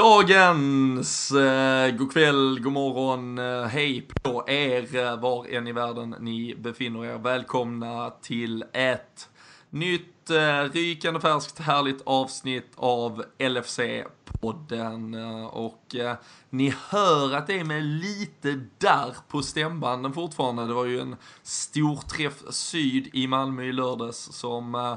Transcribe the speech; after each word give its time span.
Dagens, 0.00 1.30
eh, 1.30 1.90
god 1.96 2.12
kväll, 2.12 2.60
god 2.60 2.72
morgon, 2.72 3.38
eh, 3.38 3.66
hej 3.66 4.08
på 4.22 4.44
er 4.48 4.96
eh, 4.96 5.20
var 5.20 5.46
än 5.46 5.66
i 5.66 5.72
världen 5.72 6.14
ni 6.20 6.54
befinner 6.54 7.04
er. 7.04 7.18
Välkomna 7.18 8.10
till 8.10 8.64
ett 8.72 9.28
nytt 9.70 10.30
eh, 10.30 10.62
rykande 10.72 11.20
färskt 11.20 11.58
härligt 11.58 12.02
avsnitt 12.06 12.72
av 12.76 13.24
LFC-podden. 13.38 15.14
Eh, 15.14 15.46
och 15.46 15.94
eh, 15.94 16.16
ni 16.50 16.74
hör 16.88 17.34
att 17.34 17.46
det 17.46 17.60
är 17.60 17.64
med 17.64 17.82
lite 17.82 18.60
där 18.78 19.16
på 19.28 19.42
stämbanden 19.42 20.12
fortfarande. 20.12 20.66
Det 20.66 20.74
var 20.74 20.84
ju 20.84 21.00
en 21.00 21.16
stor 21.42 21.96
träff 21.96 22.42
syd 22.50 23.08
i 23.12 23.26
Malmö 23.26 23.62
i 23.62 23.72
lördags 23.72 24.28
som 24.32 24.74
eh, 24.74 24.94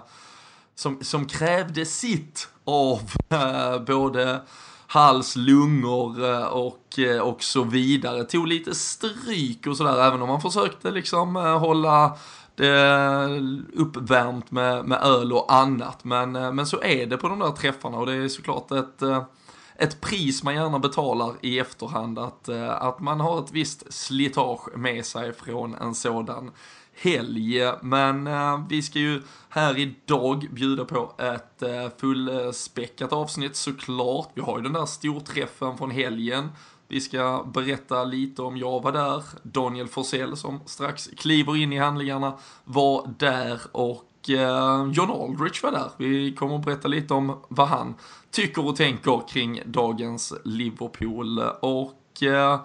som, 0.75 1.03
som 1.03 1.25
krävde 1.25 1.85
sitt 1.85 2.49
av 2.65 3.01
eh, 3.29 3.79
både 3.79 4.41
hals, 4.93 5.35
lungor 5.35 6.25
eh, 6.25 6.45
och, 6.45 6.99
eh, 6.99 7.19
och 7.19 7.43
så 7.43 7.63
vidare. 7.63 8.23
Tog 8.23 8.47
lite 8.47 8.75
stryk 8.75 9.67
och 9.67 9.77
sådär, 9.77 10.07
även 10.07 10.21
om 10.21 10.27
man 10.27 10.41
försökte 10.41 10.91
liksom 10.91 11.35
eh, 11.35 11.59
hålla 11.59 12.17
det 12.55 13.27
uppvärmt 13.73 14.51
med, 14.51 14.85
med 14.85 15.01
öl 15.01 15.33
och 15.33 15.53
annat. 15.53 16.03
Men, 16.03 16.31
men 16.31 16.67
så 16.67 16.81
är 16.81 17.05
det 17.05 17.17
på 17.17 17.29
de 17.29 17.39
där 17.39 17.51
träffarna 17.51 17.97
och 17.97 18.05
det 18.05 18.13
är 18.13 18.27
såklart 18.27 18.71
ett, 18.71 19.01
ett 19.75 20.01
pris 20.01 20.43
man 20.43 20.55
gärna 20.55 20.79
betalar 20.79 21.33
i 21.41 21.59
efterhand. 21.59 22.19
Att, 22.19 22.49
att 22.79 22.99
man 22.99 23.19
har 23.19 23.39
ett 23.39 23.51
visst 23.51 23.93
slitage 23.93 24.77
med 24.77 25.05
sig 25.05 25.33
från 25.33 25.75
en 25.75 25.95
sådan 25.95 26.51
helg. 26.95 27.71
Men 27.81 28.27
eh, 28.27 28.61
vi 28.69 28.81
ska 28.81 28.99
ju 28.99 29.21
här 29.49 29.77
idag 29.77 30.47
bjuda 30.51 30.85
på 30.85 31.13
ett 31.17 31.61
eh, 31.61 31.89
fullspäckat 31.97 33.13
avsnitt 33.13 33.55
såklart. 33.55 34.29
Vi 34.33 34.41
har 34.41 34.57
ju 34.57 34.63
den 34.63 34.73
där 34.73 34.85
storträffen 34.85 35.77
från 35.77 35.91
helgen. 35.91 36.49
Vi 36.87 37.01
ska 37.01 37.45
berätta 37.53 38.03
lite 38.03 38.41
om 38.41 38.57
jag 38.57 38.83
var 38.83 38.91
där. 38.91 39.23
Daniel 39.43 39.87
Forsell 39.87 40.37
som 40.37 40.59
strax 40.65 41.09
kliver 41.17 41.55
in 41.55 41.73
i 41.73 41.77
handlingarna 41.77 42.33
var 42.63 43.13
där 43.17 43.61
och 43.71 44.29
eh, 44.29 44.91
John 44.93 45.11
Aldrich 45.11 45.63
var 45.63 45.71
där. 45.71 45.89
Vi 45.97 46.35
kommer 46.35 46.55
att 46.55 46.65
berätta 46.65 46.87
lite 46.87 47.13
om 47.13 47.41
vad 47.47 47.67
han 47.67 47.95
tycker 48.31 48.67
och 48.67 48.75
tänker 48.75 49.27
kring 49.27 49.61
dagens 49.65 50.33
Liverpool. 50.43 51.39
Och 51.59 52.23
eh, 52.23 52.59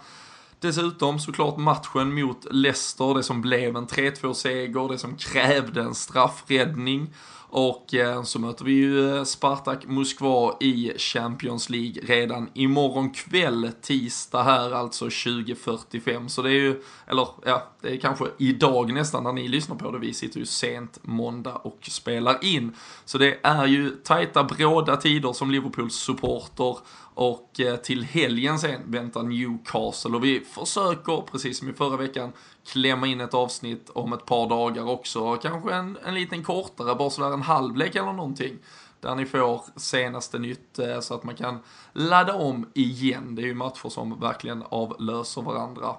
Dessutom 0.60 1.18
såklart 1.18 1.56
matchen 1.56 2.14
mot 2.14 2.46
Leicester, 2.50 3.14
det 3.14 3.22
som 3.22 3.40
blev 3.40 3.76
en 3.76 3.86
3-2-seger, 3.86 4.88
det 4.88 4.98
som 4.98 5.16
krävde 5.16 5.80
en 5.80 5.94
straffräddning. 5.94 7.14
Och 7.50 7.94
eh, 7.94 8.22
så 8.22 8.38
möter 8.38 8.64
vi 8.64 8.72
ju 8.72 9.16
eh, 9.16 9.24
Spartak 9.24 9.86
Moskva 9.86 10.56
i 10.60 10.92
Champions 10.98 11.70
League 11.70 12.02
redan 12.02 12.50
imorgon 12.54 13.10
kväll, 13.10 13.70
tisdag 13.82 14.42
här 14.42 14.70
alltså 14.70 15.06
20.45. 15.06 16.28
Så 16.28 16.42
det 16.42 16.50
är 16.50 16.60
ju, 16.60 16.82
eller 17.06 17.28
ja, 17.44 17.72
det 17.80 17.88
är 17.88 17.96
kanske 17.96 18.24
idag 18.38 18.92
nästan 18.92 19.24
när 19.24 19.32
ni 19.32 19.48
lyssnar 19.48 19.76
på 19.76 19.90
det. 19.90 19.98
Vi 19.98 20.14
sitter 20.14 20.38
ju 20.38 20.46
sent 20.46 20.98
måndag 21.02 21.54
och 21.54 21.78
spelar 21.82 22.44
in. 22.44 22.76
Så 23.04 23.18
det 23.18 23.38
är 23.42 23.66
ju 23.66 23.90
tajta 23.90 24.44
bråda 24.44 24.96
tider 24.96 25.32
som 25.32 25.50
Liverpools 25.50 25.94
supporter 25.94 26.76
och 27.14 27.60
eh, 27.60 27.76
till 27.76 28.04
helgen 28.04 28.58
sen 28.58 28.80
väntar 28.84 29.22
Newcastle 29.22 30.16
och 30.16 30.24
vi 30.24 30.40
försöker, 30.40 31.30
precis 31.30 31.58
som 31.58 31.68
i 31.68 31.72
förra 31.72 31.96
veckan, 31.96 32.32
klämma 32.68 33.06
in 33.06 33.20
ett 33.20 33.34
avsnitt 33.34 33.90
om 33.90 34.12
ett 34.12 34.26
par 34.26 34.48
dagar 34.48 34.88
också. 34.88 35.36
Kanske 35.36 35.74
en, 35.74 35.98
en 36.04 36.14
liten 36.14 36.44
kortare, 36.44 36.94
bara 36.94 37.10
sådär 37.10 37.32
en 37.32 37.42
halvlek 37.42 37.94
eller 37.94 38.12
någonting. 38.12 38.58
Där 39.00 39.14
ni 39.14 39.26
får 39.26 39.62
senaste 39.76 40.38
nytt 40.38 40.78
eh, 40.78 41.00
så 41.00 41.14
att 41.14 41.24
man 41.24 41.34
kan 41.34 41.58
ladda 41.92 42.34
om 42.34 42.66
igen. 42.74 43.34
Det 43.34 43.42
är 43.42 43.46
ju 43.46 43.54
matcher 43.54 43.88
som 43.88 44.20
verkligen 44.20 44.64
avlöser 44.68 45.42
varandra 45.42 45.96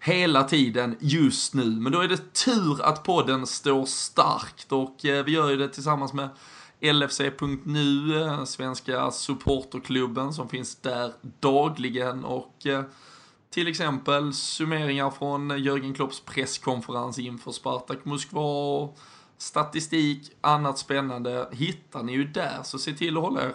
hela 0.00 0.44
tiden 0.44 0.96
just 1.00 1.54
nu. 1.54 1.64
Men 1.64 1.92
då 1.92 2.00
är 2.00 2.08
det 2.08 2.32
tur 2.32 2.82
att 2.82 3.02
podden 3.02 3.46
står 3.46 3.84
starkt 3.84 4.72
och 4.72 5.04
eh, 5.04 5.24
vi 5.24 5.32
gör 5.32 5.50
ju 5.50 5.56
det 5.56 5.68
tillsammans 5.68 6.12
med 6.12 6.28
LFC.nu, 6.80 8.22
eh, 8.22 8.44
svenska 8.44 9.10
supporterklubben 9.10 10.32
som 10.32 10.48
finns 10.48 10.76
där 10.76 11.12
dagligen 11.40 12.24
och 12.24 12.66
till 13.50 13.68
exempel 13.68 14.32
summeringar 14.32 15.10
från 15.10 15.62
Jörgen 15.62 15.94
Klopps 15.94 16.20
presskonferens 16.20 17.18
inför 17.18 17.52
Spartak 17.52 18.04
Moskva 18.04 18.40
och 18.40 18.98
statistik, 19.38 20.30
annat 20.40 20.78
spännande 20.78 21.48
hittar 21.52 22.02
ni 22.02 22.12
ju 22.12 22.24
där, 22.24 22.62
så 22.62 22.78
se 22.78 22.92
till 22.92 23.16
att 23.16 23.22
hålla 23.22 23.42
er 23.42 23.54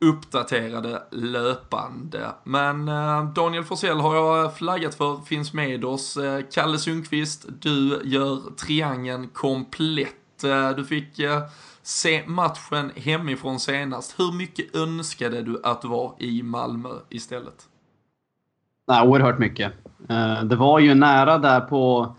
uppdaterade 0.00 1.02
löpande. 1.10 2.30
Men 2.44 2.88
eh, 2.88 3.24
Daniel 3.24 3.64
Forsell 3.64 4.00
har 4.00 4.14
jag 4.16 4.56
flaggat 4.56 4.94
för, 4.94 5.16
finns 5.16 5.52
med 5.52 5.84
oss. 5.84 6.16
Eh, 6.16 6.44
Kalle 6.52 6.78
Sundqvist, 6.78 7.46
du 7.60 8.00
gör 8.04 8.56
triangeln 8.56 9.28
komplett. 9.28 10.44
Eh, 10.44 10.70
du 10.70 10.84
fick 10.84 11.18
eh, 11.18 11.42
se 11.82 12.26
matchen 12.26 12.92
hemifrån 12.96 13.60
senast. 13.60 14.20
Hur 14.20 14.32
mycket 14.32 14.76
önskade 14.76 15.42
du 15.42 15.60
att 15.64 15.82
du 15.82 15.88
var 15.88 16.14
i 16.18 16.42
Malmö 16.42 16.90
istället? 17.08 17.68
Nej, 18.88 19.08
oerhört 19.08 19.38
mycket. 19.38 19.72
Eh, 20.08 20.44
det 20.44 20.56
var 20.56 20.78
ju 20.78 20.94
nära 20.94 21.38
där 21.38 21.60
på, 21.60 22.14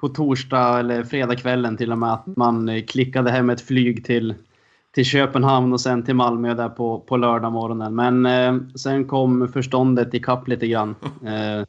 på 0.00 0.08
torsdag 0.08 0.78
eller 0.78 1.04
fredagskvällen 1.04 1.76
till 1.76 1.92
och 1.92 1.98
med 1.98 2.12
att 2.12 2.26
man 2.26 2.82
klickade 2.82 3.30
hem 3.30 3.50
ett 3.50 3.60
flyg 3.60 4.04
till, 4.04 4.34
till 4.94 5.04
Köpenhamn 5.04 5.72
och 5.72 5.80
sen 5.80 6.02
till 6.02 6.14
Malmö 6.14 6.54
där 6.54 6.68
på, 6.68 7.00
på 7.00 7.16
lördag 7.16 7.52
morgonen. 7.52 7.94
Men 7.94 8.26
eh, 8.26 8.56
sen 8.74 9.08
kom 9.08 9.48
förståndet 9.52 10.14
ikapp 10.14 10.48
lite 10.48 10.66
grann. 10.66 10.94
Eh, 11.26 11.64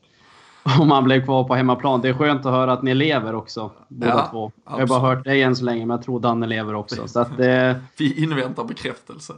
och 0.79 0.87
man 0.87 1.03
blev 1.03 1.25
kvar 1.25 1.43
på 1.43 1.55
hemmaplan. 1.55 2.01
Det 2.01 2.09
är 2.09 2.13
skönt 2.13 2.45
att 2.45 2.51
höra 2.51 2.73
att 2.73 2.83
ni 2.83 2.93
lever 2.93 3.35
också, 3.35 3.71
båda 3.87 4.11
ja, 4.11 4.27
två. 4.31 4.51
Jag 4.65 4.71
har 4.71 4.87
bara 4.87 4.99
hört 4.99 5.23
dig 5.23 5.43
än 5.43 5.55
så 5.55 5.65
länge, 5.65 5.85
men 5.85 5.95
jag 5.95 6.05
tror 6.05 6.19
Danne 6.19 6.47
lever 6.47 6.73
också. 6.75 7.07
Så 7.07 7.19
att 7.19 7.37
det... 7.37 7.81
Vi 7.97 8.23
inväntar 8.23 8.63
bekräftelse. 8.63 9.33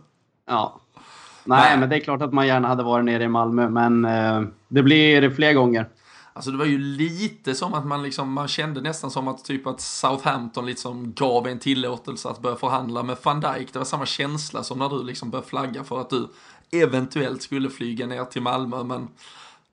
Ja. 0.48 0.80
Nej, 1.44 1.78
men 1.78 1.90
det 1.90 1.96
är 1.96 2.00
klart 2.00 2.22
att 2.22 2.34
man 2.34 2.48
gärna 2.48 2.68
hade 2.68 2.84
varit 2.84 3.06
nere 3.06 3.24
i 3.24 3.28
Malmö, 3.28 3.70
men 3.70 4.06
eh, 4.06 4.42
det 4.68 4.84
blir 4.84 5.30
fler 5.30 5.54
gånger. 5.54 5.86
Alltså 6.34 6.52
det 6.52 6.58
var 6.58 6.66
ju 6.66 6.78
lite 6.78 7.56
som 7.56 7.74
att 7.74 7.86
man 7.86 8.04
liksom, 8.04 8.34
man 8.34 8.48
kände 8.48 8.82
nästan 8.82 9.12
som 9.12 9.28
att 9.28 9.46
typ 9.46 9.68
att 9.68 9.82
Southampton 9.82 10.66
liksom 10.66 11.14
gav 11.14 11.48
en 11.48 11.60
tillåtelse 11.60 12.30
att 12.30 12.42
börja 12.42 12.56
förhandla 12.56 13.04
med 13.04 13.18
van 13.24 13.40
Dijk. 13.40 13.74
Det 13.74 13.80
var 13.80 13.86
samma 13.86 14.06
känsla 14.06 14.64
som 14.64 14.80
när 14.80 14.90
du 14.90 15.04
liksom 15.04 15.30
började 15.30 15.48
flagga 15.48 15.84
för 15.84 16.02
att 16.02 16.10
du 16.10 16.28
eventuellt 16.72 17.42
skulle 17.42 17.70
flyga 17.70 18.08
ner 18.08 18.26
till 18.26 18.42
Malmö, 18.42 18.84
men 18.84 19.08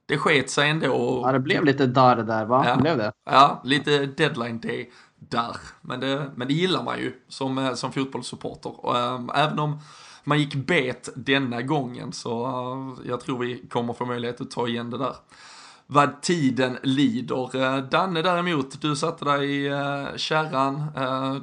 det 0.06 0.18
sket 0.18 0.50
sig 0.50 0.70
ändå. 0.70 1.22
Ja, 1.24 1.32
det 1.32 1.40
blev 1.40 1.64
lite 1.64 1.86
darr 1.86 2.16
där 2.16 2.44
va? 2.44 2.64
Ja, 2.68 2.76
blev 2.76 2.98
det? 2.98 3.12
ja 3.24 3.60
lite 3.64 4.06
deadline 4.06 4.60
day 4.60 4.90
där. 5.28 5.56
Men 5.80 6.00
det, 6.00 6.30
men 6.36 6.48
det 6.48 6.54
gillar 6.54 6.82
man 6.82 6.98
ju 6.98 7.12
som, 7.28 7.58
eh, 7.58 7.74
som 7.74 7.92
fotbollssupporter. 7.92 8.84
Och, 8.86 8.98
ehm, 8.98 9.30
även 9.34 9.58
om 9.58 9.78
man 10.24 10.38
gick 10.38 10.54
bet 10.54 11.08
denna 11.16 11.62
gången 11.62 12.12
så 12.12 12.46
eh, 12.46 13.08
jag 13.08 13.20
tror 13.20 13.38
vi 13.38 13.66
kommer 13.70 13.92
få 13.92 14.04
möjlighet 14.04 14.40
att 14.40 14.50
ta 14.50 14.68
igen 14.68 14.90
det 14.90 14.98
där 14.98 15.14
vad 15.88 16.22
tiden 16.22 16.78
lider. 16.82 17.56
Eh, 17.56 17.78
Danne 17.78 18.22
däremot, 18.22 18.80
du 18.80 18.96
satte 18.96 19.24
dig 19.24 19.66
i 19.66 19.70
kärran, 20.16 20.82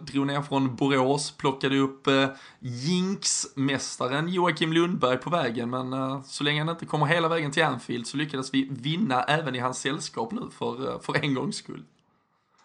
drog 0.06 0.28
ner 0.28 0.42
från 0.42 0.76
Borås, 0.76 1.32
plockade 1.32 1.78
upp 1.78 2.08
Jinx-mästaren 2.60 4.30
Joakim 4.30 4.74
Lundberg 4.74 5.18
på 5.18 5.30
vägen, 5.30 5.70
men 5.70 6.24
så 6.24 6.44
länge 6.44 6.62
han 6.62 6.70
inte 6.70 6.86
kommer 6.86 7.06
hela 7.06 7.28
vägen 7.28 7.52
till 7.52 7.64
Anfield 7.64 8.08
så 8.08 8.18
lyckades 8.18 8.54
vi 8.54 8.68
vinna 8.72 9.24
även 9.24 9.56
i 9.56 9.60
hans 9.60 9.80
sällskap 9.80 10.32
nu 10.32 10.42
för, 10.52 11.00
för 11.00 11.24
en 11.24 11.34
gångs 11.34 11.56
skull. 11.56 11.84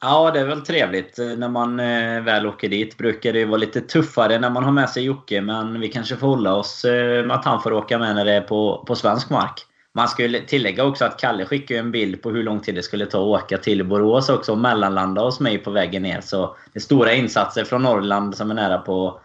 Ja, 0.00 0.30
det 0.30 0.40
är 0.40 0.44
väl 0.44 0.60
trevligt. 0.60 1.18
När 1.18 1.48
man 1.48 1.80
eh, 1.80 2.20
väl 2.20 2.46
åker 2.46 2.68
dit 2.68 2.98
brukar 2.98 3.32
det 3.32 3.38
ju 3.38 3.44
vara 3.44 3.58
lite 3.58 3.80
tuffare 3.80 4.38
när 4.38 4.50
man 4.50 4.64
har 4.64 4.72
med 4.72 4.90
sig 4.90 5.04
Jocke, 5.04 5.40
men 5.40 5.80
vi 5.80 5.88
kanske 5.88 6.16
får 6.16 6.26
hålla 6.26 6.54
oss 6.54 6.84
eh, 6.84 7.26
med 7.26 7.36
att 7.36 7.44
han 7.44 7.62
får 7.62 7.72
åka 7.72 7.98
med 7.98 8.14
när 8.14 8.24
det 8.24 8.32
är 8.32 8.40
på, 8.40 8.84
på 8.86 8.94
svensk 8.94 9.30
mark. 9.30 9.64
Man 9.92 10.08
ska 10.08 10.26
ju 10.26 10.40
tillägga 10.40 10.84
också 10.84 11.04
att 11.04 11.20
Kalle 11.20 11.44
skickade 11.44 11.80
en 11.80 11.90
bild 11.90 12.22
på 12.22 12.30
hur 12.30 12.42
lång 12.42 12.60
tid 12.60 12.74
det 12.74 12.82
skulle 12.82 13.06
ta 13.06 13.18
att 13.18 13.42
åka 13.44 13.58
till 13.58 13.84
Borås 13.84 14.28
också 14.28 14.52
och 14.52 14.58
mellanlanda 14.58 15.22
hos 15.22 15.40
mig 15.40 15.58
på 15.58 15.70
vägen 15.70 16.02
ner. 16.02 16.20
Så 16.20 16.56
det 16.72 16.78
är 16.78 16.80
stora 16.80 17.12
insatser 17.12 17.64
från 17.64 17.82
Norrland 17.82 18.36
som 18.36 18.50
är 18.50 18.54
nära 18.54 18.78
på 18.78 19.20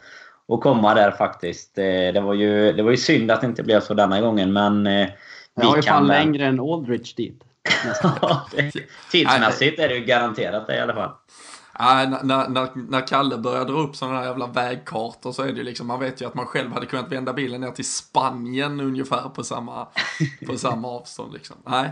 att 0.47 0.61
komma 0.61 0.93
där 0.93 1.11
faktiskt. 1.11 1.77
Eh, 1.77 2.13
det 2.13 2.21
var 2.21 2.33
ju, 2.33 2.71
det 2.71 2.83
var 2.83 2.91
ju 2.91 2.97
synd 2.97 3.31
att 3.31 3.41
det 3.41 3.47
inte 3.47 3.63
blev 3.63 3.79
så 3.79 3.93
denna 3.93 4.21
gången 4.21 4.53
men... 4.53 4.87
Eh, 4.87 5.07
vi 5.55 5.65
har 5.65 5.75
ju 5.75 5.81
fan 5.81 6.07
längre 6.07 6.45
än 6.45 6.59
Aldrich 6.59 7.15
dit. 7.15 7.43
Tidsmässigt 9.11 9.79
är 9.79 9.89
det 9.89 9.95
ju 9.95 10.05
garanterat 10.05 10.67
det 10.67 10.75
i 10.75 10.79
alla 10.79 10.93
fall. 10.93 11.11
Ja, 11.79 12.19
när, 12.23 12.49
när, 12.49 12.89
när 12.89 13.07
Kalle 13.07 13.37
börjar 13.37 13.65
dra 13.65 13.73
upp 13.73 13.95
sådana 13.95 14.17
här 14.17 14.25
jävla 14.25 14.47
vägkartor 14.47 15.31
så 15.31 15.41
är 15.41 15.47
det 15.47 15.57
ju 15.57 15.63
liksom, 15.63 15.87
man 15.87 15.99
vet 15.99 16.21
ju 16.21 16.27
att 16.27 16.33
man 16.33 16.45
själv 16.45 16.71
hade 16.71 16.85
kunnat 16.85 17.11
vända 17.11 17.33
bilen 17.33 17.61
ner 17.61 17.71
till 17.71 17.91
Spanien 17.91 18.79
ungefär 18.79 19.29
på 19.29 19.43
samma, 19.43 19.87
på 20.47 20.57
samma 20.57 20.87
avstånd 20.87 21.33
liksom. 21.33 21.55
Nej. 21.65 21.91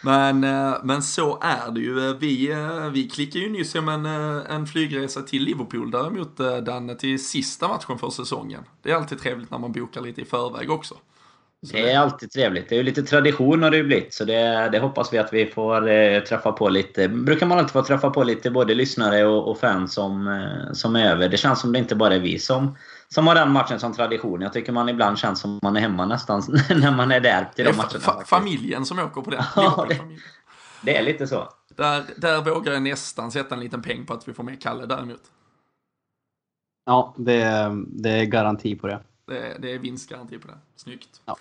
Men, 0.00 0.44
eh, 0.44 0.74
men 0.82 1.02
så 1.02 1.38
är 1.42 1.70
det 1.70 1.80
ju. 1.80 2.08
Eh, 2.08 2.16
vi, 2.16 2.50
eh, 2.50 2.90
vi 2.90 3.08
klickar 3.08 3.40
ju 3.40 3.50
nyss 3.50 3.74
om 3.74 3.88
en, 3.88 4.06
en 4.06 4.66
flygresa 4.66 5.22
till 5.22 5.42
Liverpool 5.42 5.90
däremot, 5.90 6.36
Danne, 6.62 6.94
till 6.94 7.26
sista 7.26 7.68
matchen 7.68 7.98
för 7.98 8.10
säsongen. 8.10 8.64
Det 8.82 8.90
är 8.90 8.94
alltid 8.96 9.20
trevligt 9.20 9.50
när 9.50 9.58
man 9.58 9.72
bokar 9.72 10.00
lite 10.00 10.20
i 10.20 10.24
förväg 10.24 10.70
också 10.70 10.94
det 11.60 11.90
är 11.90 11.98
alltid 11.98 12.30
trevligt. 12.30 12.68
Det 12.68 12.74
är 12.74 12.76
ju 12.76 12.82
lite 12.82 13.02
tradition 13.02 13.62
har 13.62 13.70
det 13.70 13.76
ju 13.76 13.84
blivit. 13.84 14.14
Så 14.14 14.24
det, 14.24 14.68
det 14.72 14.78
hoppas 14.78 15.12
vi 15.12 15.18
att 15.18 15.32
vi 15.32 15.46
får 15.46 15.88
eh, 15.88 16.20
träffa 16.20 16.52
på 16.52 16.68
lite. 16.68 17.08
brukar 17.08 17.46
man 17.46 17.58
alltid 17.58 17.72
få 17.72 17.82
träffa 17.82 18.10
på 18.10 18.24
lite 18.24 18.50
både 18.50 18.74
lyssnare 18.74 19.24
och, 19.24 19.50
och 19.50 19.58
fans 19.58 19.94
som, 19.94 20.28
eh, 20.28 20.72
som 20.72 20.96
är 20.96 21.10
över. 21.10 21.28
Det 21.28 21.36
känns 21.36 21.60
som 21.60 21.72
det 21.72 21.78
inte 21.78 21.94
bara 21.94 22.14
är 22.14 22.20
vi 22.20 22.38
som, 22.38 22.76
som 23.08 23.26
har 23.26 23.34
den 23.34 23.50
matchen 23.52 23.80
som 23.80 23.92
tradition. 23.92 24.40
Jag 24.40 24.52
tycker 24.52 24.72
man 24.72 24.88
ibland 24.88 25.18
känns 25.18 25.40
som 25.40 25.58
man 25.62 25.76
är 25.76 25.80
hemma 25.80 26.06
nästan 26.06 26.42
när 26.68 26.96
man 26.96 27.10
är 27.10 27.20
där 27.20 27.50
till 27.54 27.64
de 27.64 27.76
matcherna. 27.76 28.00
Fa 28.00 28.24
familjen 28.24 28.84
som 28.84 28.98
åker 28.98 29.20
på 29.20 29.30
det. 29.30 29.44
Ja, 29.56 29.86
det, 29.88 30.00
det 30.82 30.96
är 30.96 31.02
lite 31.02 31.26
så. 31.26 31.48
Där, 31.76 32.04
där 32.16 32.42
vågar 32.42 32.72
jag 32.72 32.82
nästan 32.82 33.30
sätta 33.30 33.54
en 33.54 33.60
liten 33.60 33.82
peng 33.82 34.06
på 34.06 34.14
att 34.14 34.28
vi 34.28 34.32
får 34.32 34.42
med 34.42 34.62
Kalle 34.62 34.86
däremot. 34.86 35.22
Ja, 36.86 37.14
det, 37.18 37.70
det 37.86 38.10
är 38.10 38.24
garanti 38.24 38.76
på 38.76 38.86
det. 38.86 39.00
Det, 39.28 39.56
det 39.58 39.74
är 39.74 39.78
vinstgaranti 39.78 40.38
på 40.38 40.48
det. 40.48 40.58
Snyggt. 40.76 41.20
Ja. 41.24 41.36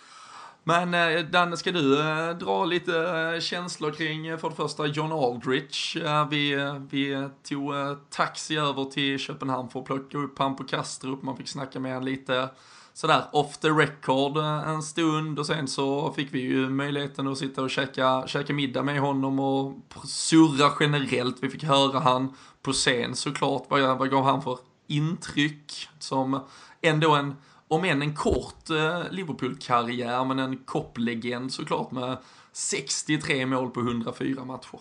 Men 0.68 0.94
eh, 0.94 1.26
Danne, 1.26 1.58
ska 1.58 1.72
du 1.72 2.00
eh, 2.00 2.30
dra 2.30 2.66
lite 2.66 3.00
eh, 3.00 3.40
känslor 3.40 3.92
kring 3.92 4.38
för 4.38 4.50
det 4.50 4.56
första 4.56 4.86
John 4.86 5.12
Aldrich? 5.12 5.98
Vi, 6.30 6.56
vi 6.90 7.30
tog 7.44 7.74
taxi 8.10 8.58
över 8.58 8.86
till 8.86 9.20
Köpenhamn 9.20 9.70
för 9.70 9.80
att 9.80 9.86
plocka 9.86 10.18
upp 10.18 10.40
han 10.40 10.56
på 10.56 10.64
Kastrup. 10.64 11.22
Man 11.22 11.38
fick 11.38 11.48
snacka 11.48 11.80
med 11.80 11.94
honom 11.94 12.08
lite 12.08 12.50
sådär 12.94 13.24
off 13.32 13.58
the 13.58 13.70
record 13.70 14.38
en 14.68 14.84
stund 14.84 15.40
och 15.40 15.46
sen 15.46 15.68
så 15.68 16.14
fick 16.14 16.34
vi 16.34 16.40
ju 16.40 16.70
möjligheten 16.70 17.28
att 17.28 17.38
sitta 17.38 17.62
och 17.62 17.70
käka, 17.70 18.24
käka 18.28 18.54
middag 18.54 18.84
med 18.84 19.00
honom 19.00 19.40
och 19.40 19.74
surra 20.06 20.72
generellt. 20.80 21.38
Vi 21.42 21.50
fick 21.50 21.64
höra 21.64 22.00
han 22.00 22.34
på 22.62 22.74
scen 22.74 23.16
såklart. 23.16 23.66
Vad, 23.70 23.98
vad 23.98 24.10
gav 24.10 24.24
han 24.24 24.42
för 24.42 24.60
intryck 24.88 25.90
som 26.00 26.40
ändå 26.82 27.16
en 27.16 27.36
om 27.68 27.84
än 27.84 28.02
en 28.02 28.16
kort 28.16 28.70
eh, 28.70 29.02
Liverpool-karriär, 29.12 30.26
men 30.26 30.40
en 30.40 30.58
kopplegend 30.58 31.54
såklart 31.54 31.92
med 31.92 32.18
63 32.52 33.46
mål 33.46 33.70
på 33.70 33.80
104 33.80 34.46
matcher. 34.46 34.80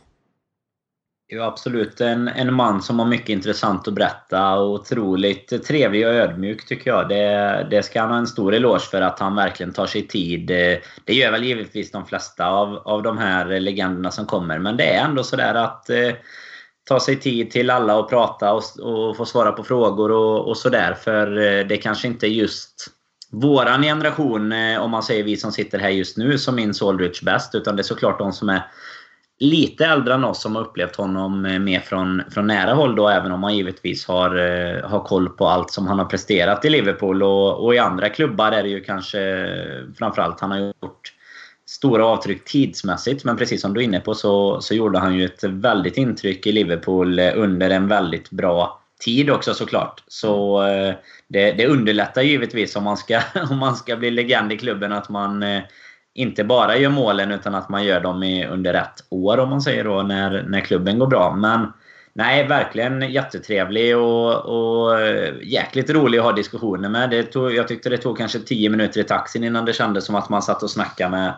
Ja, 1.28 1.44
absolut. 1.44 2.00
En, 2.00 2.28
en 2.28 2.54
man 2.54 2.82
som 2.82 2.98
har 2.98 3.06
mycket 3.06 3.28
intressant 3.28 3.88
att 3.88 3.94
berätta. 3.94 4.60
Otroligt 4.60 5.64
trevlig 5.66 6.06
och 6.06 6.12
ödmjuk 6.12 6.66
tycker 6.66 6.90
jag. 6.90 7.08
Det, 7.08 7.66
det 7.70 7.82
ska 7.82 8.00
han 8.00 8.10
ha 8.10 8.18
en 8.18 8.26
stor 8.26 8.54
eloge 8.54 8.80
för 8.90 9.02
att 9.02 9.18
han 9.18 9.36
verkligen 9.36 9.72
tar 9.72 9.86
sig 9.86 10.08
tid. 10.08 10.50
Eh, 10.50 10.78
det 11.04 11.14
gör 11.14 11.32
väl 11.32 11.44
givetvis 11.44 11.90
de 11.90 12.06
flesta 12.06 12.46
av, 12.46 12.76
av 12.76 13.02
de 13.02 13.18
här 13.18 13.60
legenderna 13.60 14.10
som 14.10 14.26
kommer. 14.26 14.58
Men 14.58 14.76
det 14.76 14.94
är 14.94 15.04
ändå 15.04 15.22
sådär 15.22 15.54
att 15.54 15.90
eh, 15.90 16.12
ta 16.88 17.00
sig 17.00 17.16
tid 17.16 17.50
till 17.50 17.70
alla 17.70 17.98
och 17.98 18.10
prata 18.10 18.52
och, 18.52 18.62
och 18.80 19.16
få 19.16 19.24
svara 19.24 19.52
på 19.52 19.64
frågor 19.64 20.10
och, 20.10 20.48
och 20.48 20.56
sådär. 20.56 20.94
För 20.94 21.38
eh, 21.38 21.66
det 21.66 21.76
kanske 21.76 22.08
inte 22.08 22.26
är 22.26 22.30
just 22.30 22.86
våran 23.32 23.82
generation, 23.82 24.52
eh, 24.52 24.82
om 24.82 24.90
man 24.90 25.02
säger 25.02 25.24
vi 25.24 25.36
som 25.36 25.52
sitter 25.52 25.78
här 25.78 25.88
just 25.88 26.16
nu, 26.16 26.38
som 26.38 26.54
minns 26.54 26.82
Aldrich 26.82 27.22
bäst. 27.22 27.54
Utan 27.54 27.76
det 27.76 27.80
är 27.80 27.84
såklart 27.84 28.18
de 28.18 28.32
som 28.32 28.48
är 28.48 28.62
lite 29.38 29.86
äldre 29.86 30.14
än 30.14 30.24
oss 30.24 30.42
som 30.42 30.56
har 30.56 30.62
upplevt 30.62 30.96
honom 30.96 31.46
eh, 31.46 31.58
mer 31.58 31.80
från, 31.80 32.22
från 32.30 32.46
nära 32.46 32.74
håll 32.74 32.96
då, 32.96 33.08
även 33.08 33.32
om 33.32 33.40
man 33.40 33.56
givetvis 33.56 34.06
har, 34.06 34.30
har 34.82 35.00
koll 35.00 35.28
på 35.28 35.48
allt 35.48 35.70
som 35.70 35.86
han 35.86 35.98
har 35.98 36.06
presterat 36.06 36.64
i 36.64 36.70
Liverpool. 36.70 37.22
Och, 37.22 37.64
och 37.64 37.74
i 37.74 37.78
andra 37.78 38.08
klubbar 38.08 38.52
är 38.52 38.62
det 38.62 38.68
ju 38.68 38.80
kanske 38.80 39.48
framförallt 39.98 40.40
han 40.40 40.50
har 40.50 40.58
gjort 40.58 41.15
stora 41.76 42.06
avtryck 42.06 42.44
tidsmässigt. 42.44 43.24
Men 43.24 43.36
precis 43.36 43.60
som 43.60 43.74
du 43.74 43.80
är 43.80 43.84
inne 43.84 44.00
på 44.00 44.14
så, 44.14 44.60
så 44.60 44.74
gjorde 44.74 44.98
han 44.98 45.14
ju 45.14 45.24
ett 45.24 45.44
väldigt 45.44 45.96
intryck 45.96 46.46
i 46.46 46.52
Liverpool 46.52 47.18
eh, 47.18 47.32
under 47.36 47.70
en 47.70 47.88
väldigt 47.88 48.30
bra 48.30 48.80
tid 49.00 49.30
också 49.30 49.54
såklart. 49.54 50.02
Så 50.08 50.62
eh, 50.66 50.94
det, 51.28 51.52
det 51.52 51.66
underlättar 51.66 52.22
givetvis 52.22 52.76
om 52.76 52.84
man, 52.84 52.96
ska, 52.96 53.20
om 53.50 53.58
man 53.58 53.76
ska 53.76 53.96
bli 53.96 54.10
legend 54.10 54.52
i 54.52 54.58
klubben 54.58 54.92
att 54.92 55.08
man 55.08 55.42
eh, 55.42 55.62
inte 56.14 56.44
bara 56.44 56.76
gör 56.76 56.90
målen 56.90 57.32
utan 57.32 57.54
att 57.54 57.68
man 57.68 57.84
gör 57.84 58.00
dem 58.00 58.22
i, 58.22 58.46
under 58.46 58.72
rätt 58.72 59.04
år 59.10 59.38
om 59.38 59.50
man 59.50 59.62
säger 59.62 59.84
då 59.84 60.02
när, 60.02 60.42
när 60.48 60.60
klubben 60.60 60.98
går 60.98 61.06
bra. 61.06 61.36
Men 61.36 61.72
nej, 62.12 62.46
verkligen 62.46 63.12
jättetrevlig 63.12 63.96
och, 63.96 64.34
och 64.34 65.00
jäkligt 65.42 65.90
rolig 65.90 66.18
att 66.18 66.24
ha 66.24 66.32
diskussioner 66.32 66.88
med. 66.88 67.10
Det 67.10 67.22
tog, 67.22 67.54
jag 67.54 67.68
tyckte 67.68 67.88
det 67.88 67.98
tog 67.98 68.18
kanske 68.18 68.38
10 68.38 68.70
minuter 68.70 69.00
i 69.00 69.04
taxin 69.04 69.44
innan 69.44 69.64
det 69.64 69.72
kändes 69.72 70.04
som 70.04 70.14
att 70.14 70.28
man 70.28 70.42
satt 70.42 70.62
och 70.62 70.70
snackade 70.70 71.10
med 71.10 71.34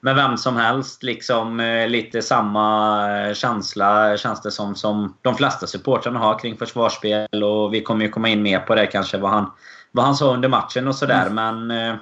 med 0.00 0.14
vem 0.14 0.36
som 0.36 0.56
helst. 0.56 1.02
Liksom, 1.02 1.60
eh, 1.60 1.88
lite 1.88 2.22
samma 2.22 3.18
eh, 3.18 3.34
känsla 3.34 4.16
känns 4.16 4.42
det 4.42 4.50
som, 4.50 4.74
som 4.74 5.16
de 5.22 5.34
flesta 5.34 5.66
supportrarna 5.66 6.18
har 6.18 6.38
kring 6.38 6.56
försvarsspel. 6.56 7.44
Och 7.44 7.74
vi 7.74 7.82
kommer 7.82 8.04
ju 8.04 8.10
komma 8.10 8.28
in 8.28 8.42
mer 8.42 8.60
på 8.60 8.74
det 8.74 8.86
kanske, 8.86 9.18
vad 9.18 9.30
han, 9.30 9.50
vad 9.92 10.04
han 10.04 10.14
sa 10.14 10.34
under 10.34 10.48
matchen 10.48 10.88
och 10.88 10.94
sådär. 10.94 11.26
Mm. 11.26 11.66
Men 11.66 11.88
eh, 11.90 11.96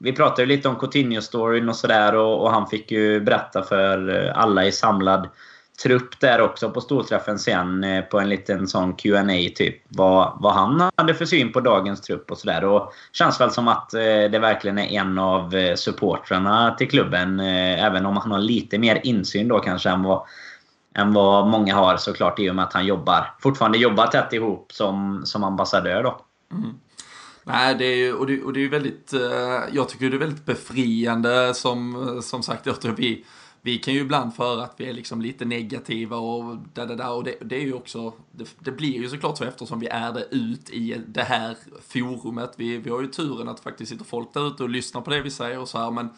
vi 0.00 0.12
pratade 0.12 0.46
lite 0.46 0.68
om 0.68 0.76
Coutinho-storyn 0.76 1.68
och 1.68 1.76
sådär. 1.76 2.14
Och, 2.14 2.42
och, 2.42 2.50
han 2.50 2.66
fick 2.66 2.90
ju 2.90 3.20
berätta 3.20 3.62
för 3.62 4.24
eh, 4.24 4.32
alla 4.38 4.64
i 4.64 4.72
samlad 4.72 5.28
trupp 5.82 6.20
där 6.20 6.40
också 6.40 6.70
på 6.70 6.80
storträffen 6.80 7.38
sen 7.38 7.84
eh, 7.84 8.04
på 8.04 8.20
en 8.20 8.28
liten 8.28 8.68
sån 8.68 8.94
Q&A 8.94 9.50
typ. 9.54 9.82
Vad, 9.88 10.38
vad 10.40 10.54
han 10.54 10.90
hade 10.96 11.14
för 11.14 11.24
syn 11.24 11.52
på 11.52 11.60
dagens 11.60 12.00
trupp 12.00 12.30
och 12.30 12.38
sådär. 12.38 12.64
Och 12.64 12.92
känns 13.12 13.40
väl 13.40 13.50
som 13.50 13.68
att 13.68 13.94
eh, 13.94 14.00
det 14.00 14.38
verkligen 14.38 14.78
är 14.78 15.00
en 15.00 15.18
av 15.18 15.54
eh, 15.54 15.74
supportrarna 15.74 16.74
till 16.78 16.90
klubben. 16.90 17.40
Även 17.40 18.06
om 18.06 18.16
han 18.16 18.30
har 18.30 18.38
lite 18.38 18.78
mer 18.78 19.00
insyn 19.04 19.48
då 19.48 19.58
kanske 19.58 19.90
än 19.90 20.02
vad, 20.02 20.26
än 20.94 21.12
vad 21.12 21.46
många 21.46 21.74
har 21.74 21.96
såklart 21.96 22.38
i 22.38 22.50
och 22.50 22.54
med 22.54 22.64
att 22.64 22.72
han 22.72 22.86
jobbar, 22.86 23.34
fortfarande 23.40 23.78
jobbar 23.78 24.06
tätt 24.06 24.32
ihop 24.32 24.72
som, 24.72 25.22
som 25.24 25.44
ambassadör 25.44 26.02
då. 26.02 26.20
Mm. 26.52 26.70
Nej, 27.44 27.74
det 27.74 27.84
är 27.84 27.96
ju, 27.96 28.12
och 28.12 28.26
det, 28.26 28.42
och 28.42 28.52
det 28.52 28.64
är 28.64 28.68
väldigt, 28.68 29.12
jag 29.72 29.88
tycker 29.88 30.10
det 30.10 30.16
är 30.16 30.18
väldigt 30.18 30.46
befriande 30.46 31.54
som, 31.54 32.20
som 32.22 32.42
sagt, 32.42 32.66
jag 32.66 32.80
tror 32.80 32.92
vi 32.92 33.24
vi 33.68 33.78
kan 33.78 33.94
ju 33.94 34.00
ibland 34.00 34.34
föra 34.34 34.62
att 34.62 34.74
vi 34.76 34.88
är 34.88 34.92
liksom 34.92 35.22
lite 35.22 35.44
negativa 35.44 36.16
och 36.16 36.56
da, 36.74 36.86
da, 36.86 36.94
da, 36.94 37.10
och 37.10 37.24
det, 37.24 37.34
det, 37.40 37.56
är 37.56 37.60
ju 37.60 37.72
också, 37.72 38.12
det, 38.32 38.54
det, 38.58 38.72
blir 38.72 38.94
ju 38.94 39.08
såklart 39.08 39.38
så 39.38 39.44
eftersom 39.44 39.80
vi 39.80 39.86
är 39.86 40.12
det 40.12 40.26
ut 40.30 40.70
i 40.70 40.96
det 41.06 41.22
här 41.22 41.56
forumet. 41.88 42.52
Vi, 42.56 42.78
vi 42.78 42.90
har 42.90 43.00
ju 43.00 43.06
turen 43.06 43.48
att 43.48 43.60
faktiskt 43.60 43.92
sitter 43.92 44.04
folk 44.04 44.34
där 44.34 44.48
ute 44.48 44.62
och 44.62 44.68
lyssnar 44.68 45.00
på 45.00 45.10
det 45.10 45.22
vi 45.22 45.30
säger 45.30 45.58
och 45.58 45.68
så 45.68 45.78
här, 45.78 45.90
men, 45.90 46.08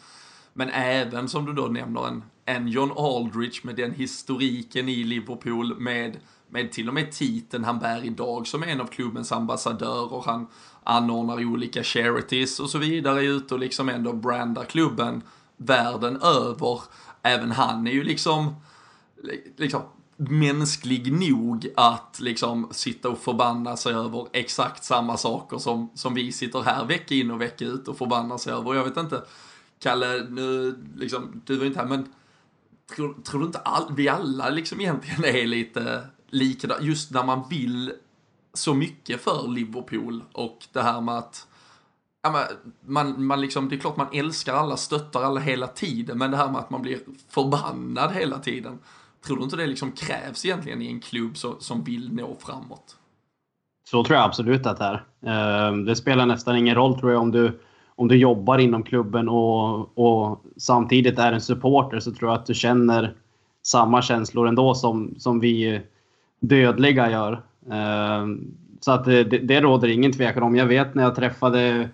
men 0.53 0.69
även 0.69 1.29
som 1.29 1.45
du 1.45 1.53
då 1.53 1.67
nämner 1.67 2.07
en, 2.07 2.23
en 2.45 2.67
John 2.67 2.91
Aldrich 2.97 3.63
med 3.63 3.75
den 3.75 3.91
historiken 3.91 4.89
i 4.89 5.03
Liverpool 5.03 5.79
med, 5.79 6.17
med 6.49 6.71
till 6.71 6.87
och 6.87 6.93
med 6.93 7.11
titeln 7.11 7.63
han 7.63 7.79
bär 7.79 8.05
idag 8.05 8.47
som 8.47 8.63
en 8.63 8.81
av 8.81 8.85
klubbens 8.85 9.31
ambassadörer. 9.31 10.23
Han 10.25 10.47
anordnar 10.83 11.45
olika 11.45 11.83
charities 11.83 12.59
och 12.59 12.69
så 12.69 12.77
vidare 12.77 13.23
ut 13.23 13.51
och 13.51 13.59
liksom 13.59 13.89
ändå 13.89 14.13
brandar 14.13 14.63
klubben 14.63 15.21
världen 15.61 16.21
över 16.21 16.81
även 17.21 17.51
han 17.51 17.87
är 17.87 17.91
ju 17.91 18.03
liksom, 18.03 18.55
liksom 19.57 19.81
mänsklig 20.29 21.13
nog 21.13 21.67
att 21.75 22.19
liksom 22.19 22.67
sitta 22.71 23.09
och 23.09 23.17
förbanna 23.17 23.77
sig 23.77 23.93
över 23.93 24.27
exakt 24.33 24.83
samma 24.83 25.17
saker 25.17 25.57
som, 25.57 25.89
som 25.95 26.13
vi 26.13 26.31
sitter 26.31 26.61
här 26.61 26.85
vecka 26.85 27.15
in 27.15 27.31
och 27.31 27.41
vecka 27.41 27.65
ut 27.65 27.87
och 27.87 27.97
förbannar 27.97 28.37
sig 28.37 28.53
över. 28.53 28.73
Jag 28.73 28.83
vet 28.83 28.97
inte, 28.97 29.21
Kalle, 29.79 30.27
nu 30.29 30.77
liksom, 30.97 31.41
du 31.45 31.57
var 31.57 31.65
inte 31.65 31.79
här, 31.79 31.87
men 31.87 32.13
tror, 32.95 33.13
tror 33.23 33.39
du 33.39 33.45
inte 33.45 33.59
all, 33.59 33.95
vi 33.95 34.09
alla 34.09 34.49
liksom 34.49 34.81
egentligen 34.81 35.25
är 35.25 35.47
lite 35.47 36.07
likadana, 36.29 36.81
just 36.81 37.11
när 37.11 37.23
man 37.23 37.43
vill 37.49 37.93
så 38.53 38.73
mycket 38.73 39.21
för 39.21 39.47
Liverpool 39.47 40.23
och 40.31 40.67
det 40.71 40.81
här 40.81 41.01
med 41.01 41.17
att 41.17 41.47
Ja, 42.23 42.47
man, 42.85 43.25
man 43.25 43.41
liksom, 43.41 43.69
det 43.69 43.75
är 43.75 43.79
klart 43.79 43.97
man 43.97 44.07
älskar 44.13 44.53
alla, 44.53 44.77
stöttar 44.77 45.23
alla 45.23 45.39
hela 45.39 45.67
tiden, 45.67 46.17
men 46.17 46.31
det 46.31 46.37
här 46.37 46.51
med 46.51 46.59
att 46.59 46.69
man 46.69 46.81
blir 46.81 46.99
förbannad 47.29 48.11
hela 48.11 48.39
tiden. 48.39 48.79
Tror 49.25 49.37
du 49.37 49.43
inte 49.43 49.55
det 49.55 49.67
liksom 49.67 49.91
krävs 49.91 50.45
egentligen 50.45 50.81
i 50.81 50.87
en 50.87 50.99
klubb 50.99 51.37
så, 51.37 51.55
som 51.59 51.83
vill 51.83 52.13
nå 52.13 52.35
framåt? 52.39 52.97
Så 53.89 54.03
tror 54.03 54.17
jag 54.17 54.25
absolut 54.25 54.65
att 54.65 54.77
det 54.77 54.85
är. 54.85 55.03
Ehm, 55.67 55.85
det 55.85 55.95
spelar 55.95 56.25
nästan 56.25 56.57
ingen 56.57 56.75
roll 56.75 56.99
tror 56.99 57.11
jag 57.11 57.21
om 57.21 57.31
du, 57.31 57.59
om 57.95 58.07
du 58.07 58.15
jobbar 58.15 58.57
inom 58.57 58.83
klubben 58.83 59.29
och, 59.29 59.97
och 59.97 60.43
samtidigt 60.57 61.19
är 61.19 61.31
en 61.31 61.41
supporter 61.41 61.99
så 61.99 62.11
tror 62.11 62.31
jag 62.31 62.39
att 62.39 62.45
du 62.45 62.53
känner 62.53 63.15
samma 63.63 64.01
känslor 64.01 64.47
ändå 64.47 64.75
som, 64.75 65.15
som 65.17 65.39
vi 65.39 65.81
dödliga 66.39 67.11
gör. 67.11 67.41
Ehm, 67.71 68.51
så 68.79 68.91
att 68.91 69.05
det, 69.05 69.23
det 69.23 69.61
råder 69.61 69.87
ingen 69.87 70.11
tvekan 70.11 70.43
om. 70.43 70.55
Jag 70.55 70.65
vet 70.65 70.95
när 70.95 71.03
jag 71.03 71.15
träffade 71.15 71.89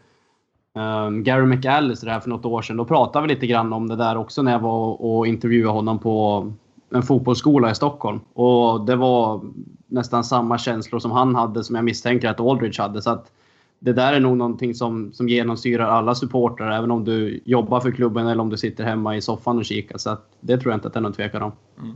Um, 0.78 1.24
Gary 1.24 1.46
McAllister 1.46 2.08
här 2.08 2.20
för 2.20 2.30
något 2.30 2.46
år 2.46 2.62
sedan. 2.62 2.78
Då 2.78 2.86
pratade 2.86 3.28
vi 3.28 3.34
lite 3.34 3.48
grann 3.48 3.74
om 3.74 3.88
det 3.88 3.96
där 3.96 4.18
också 4.18 4.42
när 4.42 4.52
jag 4.52 4.60
var 4.60 5.02
och 5.02 5.28
intervjuade 5.28 5.74
honom 5.74 6.00
på 6.00 6.52
en 6.90 7.04
fotbollsskola 7.04 7.72
i 7.72 7.76
Stockholm. 7.76 8.20
Och 8.34 8.86
det 8.86 8.96
var 8.96 9.42
nästan 9.88 10.24
samma 10.24 10.58
känslor 10.58 11.00
som 11.00 11.12
han 11.12 11.36
hade 11.36 11.64
som 11.64 11.76
jag 11.76 11.86
misstänker 11.86 12.30
att 12.30 12.40
Aldridge 12.40 12.82
hade. 12.82 13.02
Så 13.02 13.10
att 13.10 13.32
det 13.80 13.94
där 13.94 14.14
är 14.14 14.20
nog 14.20 14.38
någonting 14.38 14.76
som, 14.76 15.14
som 15.14 15.30
genomsyrar 15.30 15.86
alla 15.86 16.16
supportrar, 16.16 16.72
även 16.72 16.92
om 16.92 17.04
du 17.04 17.42
jobbar 17.46 17.80
för 17.80 17.92
klubben 17.92 18.28
eller 18.28 18.42
om 18.42 18.50
du 18.50 18.58
sitter 18.58 18.84
hemma 18.84 19.16
i 19.16 19.22
soffan 19.22 19.58
och 19.58 19.66
kikar. 19.66 19.98
Så 19.98 20.10
att 20.10 20.30
det 20.40 20.58
tror 20.58 20.72
jag 20.72 20.78
inte 20.78 20.88
att 20.88 20.94
det 20.94 21.00
är 21.00 21.02
någon 21.02 21.14
tvekan 21.14 21.42
om. 21.42 21.52
Mm. 21.80 21.96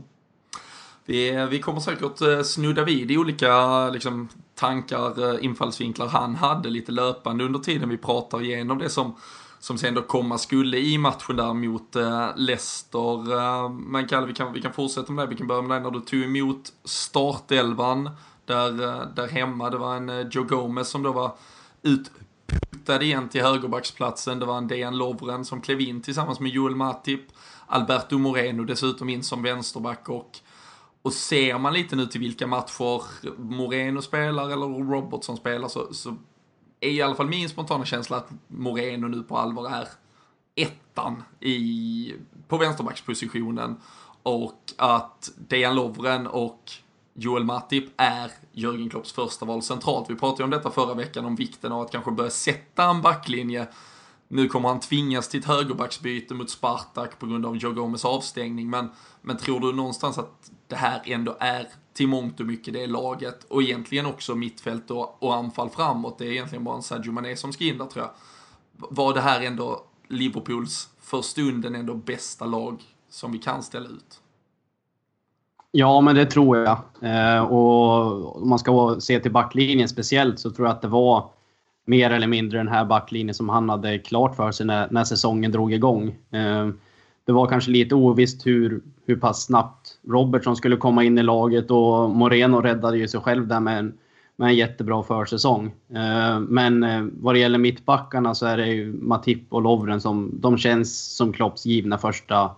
Vi, 1.06 1.48
vi 1.52 1.60
kommer 1.60 1.80
säkert 1.80 2.22
eh, 2.22 2.42
snudda 2.44 2.84
vid 2.84 3.12
i 3.12 3.18
olika 3.18 3.90
liksom, 3.90 4.30
tankar, 4.62 5.34
eh, 5.34 5.46
infallsvinklar 5.46 6.08
han 6.08 6.36
hade 6.36 6.70
lite 6.70 6.92
löpande 6.92 7.44
under 7.44 7.60
tiden 7.60 7.90
vi 7.90 7.98
pratar 7.98 8.42
igenom 8.42 8.78
det 8.78 8.90
som 8.90 9.16
som 9.60 9.78
sen 9.78 9.94
då 9.94 10.02
komma 10.02 10.38
skulle 10.38 10.78
i 10.78 10.98
matchen 10.98 11.36
där 11.36 11.54
mot 11.54 11.96
eh, 11.96 12.30
Leicester. 12.36 13.38
Eh, 13.38 13.70
men 13.70 14.08
Kalle, 14.08 14.28
vi 14.28 14.34
kan, 14.34 14.54
vi 14.54 14.62
kan 14.62 14.74
fortsätta 14.74 15.12
med 15.12 15.26
det. 15.26 15.30
Vi 15.30 15.36
kan 15.36 15.48
börja 15.48 15.62
med 15.62 15.78
det 15.78 15.84
när 15.84 15.92
du 15.92 16.00
tog 16.00 16.24
emot 16.24 16.74
startelvan 16.84 18.10
där, 18.46 18.72
där 19.16 19.28
hemma. 19.28 19.70
Det 19.70 19.78
var 19.78 19.96
en 19.96 20.30
Joe 20.32 20.44
Gomez 20.44 20.90
som 20.90 21.04
då 21.04 21.12
var 21.12 21.32
utputtad 21.82 23.04
igen 23.04 23.30
till 23.30 23.42
högerbacksplatsen. 23.42 24.40
Det 24.40 24.46
var 24.46 24.58
en 24.58 24.68
Dejan 24.68 24.98
Lovren 24.98 25.46
som 25.46 25.62
klev 25.62 25.82
in 25.82 26.02
tillsammans 26.02 26.40
med 26.40 26.52
Joel 26.52 26.76
Matip. 26.76 27.22
Alberto 27.68 28.18
Moreno 28.18 28.64
dessutom 28.64 29.10
in 29.10 29.24
som 29.24 29.44
vänsterback 29.44 30.10
och 30.10 30.40
och 31.02 31.14
ser 31.14 31.58
man 31.58 31.74
lite 31.74 31.96
nu 31.96 32.06
till 32.06 32.20
vilka 32.20 32.48
matcher 32.48 33.02
Moreno 33.38 34.02
spelar 34.02 34.50
eller 34.50 34.92
Robertson 34.92 35.38
spelar 35.38 35.68
så, 35.68 35.94
så 35.94 36.18
är 36.80 36.90
i 36.90 37.02
alla 37.02 37.16
fall 37.16 37.28
min 37.28 37.50
spontana 37.50 37.86
känsla 37.86 38.18
att 38.18 38.30
Moreno 38.48 39.08
nu 39.08 39.24
på 39.24 39.38
allvar 39.38 39.70
är 39.70 39.88
ettan 40.56 41.24
i, 41.40 42.14
på 42.48 42.58
vänsterbackspositionen 42.58 43.78
och 44.24 44.74
att 44.78 45.32
Dejan 45.36 45.76
Lovren 45.76 46.28
och 46.28 46.72
Joel 47.14 47.44
Matip 47.44 47.86
är 47.98 48.32
Jörgen 48.52 48.90
Klopps 48.90 49.12
första 49.12 49.46
val 49.46 49.62
centralt. 49.62 50.10
Vi 50.10 50.16
pratade 50.16 50.42
ju 50.42 50.44
om 50.44 50.50
detta 50.50 50.72
förra 50.72 50.94
veckan, 50.94 51.26
om 51.26 51.36
vikten 51.36 51.72
av 51.72 51.82
att 51.82 51.92
kanske 51.92 52.12
börja 52.12 52.30
sätta 52.30 52.84
en 52.84 53.02
backlinje. 53.02 53.68
Nu 54.34 54.48
kommer 54.48 54.70
han 54.70 54.80
tvingas 54.80 55.28
till 55.28 55.40
ett 55.40 55.46
högerbacksbyte 55.46 56.34
mot 56.34 56.50
Spartak 56.50 57.20
på 57.20 57.26
grund 57.26 57.46
av 57.46 57.58
Joe 57.58 57.72
Gomes 57.72 58.06
avstängning, 58.06 58.70
men, 58.70 58.90
men 59.22 59.38
tror 59.38 59.60
du 59.60 59.74
någonstans 59.74 60.18
att 60.18 60.52
det 60.68 60.76
här 60.76 61.02
ändå 61.06 61.38
är 61.40 61.68
till 61.94 62.08
mångt 62.08 62.40
och 62.40 62.46
mycket 62.46 62.74
det 62.74 62.88
laget 62.88 63.44
och 63.44 63.62
egentligen 63.62 64.06
också 64.06 64.36
mittfält 64.36 64.92
och, 64.92 65.24
och 65.24 65.36
anfall 65.36 65.70
framåt. 65.70 66.18
Det 66.18 66.26
är 66.26 66.32
egentligen 66.32 66.64
bara 66.64 66.76
en 66.76 66.82
Sadio 66.82 67.12
Mané 67.12 67.36
som 67.36 67.54
ska 67.54 67.64
in 67.64 67.78
där 67.78 67.86
tror 67.86 68.06
jag. 68.06 68.12
Var 68.90 69.14
det 69.14 69.22
här 69.22 69.42
ändå 69.42 69.84
Liverpools 70.08 70.90
för 71.02 71.22
stunden 71.22 71.76
ändå 71.76 71.96
bästa 71.96 72.46
lag 72.46 72.84
som 73.10 73.32
vi 73.32 73.38
kan 73.38 73.64
ställa 73.64 73.90
ut? 73.90 74.22
Ja, 75.72 76.02
men 76.02 76.16
det 76.16 76.26
tror 76.26 76.58
jag. 76.58 76.78
Eh, 77.02 77.44
och 77.44 78.42
om 78.42 78.50
man 78.50 78.60
ska 78.60 78.98
se 79.00 79.20
till 79.20 79.32
backlinjen 79.32 79.90
speciellt 79.90 80.40
så 80.40 80.52
tror 80.52 80.68
jag 80.68 80.76
att 80.76 80.82
det 80.82 80.88
var 80.88 81.30
mer 81.86 82.12
eller 82.12 82.28
mindre 82.28 82.58
den 82.58 82.68
här 82.68 82.86
backlinjen 82.86 83.34
som 83.34 83.50
han 83.50 83.70
hade 83.70 83.98
klart 83.98 84.36
för 84.36 84.52
sig 84.52 84.66
när, 84.66 84.88
när 84.92 85.04
säsongen 85.04 85.52
drog 85.52 85.74
igång. 85.74 86.16
Ehm, 86.32 86.80
det 87.26 87.32
var 87.32 87.48
kanske 87.48 87.72
lite 87.72 87.96
ovisst 87.96 88.46
hur, 88.46 88.82
hur 89.06 89.16
pass 89.16 89.46
snabbt 89.46 90.00
Robertson 90.08 90.56
skulle 90.56 90.78
komma 90.78 91.04
in 91.04 91.18
i 91.18 91.24
laget 91.24 91.72
och 91.72 92.10
Moreno 92.10 92.62
räddade 92.62 92.98
ju 92.98 93.08
sig 93.08 93.20
själv 93.20 93.48
där 93.48 93.60
med 93.60 93.80
en, 93.80 93.94
med 94.36 94.48
en 94.48 94.56
jättebra 94.56 95.04
försäsong. 95.04 95.72
Ehm, 95.94 96.44
men 96.44 96.84
eh, 96.84 97.04
vad 97.14 97.36
det 97.36 97.40
gäller 97.40 97.60
mittbackarna 97.60 98.36
så 98.36 98.46
är 98.46 98.58
det 98.58 98.68
ju 98.68 98.94
Matip 98.94 99.54
och 99.54 99.62
Lovren 99.62 100.02
som 100.02 100.32
de 100.34 100.58
känns 100.58 101.16
som 101.16 101.34
Klopps 101.34 101.66
givna 101.66 101.98
första, 101.98 102.52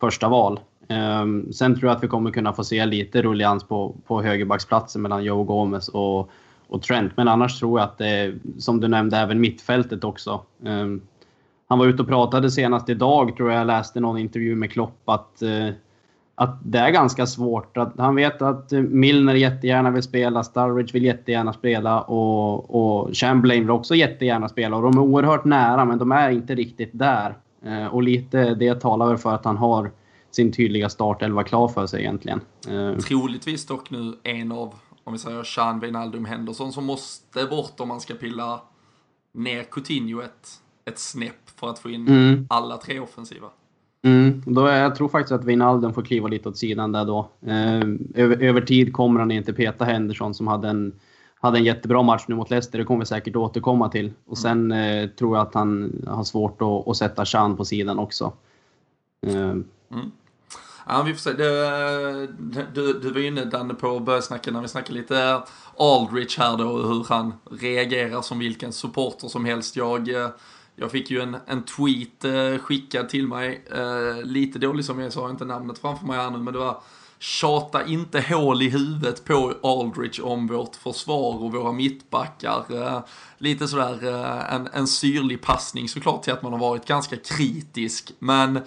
första 0.00 0.28
val. 0.28 0.60
Ehm, 0.88 1.52
sen 1.52 1.74
tror 1.78 1.88
jag 1.88 1.96
att 1.96 2.04
vi 2.04 2.08
kommer 2.08 2.30
kunna 2.30 2.52
få 2.52 2.64
se 2.64 2.86
lite 2.86 3.22
rullians 3.22 3.64
på, 3.64 3.96
på 4.06 4.22
högerbacksplatsen 4.22 5.02
mellan 5.02 5.24
Joe 5.24 5.44
Gomez 5.44 5.88
och, 5.88 6.30
och 6.70 6.82
Trent. 6.82 7.16
Men 7.16 7.28
annars 7.28 7.58
tror 7.58 7.80
jag 7.80 7.84
att 7.84 7.98
det 7.98 8.08
är, 8.08 8.34
som 8.58 8.80
du 8.80 8.88
nämnde, 8.88 9.16
även 9.16 9.40
mittfältet 9.40 10.04
också. 10.04 10.42
Ehm, 10.66 11.00
han 11.68 11.78
var 11.78 11.86
ute 11.86 12.02
och 12.02 12.08
pratade 12.08 12.50
senast 12.50 12.88
idag, 12.88 13.36
tror 13.36 13.50
jag 13.50 13.60
jag 13.60 13.66
läste 13.66 14.00
någon 14.00 14.18
intervju 14.18 14.54
med 14.54 14.72
Klopp, 14.72 15.02
att, 15.04 15.42
eh, 15.42 15.68
att 16.34 16.58
det 16.64 16.78
är 16.78 16.90
ganska 16.90 17.26
svårt. 17.26 17.76
Att 17.76 17.98
han 17.98 18.14
vet 18.14 18.42
att 18.42 18.70
Milner 18.72 19.34
jättegärna 19.34 19.90
vill 19.90 20.02
spela, 20.02 20.42
Sturridge 20.42 20.92
vill 20.92 21.04
jättegärna 21.04 21.52
spela 21.52 22.00
och, 22.00 22.74
och 22.74 23.16
Chamberlain 23.16 23.62
vill 23.62 23.70
också 23.70 23.94
jättegärna 23.94 24.48
spela. 24.48 24.76
Och 24.76 24.82
de 24.82 24.98
är 24.98 25.02
oerhört 25.02 25.44
nära, 25.44 25.84
men 25.84 25.98
de 25.98 26.12
är 26.12 26.30
inte 26.30 26.54
riktigt 26.54 26.90
där. 26.92 27.34
Eh, 27.64 27.86
och 27.86 28.02
lite 28.02 28.54
det 28.54 28.80
talar 28.80 29.06
väl 29.08 29.18
för 29.18 29.34
att 29.34 29.44
han 29.44 29.56
har 29.56 29.90
sin 30.30 30.52
tydliga 30.52 30.88
startelva 30.88 31.42
klar 31.42 31.68
för 31.68 31.86
sig 31.86 32.00
egentligen. 32.00 32.40
Eh, 32.68 32.98
Troligtvis 32.98 33.66
dock 33.66 33.90
nu 33.90 34.12
en 34.22 34.52
av, 34.52 34.74
om 35.10 35.14
vi 35.14 35.18
säger 35.18 35.42
Sean 35.42 35.80
Wijnaldum 35.80 36.24
Henderson 36.24 36.72
som 36.72 36.84
måste 36.84 37.46
bort 37.46 37.80
om 37.80 37.88
man 37.88 38.00
ska 38.00 38.14
pilla 38.14 38.60
ner 39.32 39.62
Coutinho 39.62 40.22
ett, 40.22 40.48
ett 40.84 40.98
snäpp 40.98 41.50
för 41.56 41.68
att 41.68 41.78
få 41.78 41.90
in 41.90 42.08
mm. 42.08 42.46
alla 42.50 42.76
tre 42.76 43.00
offensiva. 43.00 43.46
Mm. 44.02 44.42
Då 44.46 44.66
är, 44.66 44.82
jag 44.82 44.94
tror 44.94 45.08
faktiskt 45.08 45.32
att 45.32 45.44
Wijnaldum 45.44 45.94
får 45.94 46.02
kliva 46.02 46.28
lite 46.28 46.48
åt 46.48 46.58
sidan 46.58 46.92
där 46.92 47.04
då. 47.04 47.28
Eh, 47.46 47.80
över, 48.14 48.42
över, 48.42 48.60
tid 48.60 48.92
kommer 48.92 49.20
han 49.20 49.30
inte 49.30 49.52
peta 49.52 49.84
Henderson 49.84 50.34
som 50.34 50.46
hade 50.46 50.68
en, 50.68 50.92
hade 51.40 51.58
en 51.58 51.64
jättebra 51.64 52.02
match 52.02 52.24
nu 52.28 52.34
mot 52.34 52.50
Leicester. 52.50 52.78
Det 52.78 52.84
kommer 52.84 53.00
vi 53.00 53.06
säkert 53.06 53.36
återkomma 53.36 53.88
till. 53.88 54.12
Och 54.26 54.38
sen 54.38 54.72
eh, 54.72 55.08
tror 55.08 55.36
jag 55.36 55.46
att 55.46 55.54
han 55.54 55.92
har 56.06 56.24
svårt 56.24 56.62
att, 56.62 56.88
att 56.88 56.96
sätta 56.96 57.24
Chan 57.24 57.56
på 57.56 57.64
sidan 57.64 57.98
också. 57.98 58.32
Eh. 59.26 59.34
Mm. 59.40 60.12
Ja, 60.92 61.02
vi 61.02 61.14
får 61.14 61.20
se. 61.20 61.32
Du, 61.32 62.66
du, 62.74 62.92
du 62.92 63.10
var 63.10 63.20
inne 63.20 63.44
Danne 63.44 63.74
på 63.74 63.96
att 63.96 64.02
börja 64.02 64.22
snacka 64.22 64.50
när 64.50 64.60
vi 64.60 64.68
snackade 64.68 64.98
lite 64.98 65.42
Aldrich 65.78 66.38
här 66.38 66.56
då, 66.56 66.64
hur 66.64 67.06
han 67.08 67.34
reagerar 67.50 68.22
som 68.22 68.38
vilken 68.38 68.72
supporter 68.72 69.28
som 69.28 69.44
helst. 69.44 69.76
Jag 69.76 70.08
eh, 70.08 70.28
jag 70.76 70.90
fick 70.90 71.10
ju 71.10 71.20
en, 71.20 71.36
en 71.46 71.62
tweet 71.62 72.24
eh, 72.24 72.62
skickad 72.62 73.08
till 73.08 73.28
mig, 73.28 73.64
eh, 73.72 74.22
lite 74.24 74.58
dålig 74.58 74.84
som 74.84 75.00
jag 75.00 75.12
sa, 75.12 75.30
inte 75.30 75.44
namnet 75.44 75.78
framför 75.78 76.06
mig 76.06 76.16
här 76.16 76.30
nu, 76.30 76.38
men 76.38 76.52
det 76.52 76.58
var 76.58 76.82
Tjata 77.18 77.86
inte 77.86 78.20
hål 78.20 78.62
i 78.62 78.68
huvudet 78.68 79.24
på 79.24 79.54
Aldrich 79.62 80.20
om 80.22 80.46
vårt 80.46 80.76
försvar 80.76 81.42
och 81.42 81.52
våra 81.52 81.72
mittbackar. 81.72 82.64
Lite 83.38 83.68
sådär 83.68 84.04
en, 84.50 84.68
en 84.72 84.86
syrlig 84.86 85.42
passning 85.42 85.88
såklart 85.88 86.22
till 86.22 86.32
att 86.32 86.42
man 86.42 86.52
har 86.52 86.60
varit 86.60 86.86
ganska 86.86 87.16
kritisk, 87.16 88.12
men 88.18 88.60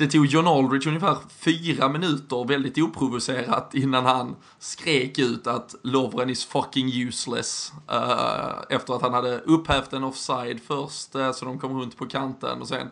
det 0.00 0.06
tog 0.06 0.26
John 0.26 0.46
Aldridge 0.46 0.88
ungefär 0.88 1.16
fyra 1.28 1.88
minuter 1.88 2.44
väldigt 2.44 2.78
oprovocerat 2.78 3.74
innan 3.74 4.04
han 4.04 4.36
skrek 4.58 5.18
ut 5.18 5.46
att 5.46 5.74
Lovren 5.82 6.30
is 6.30 6.44
fucking 6.44 7.02
useless. 7.02 7.72
Uh, 7.92 8.62
efter 8.68 8.94
att 8.94 9.02
han 9.02 9.14
hade 9.14 9.38
upphävt 9.38 9.92
en 9.92 10.04
offside 10.04 10.60
först 10.66 11.16
uh, 11.16 11.32
så 11.32 11.44
de 11.44 11.58
kom 11.58 11.80
runt 11.80 11.96
på 11.96 12.06
kanten 12.06 12.60
och 12.60 12.68
sen 12.68 12.90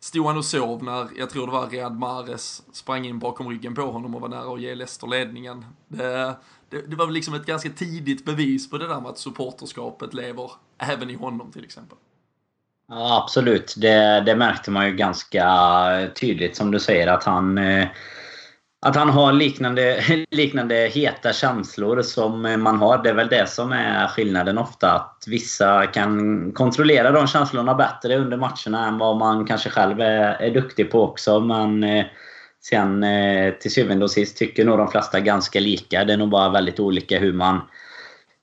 stod 0.00 0.26
han 0.26 0.36
och 0.36 0.44
sov 0.44 0.84
när, 0.84 1.08
jag 1.16 1.30
tror 1.30 1.46
det 1.46 1.52
var 1.52 1.66
Riyad 1.66 1.98
Mahrez 1.98 2.62
sprang 2.72 3.06
in 3.06 3.18
bakom 3.18 3.48
ryggen 3.48 3.74
på 3.74 3.82
honom 3.82 4.14
och 4.14 4.20
var 4.20 4.28
nära 4.28 4.54
att 4.54 4.60
ge 4.60 4.74
Leicester 4.74 5.06
ledningen. 5.06 5.64
Det, 5.88 6.36
det, 6.68 6.82
det 6.86 6.96
var 6.96 7.06
väl 7.06 7.14
liksom 7.14 7.34
ett 7.34 7.46
ganska 7.46 7.70
tidigt 7.70 8.24
bevis 8.24 8.70
på 8.70 8.78
det 8.78 8.86
där 8.86 9.00
med 9.00 9.10
att 9.10 9.18
supporterskapet 9.18 10.14
lever 10.14 10.50
även 10.78 11.10
i 11.10 11.14
honom 11.14 11.52
till 11.52 11.64
exempel. 11.64 11.98
Ja, 12.88 13.22
absolut. 13.24 13.74
Det, 13.76 14.22
det 14.26 14.36
märkte 14.36 14.70
man 14.70 14.86
ju 14.86 14.92
ganska 14.92 15.46
tydligt 16.20 16.56
som 16.56 16.70
du 16.70 16.80
säger 16.80 17.06
att 17.06 17.24
han 17.24 17.58
eh, 17.58 17.88
att 18.80 18.96
han 18.96 19.10
har 19.10 19.32
liknande, 19.32 20.02
liknande 20.30 20.74
heta 20.74 21.32
känslor 21.32 22.02
som 22.02 22.62
man 22.62 22.76
har. 22.76 23.02
Det 23.02 23.10
är 23.10 23.14
väl 23.14 23.28
det 23.28 23.48
som 23.48 23.72
är 23.72 24.06
skillnaden 24.06 24.58
ofta. 24.58 24.92
Att 24.92 25.24
vissa 25.26 25.86
kan 25.86 26.52
kontrollera 26.52 27.10
de 27.10 27.26
känslorna 27.26 27.74
bättre 27.74 28.16
under 28.16 28.36
matcherna 28.36 28.88
än 28.88 28.98
vad 28.98 29.16
man 29.16 29.46
kanske 29.46 29.70
själv 29.70 30.00
är, 30.00 30.42
är 30.42 30.50
duktig 30.50 30.90
på 30.90 31.02
också. 31.02 31.40
Men 31.40 31.84
eh, 31.84 32.04
sen 32.60 33.04
eh, 33.04 33.54
till 33.54 33.72
syvende 33.72 34.04
och 34.04 34.10
sist 34.10 34.38
tycker 34.38 34.64
nog 34.64 34.78
de 34.78 34.90
flesta 34.90 35.20
ganska 35.20 35.60
lika. 35.60 36.04
Det 36.04 36.12
är 36.12 36.16
nog 36.16 36.30
bara 36.30 36.48
väldigt 36.48 36.80
olika 36.80 37.18
hur 37.18 37.32
man 37.32 37.60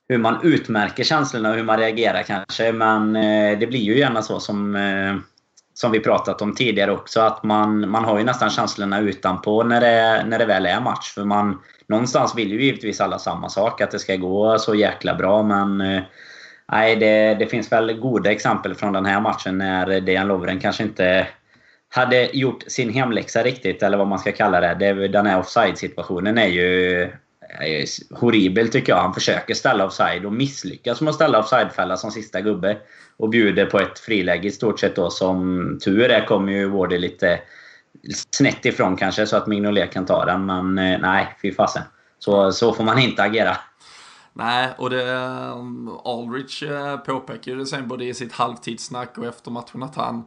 hur 0.08 0.18
man 0.18 0.38
utmärker 0.42 1.04
känslorna 1.04 1.50
och 1.50 1.56
hur 1.56 1.64
man 1.64 1.78
reagerar 1.78 2.22
kanske. 2.22 2.72
Men 2.72 3.16
eh, 3.16 3.58
det 3.58 3.66
blir 3.66 3.80
ju 3.80 3.98
gärna 3.98 4.22
så 4.22 4.40
som, 4.40 4.76
eh, 4.76 5.16
som 5.74 5.92
vi 5.92 6.00
pratat 6.00 6.42
om 6.42 6.54
tidigare 6.54 6.92
också. 6.92 7.20
Att 7.20 7.42
man, 7.42 7.90
man 7.90 8.04
har 8.04 8.18
ju 8.18 8.24
nästan 8.24 8.50
känslorna 8.50 9.00
utanpå 9.00 9.62
när 9.62 9.80
det, 9.80 10.24
när 10.26 10.38
det 10.38 10.46
väl 10.46 10.66
är 10.66 10.80
match. 10.80 11.12
För 11.14 11.24
man, 11.24 11.60
någonstans 11.88 12.34
vill 12.36 12.52
ju 12.52 12.64
givetvis 12.64 13.00
alla 13.00 13.18
samma 13.18 13.48
sak. 13.48 13.80
Att 13.80 13.90
det 13.90 13.98
ska 13.98 14.16
gå 14.16 14.58
så 14.58 14.74
jäkla 14.74 15.14
bra. 15.14 15.42
Men 15.42 15.80
eh, 15.80 16.02
nej, 16.72 16.96
det, 16.96 17.34
det 17.34 17.46
finns 17.46 17.72
väl 17.72 17.92
goda 17.92 18.32
exempel 18.32 18.74
från 18.74 18.92
den 18.92 19.06
här 19.06 19.20
matchen 19.20 19.58
när 19.58 20.00
Dejan 20.00 20.28
Lovren 20.28 20.60
kanske 20.60 20.82
inte 20.82 21.26
hade 21.88 22.36
gjort 22.36 22.64
sin 22.66 22.90
hemläxa 22.90 23.42
riktigt, 23.42 23.82
eller 23.82 23.98
vad 23.98 24.06
man 24.06 24.18
ska 24.18 24.32
kalla 24.32 24.74
det. 24.74 25.08
Den 25.08 25.26
här 25.26 25.38
offside-situationen 25.38 26.38
är 26.38 26.46
ju 26.46 27.08
Eh, 27.48 27.66
är 27.66 28.14
horribel 28.14 28.68
tycker 28.68 28.92
jag. 28.92 29.02
Han 29.02 29.14
försöker 29.14 29.54
ställa 29.54 29.86
offside 29.86 30.24
och 30.24 30.32
misslyckas 30.32 31.00
med 31.00 31.08
att 31.08 31.14
ställa 31.14 31.38
offsidefälla 31.38 31.96
som 31.96 32.10
sista 32.10 32.40
gubbe. 32.40 32.78
Och 33.16 33.28
bjuder 33.28 33.66
på 33.66 33.78
ett 33.78 33.98
friläge 33.98 34.48
i 34.48 34.50
stort 34.50 34.80
sett 34.80 34.96
då. 34.96 35.10
Som 35.10 35.78
tur 35.84 36.10
är 36.10 36.26
kommer 36.26 36.52
ju 36.52 36.68
Wardy 36.68 36.98
lite 36.98 37.40
snett 38.30 38.64
ifrån 38.64 38.96
kanske 38.96 39.26
så 39.26 39.36
att 39.36 39.46
Mignolet 39.46 39.92
kan 39.92 40.06
ta 40.06 40.24
den. 40.24 40.46
Men 40.46 40.78
eh, 40.78 41.00
nej, 41.00 41.36
fy 41.42 41.52
fasen. 41.52 41.82
Så, 42.18 42.52
så 42.52 42.72
får 42.72 42.84
man 42.84 42.98
inte 42.98 43.22
agera. 43.22 43.56
Nej, 44.32 44.68
och 44.78 44.90
det, 44.90 45.12
eh, 45.12 45.56
Aldrich 46.04 46.62
påpekar 47.06 47.52
ju 47.52 47.58
det 47.58 47.66
sen 47.66 47.88
både 47.88 48.04
i 48.04 48.14
sitt 48.14 48.32
halvtidssnack 48.32 49.18
och 49.18 49.26
efter 49.26 49.50
matchen 49.50 49.82
att 49.82 49.96
han, 49.96 50.24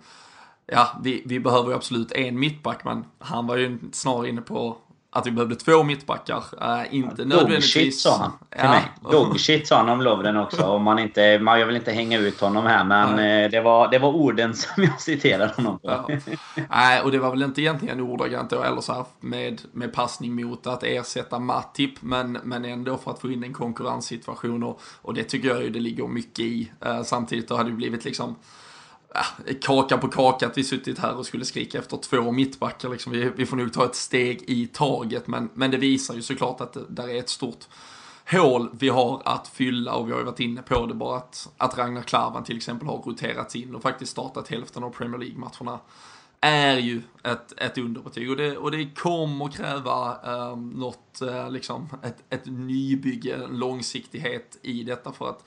ja, 0.65 0.87
vi, 1.03 1.23
vi 1.25 1.39
behöver 1.39 1.69
ju 1.69 1.75
absolut 1.75 2.11
en 2.11 2.39
mittback, 2.39 2.83
men 2.83 3.05
han 3.19 3.47
var 3.47 3.57
ju 3.57 3.77
snarare 3.91 4.29
inne 4.29 4.41
på 4.41 4.77
att 5.11 5.27
vi 5.27 5.31
behövde 5.31 5.55
två 5.55 5.83
mittbackar. 5.83 6.43
Uh, 6.61 6.95
inte 6.95 7.21
ja, 7.21 7.25
nödvändigtvis... 7.25 7.73
Dogshit 7.73 7.99
sa 7.99 8.17
han 8.17 8.31
till 8.31 8.59
ja. 8.63 8.69
mig. 8.69 8.81
Dogshit 9.11 9.67
sa 9.67 9.77
han 9.77 9.89
om 9.89 10.01
Lovren 10.01 10.37
också. 10.37 10.63
Om 10.63 10.83
man 10.83 10.99
inte, 10.99 11.39
man, 11.39 11.59
jag 11.59 11.67
vill 11.67 11.75
inte 11.75 11.91
hänga 11.91 12.19
ut 12.19 12.41
honom 12.41 12.65
här, 12.65 12.83
men 12.83 13.09
uh, 13.09 13.51
det, 13.51 13.61
var, 13.61 13.87
det 13.91 13.99
var 13.99 14.09
orden 14.09 14.53
som 14.53 14.83
jag 14.83 15.01
citerade 15.01 15.53
honom 15.55 15.79
på. 15.79 16.05
Nej, 16.69 16.97
ja. 16.97 17.03
och 17.03 17.11
det 17.11 17.19
var 17.19 17.29
väl 17.29 17.43
inte 17.43 17.61
egentligen 17.61 17.99
ordagrant 17.99 18.49
då, 18.49 18.63
eller 18.63 18.81
så 18.81 18.93
här 18.93 19.05
med, 19.19 19.61
med 19.71 19.93
passning 19.93 20.35
mot 20.35 20.67
att 20.67 20.83
ersätta 20.83 21.39
Matip, 21.39 22.01
men, 22.01 22.31
men 22.43 22.65
ändå 22.65 22.97
för 22.97 23.11
att 23.11 23.19
få 23.19 23.31
in 23.31 23.43
en 23.43 23.53
konkurrenssituation 23.53 24.63
och, 24.63 24.81
och 25.01 25.13
det 25.13 25.23
tycker 25.23 25.47
jag 25.49 25.63
ju 25.63 25.69
det 25.69 25.79
ligger 25.79 26.07
mycket 26.07 26.39
i. 26.39 26.71
Eh, 26.85 27.03
samtidigt 27.03 27.47
då 27.47 27.55
hade 27.55 27.69
det 27.69 27.75
blivit 27.75 28.05
liksom 28.05 28.35
ja, 29.13 29.25
kaka 29.61 29.97
på 29.97 30.07
kaka 30.07 30.47
att 30.47 30.57
vi 30.57 30.63
suttit 30.63 30.99
här 30.99 31.15
och 31.15 31.25
skulle 31.25 31.45
skrika 31.45 31.79
efter 31.79 31.97
två 31.97 32.31
mittbackar. 32.31 32.89
Liksom. 32.89 33.11
Vi, 33.11 33.31
vi 33.35 33.45
får 33.45 33.57
nog 33.57 33.73
ta 33.73 33.85
ett 33.85 33.95
steg 33.95 34.43
i 34.47 34.67
taget, 34.67 35.27
men, 35.27 35.49
men 35.53 35.71
det 35.71 35.77
visar 35.77 36.13
ju 36.13 36.21
såklart 36.21 36.61
att 36.61 36.73
det 36.73 36.85
där 36.89 37.07
är 37.09 37.19
ett 37.19 37.29
stort 37.29 37.67
hål 38.31 38.69
vi 38.79 38.89
har 38.89 39.21
att 39.25 39.47
fylla 39.47 39.93
och 39.93 40.07
vi 40.07 40.11
har 40.11 40.19
ju 40.19 40.25
varit 40.25 40.39
inne 40.39 40.61
på 40.61 40.85
det 40.85 40.93
bara 40.93 41.17
att, 41.17 41.49
att 41.57 41.77
Ragnar 41.77 42.01
Klavan 42.01 42.43
till 42.43 42.57
exempel 42.57 42.87
har 42.87 42.97
roterats 42.97 43.55
in 43.55 43.75
och 43.75 43.81
faktiskt 43.81 44.11
startat 44.11 44.47
hälften 44.47 44.83
av 44.83 44.89
Premier 44.89 45.17
League-matcherna 45.17 45.79
är 46.41 46.77
ju 46.77 47.01
ett, 47.23 47.53
ett 47.57 47.77
underbetyg 47.77 48.29
och 48.29 48.37
det, 48.37 48.57
och 48.57 48.71
det 48.71 48.95
kommer 48.95 49.47
kräva 49.47 50.17
eh, 50.25 50.57
något, 50.57 51.21
eh, 51.21 51.51
liksom, 51.51 51.89
ett, 52.03 52.23
ett 52.29 52.45
nybygge, 52.45 53.35
en 53.35 53.59
långsiktighet 53.59 54.57
i 54.61 54.83
detta 54.83 55.11
för 55.11 55.29
att 55.29 55.43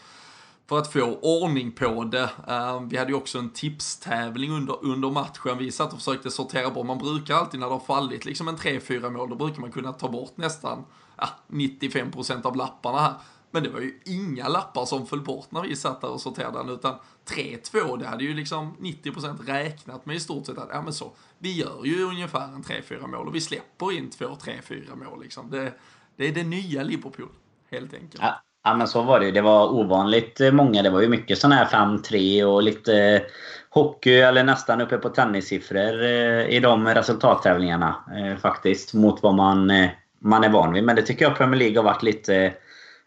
för 0.69 0.79
att 0.79 0.93
få 0.93 1.19
ordning 1.23 1.73
på 1.73 2.05
det. 2.05 2.31
Uh, 2.49 2.83
vi 2.89 2.97
hade 2.97 3.11
ju 3.11 3.17
också 3.17 3.39
en 3.39 3.51
tipstävling 3.51 4.53
under, 4.53 4.85
under 4.85 5.11
matchen. 5.11 5.59
Vi 5.59 5.73
satt 5.73 5.93
och 5.93 5.99
försökte 5.99 6.31
sortera 6.31 6.71
bort. 6.71 6.87
Man 6.87 6.99
brukar 6.99 7.35
alltid 7.35 7.61
när 7.61 7.67
det 7.67 7.73
har 7.73 7.81
fallit 7.81 8.25
liksom 8.25 8.49
en 8.49 8.57
3-4 8.57 9.11
mål, 9.11 9.31
då 9.31 9.37
brukar 9.37 9.61
man 9.61 9.73
kunna 9.73 9.93
ta 9.93 10.09
bort 10.09 10.37
nästan 10.37 10.85
ja, 11.17 11.29
95% 11.49 12.47
av 12.47 12.57
lapparna 12.57 12.99
här. 12.99 13.15
Men 13.51 13.63
det 13.63 13.71
var 13.71 13.81
ju 13.81 14.01
inga 14.05 14.49
lappar 14.49 14.85
som 14.85 15.07
föll 15.07 15.21
bort 15.21 15.51
när 15.51 15.63
vi 15.63 15.77
satt 15.77 16.01
där 16.01 16.11
och 16.11 16.21
sorterade 16.21 16.59
den, 16.59 16.69
utan 16.69 16.95
3-2, 17.27 17.99
det 17.99 18.07
hade 18.07 18.25
ju 18.25 18.35
liksom 18.35 18.77
90% 18.81 19.47
räknat 19.47 20.07
med 20.07 20.17
i 20.17 20.21
stort 20.21 20.47
sett 20.47 20.59
att, 20.59 20.69
ja 20.73 20.83
men 20.83 20.93
så, 20.93 21.13
vi 21.39 21.53
gör 21.53 21.85
ju 21.85 22.03
ungefär 22.03 22.45
en 22.45 22.63
3-4 22.63 23.07
mål 23.07 23.29
och 23.29 23.35
vi 23.35 23.41
släpper 23.41 23.93
in 23.93 24.11
2, 24.11 24.37
3, 24.37 24.63
4 24.63 24.95
mål 24.95 25.23
liksom. 25.23 25.51
Det, 25.51 25.73
det 26.17 26.29
är 26.29 26.33
det 26.33 26.45
nya 26.45 26.83
Liverpool, 26.83 27.29
helt 27.71 27.95
enkelt. 27.95 28.23
Ja. 28.23 28.43
Ja 28.65 28.75
men 28.75 28.89
så 28.89 29.03
var 29.03 29.21
det 29.21 29.31
Det 29.31 29.41
var 29.41 29.73
ovanligt 29.73 30.41
många. 30.53 30.83
Det 30.83 30.91
var 30.91 31.01
ju 31.01 31.09
mycket 31.09 31.39
sådana 31.39 31.55
här 31.55 31.67
5-3 31.67 32.45
och 32.45 32.63
lite 32.63 33.23
hockey 33.71 34.15
eller 34.15 34.45
nästan 34.45 34.81
uppe 34.81 34.99
på 34.99 35.09
tennissiffror 35.09 36.03
eh, 36.03 36.47
i 36.49 36.61
de 36.61 36.89
resultattävlingarna. 36.89 37.95
Eh, 38.17 38.37
faktiskt. 38.37 38.95
Mot 38.95 39.23
vad 39.23 39.35
man, 39.35 39.71
eh, 39.71 39.91
man 40.21 40.45
är 40.45 40.49
van 40.49 40.73
vid. 40.73 40.85
Men 40.85 40.97
det 40.97 41.03
tycker 41.03 41.25
jag 41.25 41.37
Premier 41.37 41.59
League 41.59 41.79
har 41.79 41.85
varit 41.85 42.03
lite 42.03 42.55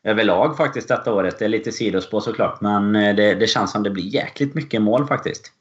överlag 0.04 0.58
faktiskt 0.58 0.88
detta 0.88 1.14
året. 1.14 1.40
Det 1.40 1.46
är 1.46 1.50
lite 1.50 1.72
sidospår 1.72 2.20
såklart. 2.20 2.62
Men 2.62 2.94
det, 2.94 3.34
det 3.34 3.48
känns 3.48 3.72
som 3.72 3.84
det 3.84 3.90
blir 3.90 4.04
jäkligt 4.04 4.56
mycket 4.56 4.82
mål 4.82 5.08
faktiskt. 5.08 5.52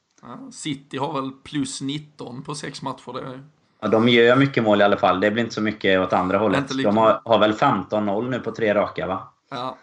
City 0.52 0.96
har 0.98 1.20
väl 1.20 1.30
plus 1.30 1.80
19 1.80 2.42
på 2.42 2.54
sex 2.54 2.82
matcher. 2.82 3.12
Det 3.12 3.40
Ja, 3.80 3.88
de 3.88 4.08
gör 4.08 4.36
mycket 4.36 4.62
mål 4.62 4.80
i 4.80 4.84
alla 4.84 4.96
fall. 4.96 5.20
Det 5.20 5.30
blir 5.30 5.42
inte 5.42 5.54
så 5.54 5.60
mycket 5.60 6.00
åt 6.00 6.12
andra 6.12 6.38
hållet. 6.38 6.82
De 6.82 6.96
har, 6.96 7.20
har 7.24 7.38
väl 7.38 7.52
15-0 7.52 8.30
nu 8.30 8.38
på 8.38 8.50
tre 8.50 8.74
raka 8.74 9.06
va? 9.06 9.33
Ja, 9.50 9.78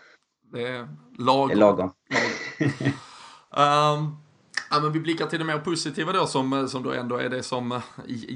det 0.52 0.68
är 0.68 0.88
lagom. 1.18 1.48
Det 1.48 1.54
är 1.54 1.58
lagom. 1.58 1.92
um, 3.50 4.18
ja, 4.72 4.80
men 4.82 4.92
vi 4.92 5.00
blickar 5.00 5.26
till 5.26 5.40
det 5.40 5.46
mer 5.46 5.60
positiva 5.60 6.14
då 6.14 6.28
som, 6.28 6.70
som 6.70 6.84
då 6.84 6.92
ändå 6.92 7.16
är 7.16 7.30
det 7.30 7.44
som 7.44 7.82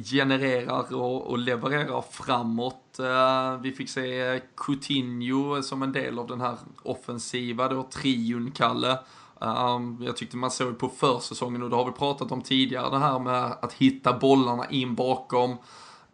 genererar 0.03 0.93
och, 0.93 1.27
och 1.27 1.37
levererar 1.37 2.01
framåt. 2.11 2.99
Uh, 2.99 3.61
vi 3.61 3.71
fick 3.71 3.89
se 3.89 4.41
Coutinho 4.57 5.61
som 5.61 5.83
en 5.83 5.91
del 5.91 6.19
av 6.19 6.27
den 6.27 6.41
här 6.41 6.57
offensiva 6.83 7.67
då, 7.67 7.83
trion 7.83 8.51
Kalle. 8.51 8.99
Um, 9.39 10.03
jag 10.05 10.17
tyckte 10.17 10.37
man 10.37 10.51
såg 10.51 10.79
på 10.79 10.89
försäsongen 10.89 11.63
och 11.63 11.69
det 11.69 11.75
har 11.75 11.85
vi 11.85 11.91
pratat 11.91 12.31
om 12.31 12.41
tidigare 12.41 12.89
det 12.89 12.97
här 12.97 13.19
med 13.19 13.43
att 13.61 13.73
hitta 13.73 14.19
bollarna 14.19 14.69
in 14.69 14.95
bakom 14.95 15.57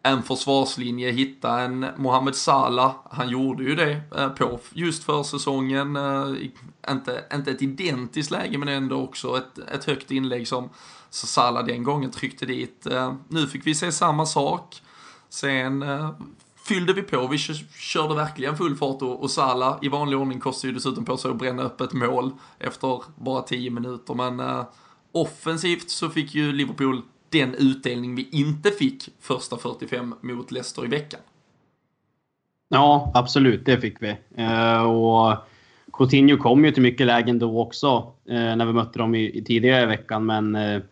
en 0.02 0.22
försvarslinje, 0.22 1.10
hitta 1.10 1.60
en 1.60 1.86
Mohamed 1.96 2.34
Salah. 2.34 2.94
Han 3.10 3.28
gjorde 3.28 3.64
ju 3.64 3.74
det 3.74 4.00
eh, 4.16 4.28
på 4.28 4.60
just 4.72 5.04
försäsongen. 5.04 5.96
Eh, 5.96 6.34
inte, 6.90 7.24
inte 7.34 7.50
ett 7.50 7.62
identiskt 7.62 8.30
läge 8.30 8.58
men 8.58 8.68
ändå 8.68 8.96
också 8.96 9.36
ett, 9.36 9.58
ett 9.58 9.84
högt 9.84 10.10
inlägg 10.10 10.48
som 10.48 10.68
Salah 11.10 11.64
den 11.64 11.82
gången 11.82 12.10
tryckte 12.10 12.46
dit. 12.46 12.86
Eh, 12.86 13.14
nu 13.28 13.46
fick 13.46 13.66
vi 13.66 13.74
se 13.74 13.92
samma 13.92 14.26
sak. 14.26 14.82
Sen 15.28 15.84
fyllde 16.64 16.92
vi 16.92 17.02
på, 17.02 17.26
vi 17.26 17.38
körde 17.38 18.14
verkligen 18.14 18.56
full 18.56 18.76
fart 18.76 19.02
och, 19.02 19.22
och 19.22 19.30
Salah 19.30 19.78
i 19.82 19.88
vanlig 19.88 20.18
ordning 20.18 20.40
kostade 20.40 20.68
ju 20.68 20.74
dessutom 20.74 21.04
på 21.04 21.16
sig 21.16 21.30
att 21.30 21.36
bränna 21.36 21.62
upp 21.62 21.80
ett 21.80 21.92
mål 21.92 22.32
efter 22.58 23.02
bara 23.16 23.42
10 23.42 23.70
minuter. 23.70 24.14
Men 24.14 24.64
offensivt 25.12 25.90
så 25.90 26.10
fick 26.10 26.34
ju 26.34 26.52
Liverpool 26.52 27.02
den 27.32 27.54
utdelning 27.54 28.14
vi 28.14 28.28
inte 28.32 28.70
fick 28.70 29.08
första 29.20 29.56
45 29.56 30.14
mot 30.20 30.52
Leicester 30.52 30.84
i 30.84 30.88
veckan. 30.88 31.20
Ja, 32.68 33.10
absolut, 33.14 33.66
det 33.66 33.80
fick 33.80 34.02
vi. 34.02 34.16
Eh, 34.36 34.82
och 34.82 35.36
Coutinho 35.92 36.36
kom 36.36 36.64
ju 36.64 36.70
till 36.70 36.82
mycket 36.82 37.06
lägen 37.06 37.38
då 37.38 37.60
också, 37.60 38.12
eh, 38.28 38.34
när 38.34 38.66
vi 38.66 38.72
mötte 38.72 38.98
dem 38.98 39.14
i, 39.14 39.44
tidigare 39.46 39.82
i 39.82 39.86
veckan, 39.86 40.26
men 40.26 40.54
eh, 40.54 40.82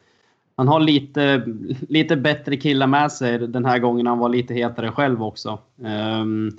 han 0.56 0.68
har 0.68 0.80
lite, 0.80 1.42
lite 1.88 2.16
bättre 2.16 2.56
killar 2.56 2.86
med 2.86 3.12
sig 3.12 3.38
den 3.38 3.64
här 3.64 3.78
gången. 3.78 4.06
Han 4.06 4.18
var 4.18 4.28
lite 4.28 4.54
hetare 4.54 4.92
själv 4.92 5.22
också. 5.22 5.58
Ehm, 5.84 6.50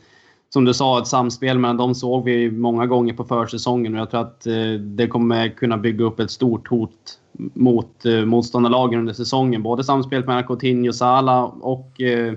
som 0.50 0.66
du 0.66 0.74
sa, 0.74 1.00
ett 1.00 1.08
samspel 1.08 1.60
mellan 1.60 1.78
dem 1.78 1.96
såg 1.96 2.26
vi 2.26 2.52
många 2.52 2.86
gånger 2.86 3.14
på 3.14 3.24
försäsongen 3.24 3.94
och 3.94 4.00
jag 4.00 4.12
tror 4.12 4.22
att 4.22 4.48
det 4.80 5.08
kommer 5.08 5.50
kunna 5.50 5.78
bygga 5.78 6.06
upp 6.06 6.20
ett 6.20 6.32
stort 6.32 6.68
hot 6.68 7.20
mot 7.54 8.06
uh, 8.06 8.26
motståndarlagen 8.26 9.00
under 9.00 9.14
säsongen. 9.14 9.64
Både 9.64 9.84
samspelet 9.84 10.28
mellan 10.28 10.44
Coutinho 10.44 10.88
och 10.88 10.96
Salah 10.96 11.44
och 11.44 12.02
uh, 12.02 12.34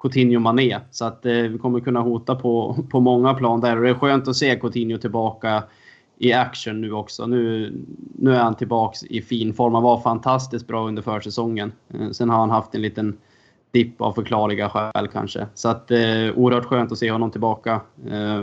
Coutinho 0.00 0.40
Mané. 0.40 0.78
Så 0.90 1.04
att 1.04 1.26
uh, 1.26 1.32
vi 1.32 1.58
kommer 1.58 1.80
kunna 1.80 2.00
hota 2.00 2.34
på, 2.34 2.76
på 2.90 3.00
många 3.00 3.34
plan 3.34 3.60
där. 3.60 3.76
Och 3.76 3.82
det 3.82 3.90
är 3.90 3.94
skönt 3.94 4.28
att 4.28 4.36
se 4.36 4.56
Coutinho 4.56 4.98
tillbaka 4.98 5.62
i 6.18 6.32
action 6.32 6.80
nu 6.80 6.92
också. 6.92 7.26
Nu, 7.26 7.72
nu 8.18 8.34
är 8.34 8.40
han 8.40 8.54
tillbaka 8.54 9.06
i 9.10 9.22
fin 9.22 9.54
form. 9.54 9.74
Han 9.74 9.82
var 9.82 10.00
fantastiskt 10.00 10.66
bra 10.66 10.88
under 10.88 11.02
försäsongen. 11.02 11.72
Sen 12.12 12.30
har 12.30 12.38
han 12.38 12.50
haft 12.50 12.74
en 12.74 12.82
liten 12.82 13.16
dipp 13.70 14.00
av 14.00 14.12
förklarliga 14.12 14.68
skäl 14.68 15.08
kanske. 15.08 15.46
Så 15.54 15.68
att 15.68 15.90
eh, 15.90 15.98
oerhört 16.36 16.64
skönt 16.64 16.92
att 16.92 16.98
se 16.98 17.10
honom 17.10 17.30
tillbaka. 17.30 17.80
Eh, 18.10 18.42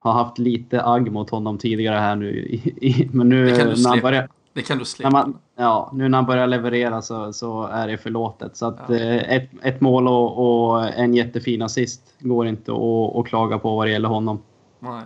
har 0.00 0.12
haft 0.12 0.38
lite 0.38 0.84
agg 0.84 1.12
mot 1.12 1.30
honom 1.30 1.58
tidigare 1.58 1.96
här 1.96 2.16
nu. 2.16 2.30
I, 2.30 2.54
i, 2.80 3.08
men 3.12 3.28
nu 3.28 3.44
när 3.44 3.88
han 3.88 4.00
börjar, 4.00 4.28
det 4.58 4.62
kan 4.62 4.78
du 4.78 4.84
släppa. 4.84 5.10
Man, 5.10 5.38
ja, 5.56 5.90
nu 5.94 6.08
när 6.08 6.18
han 6.18 6.26
börjar 6.26 6.46
leverera 6.46 7.02
så, 7.02 7.32
så 7.32 7.62
är 7.62 7.88
det 7.88 7.98
förlåtet. 7.98 8.56
Så 8.56 8.66
att, 8.66 8.80
ja. 8.88 8.94
eh, 8.94 9.36
ett, 9.36 9.50
ett 9.62 9.80
mål 9.80 10.08
och, 10.08 10.70
och, 10.70 10.88
en 10.88 11.14
jättefin 11.14 11.62
assist 11.62 12.02
går 12.18 12.46
inte 12.46 12.72
att, 12.72 13.26
klaga 13.26 13.58
på 13.58 13.76
vad 13.76 13.86
det 13.86 13.90
gäller 13.90 14.08
honom. 14.08 14.42
Nej. 14.78 15.02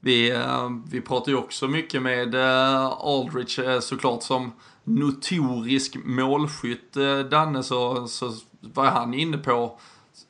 Vi, 0.00 0.32
uh, 0.32 0.70
vi 0.90 1.00
pratar 1.00 1.32
ju 1.32 1.38
också 1.38 1.68
mycket 1.68 2.02
med 2.02 2.34
uh, 2.34 2.84
Aldrich 2.86 3.58
såklart 3.80 4.22
som 4.22 4.52
notorisk 4.84 5.96
målskytt, 6.04 6.96
Danne, 7.30 7.62
så, 7.62 8.06
så 8.08 8.32
var 8.60 8.86
han 8.86 9.14
inne 9.14 9.38
på 9.38 9.78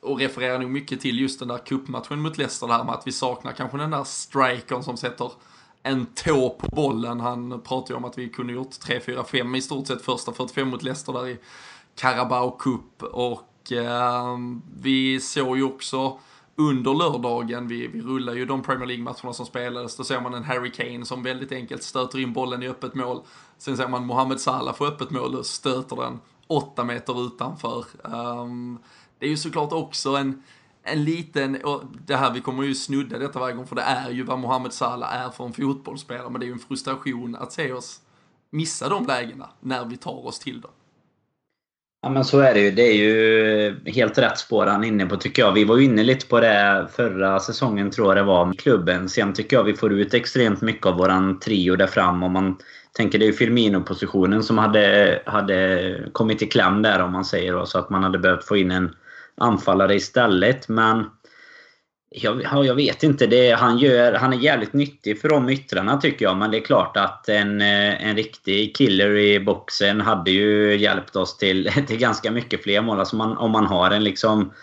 och 0.01 0.19
refererar 0.19 0.59
nog 0.59 0.69
mycket 0.69 1.01
till 1.01 1.19
just 1.19 1.39
den 1.39 1.47
där 1.47 1.57
kuppmatchen 1.57 2.21
mot 2.21 2.37
Leicester, 2.37 2.67
det 2.67 2.73
här 2.73 2.83
med 2.83 2.95
att 2.95 3.07
vi 3.07 3.11
saknar 3.11 3.51
kanske 3.51 3.77
den 3.77 3.91
där 3.91 4.03
strikern 4.03 4.83
som 4.83 4.97
sätter 4.97 5.31
en 5.83 6.05
tå 6.05 6.49
på 6.49 6.67
bollen. 6.67 7.19
Han 7.19 7.61
pratade 7.61 7.93
ju 7.93 7.97
om 7.97 8.05
att 8.05 8.17
vi 8.17 8.29
kunde 8.29 8.53
gjort 8.53 8.71
3-4-5 8.71 9.57
i 9.57 9.61
stort 9.61 9.87
sett 9.87 10.01
första 10.01 10.31
45 10.31 10.69
mot 10.69 10.83
Leicester 10.83 11.13
där 11.13 11.27
i 11.27 11.37
Carabao 11.95 12.51
Cup 12.51 13.03
och 13.03 13.71
eh, 13.71 14.37
vi 14.81 15.19
såg 15.19 15.57
ju 15.57 15.63
också 15.63 16.19
under 16.55 16.93
lördagen, 16.93 17.67
vi, 17.67 17.87
vi 17.87 18.01
rullar 18.01 18.33
ju 18.33 18.45
de 18.45 18.63
Premier 18.63 18.87
League-matcherna 18.87 19.33
som 19.33 19.45
spelades, 19.45 19.97
då 19.97 20.03
ser 20.03 20.21
man 20.21 20.33
en 20.33 20.43
Harry 20.43 20.71
Kane 20.71 21.05
som 21.05 21.23
väldigt 21.23 21.51
enkelt 21.51 21.83
stöter 21.83 22.19
in 22.19 22.33
bollen 22.33 22.63
i 22.63 22.67
öppet 22.67 22.95
mål. 22.95 23.21
Sen 23.57 23.77
ser 23.77 23.87
man 23.87 24.05
Mohamed 24.05 24.39
Salah 24.39 24.75
få 24.75 24.85
öppet 24.85 25.09
mål 25.09 25.35
och 25.35 25.45
stöter 25.45 25.95
den 25.95 26.19
åtta 26.47 26.83
meter 26.83 27.25
utanför. 27.25 27.85
Um, 28.03 28.79
det 29.19 29.25
är 29.25 29.29
ju 29.29 29.37
såklart 29.37 29.73
också 29.73 30.15
en, 30.15 30.43
en 30.83 31.03
liten, 31.03 31.63
och 31.63 31.83
det 32.05 32.15
här, 32.15 32.33
vi 32.33 32.41
kommer 32.41 32.63
ju 32.63 32.75
snudda 32.75 33.17
detta 33.17 33.39
varje 33.39 33.55
gång, 33.55 33.67
för 33.67 33.75
det 33.75 33.81
är 33.81 34.09
ju 34.09 34.23
vad 34.23 34.39
Mohamed 34.39 34.73
Salah 34.73 35.25
är 35.25 35.29
för 35.29 35.45
en 35.45 35.53
fotbollsspelare, 35.53 36.29
men 36.29 36.39
det 36.39 36.45
är 36.45 36.47
ju 36.47 36.53
en 36.53 36.59
frustration 36.59 37.35
att 37.35 37.51
se 37.51 37.73
oss 37.73 37.99
missa 38.51 38.89
de 38.89 39.05
lägena 39.05 39.49
när 39.59 39.85
vi 39.85 39.97
tar 39.97 40.25
oss 40.27 40.39
till 40.39 40.61
dem. 40.61 40.71
Ja 42.03 42.09
men 42.09 42.25
så 42.25 42.39
är 42.39 42.53
det 42.53 42.59
ju. 42.59 42.71
Det 42.71 42.81
är 42.81 42.93
ju 42.93 43.91
helt 43.91 44.17
rätt 44.17 44.37
spår 44.37 44.65
han 44.65 44.83
är 44.83 44.87
inne 44.87 45.05
på 45.05 45.17
tycker 45.17 45.41
jag. 45.41 45.51
Vi 45.51 45.63
var 45.63 45.77
ju 45.77 45.83
inne 45.83 46.03
lite 46.03 46.27
på 46.27 46.39
det 46.39 46.87
förra 46.95 47.39
säsongen 47.39 47.91
tror 47.91 48.07
jag 48.07 48.17
det 48.17 48.23
var 48.23 48.45
med 48.45 48.59
klubben. 48.59 49.09
Sen 49.09 49.33
tycker 49.33 49.57
jag 49.57 49.63
vi 49.63 49.73
får 49.73 49.93
ut 49.93 50.13
extremt 50.13 50.61
mycket 50.61 50.85
av 50.85 50.97
våran 50.97 51.39
trio 51.39 51.75
där 51.75 51.87
fram. 51.87 52.23
Om 52.23 52.31
man 52.31 52.57
tänker 52.91 53.19
det 53.19 53.25
är 53.25 53.27
ju 53.27 53.33
Firmino-positionen 53.33 54.43
som 54.43 54.57
hade, 54.57 55.21
hade 55.25 56.09
kommit 56.11 56.41
i 56.41 56.45
kläm 56.45 56.81
där 56.81 57.01
om 57.01 57.11
man 57.11 57.25
säger 57.25 57.65
så. 57.65 57.79
Att 57.79 57.89
man 57.89 58.03
hade 58.03 58.19
behövt 58.19 58.47
få 58.47 58.57
in 58.57 58.71
en 58.71 58.95
anfallare 59.41 59.95
istället. 59.95 60.67
Men 60.67 61.05
jag, 62.09 62.65
jag 62.65 62.75
vet 62.75 63.03
inte. 63.03 63.27
Det, 63.27 63.51
han, 63.51 63.77
gör, 63.77 64.13
han 64.13 64.33
är 64.33 64.37
jävligt 64.37 64.73
nyttig 64.73 65.21
för 65.21 65.29
de 65.29 65.49
yttrarna 65.49 65.97
tycker 65.97 66.25
jag. 66.25 66.37
Men 66.37 66.51
det 66.51 66.57
är 66.57 66.65
klart 66.65 66.97
att 66.97 67.29
en, 67.29 67.61
eh, 67.61 68.07
en 68.07 68.15
riktig 68.15 68.75
killer 68.75 69.17
i 69.17 69.39
boxen 69.39 70.01
hade 70.01 70.31
ju 70.31 70.77
hjälpt 70.77 71.15
oss 71.15 71.37
till, 71.37 71.71
till 71.87 71.97
ganska 71.97 72.31
mycket 72.31 72.63
fler 72.63 72.81
mål. 72.81 72.99
Alltså 72.99 73.15
man, 73.15 73.37
om 73.37 73.51
man 73.51 73.65
har 73.65 73.91
en 73.91 74.03
liksom 74.03 74.53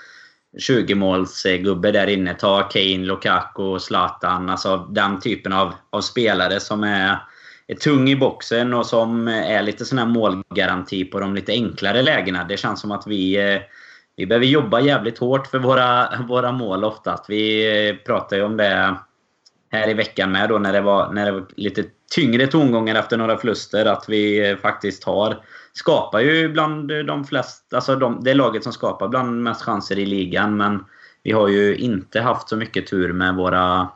20-målsgubbe 0.56 1.92
där 1.92 2.06
inne. 2.06 2.34
Ta 2.34 2.62
Kane, 2.62 2.98
Lukaku, 2.98 3.78
Zlatan. 3.78 4.50
Alltså 4.50 4.76
den 4.76 5.20
typen 5.20 5.52
av, 5.52 5.74
av 5.90 6.00
spelare 6.00 6.60
som 6.60 6.84
är, 6.84 7.18
är 7.66 7.74
tung 7.74 8.10
i 8.10 8.16
boxen 8.16 8.74
och 8.74 8.86
som 8.86 9.28
är 9.28 9.62
lite 9.62 9.84
sån 9.84 9.98
här 9.98 10.06
målgaranti 10.06 11.04
på 11.04 11.20
de 11.20 11.34
lite 11.34 11.52
enklare 11.52 12.02
lägena. 12.02 12.44
Det 12.44 12.56
känns 12.56 12.80
som 12.80 12.90
att 12.90 13.06
vi 13.06 13.36
eh, 13.36 13.60
vi 14.18 14.26
behöver 14.26 14.46
jobba 14.46 14.80
jävligt 14.80 15.18
hårt 15.18 15.46
för 15.46 15.58
våra, 15.58 16.08
våra 16.28 16.52
mål 16.52 16.84
ofta. 16.84 17.20
Vi 17.28 17.66
eh, 17.88 17.96
pratade 17.96 18.36
ju 18.36 18.46
om 18.46 18.56
det 18.56 18.96
här 19.70 19.88
i 19.88 19.94
veckan 19.94 20.32
med 20.32 20.48
då 20.48 20.58
när 20.58 20.72
det 20.72 20.80
var, 20.80 21.12
när 21.12 21.26
det 21.26 21.32
var 21.32 21.46
lite 21.56 21.84
tyngre 22.14 22.46
tongångar 22.46 22.94
efter 22.94 23.16
några 23.16 23.36
förluster. 23.36 23.86
Att 23.86 24.04
vi 24.08 24.50
eh, 24.50 24.56
faktiskt 24.56 25.04
har 25.04 25.36
skapar 25.72 26.20
ju 26.20 26.48
bland 26.48 26.88
de 27.06 27.24
flesta, 27.24 27.76
alltså 27.76 27.96
de, 27.96 28.24
det 28.24 28.34
laget 28.34 28.64
som 28.64 28.72
skapar 28.72 29.08
bland 29.08 29.42
mest 29.42 29.62
chanser 29.62 29.98
i 29.98 30.06
ligan. 30.06 30.56
Men 30.56 30.84
vi 31.22 31.32
har 31.32 31.48
ju 31.48 31.76
inte 31.76 32.20
haft 32.20 32.48
så 32.48 32.56
mycket 32.56 32.86
tur 32.86 33.12
med 33.12 33.34
våra 33.34 33.88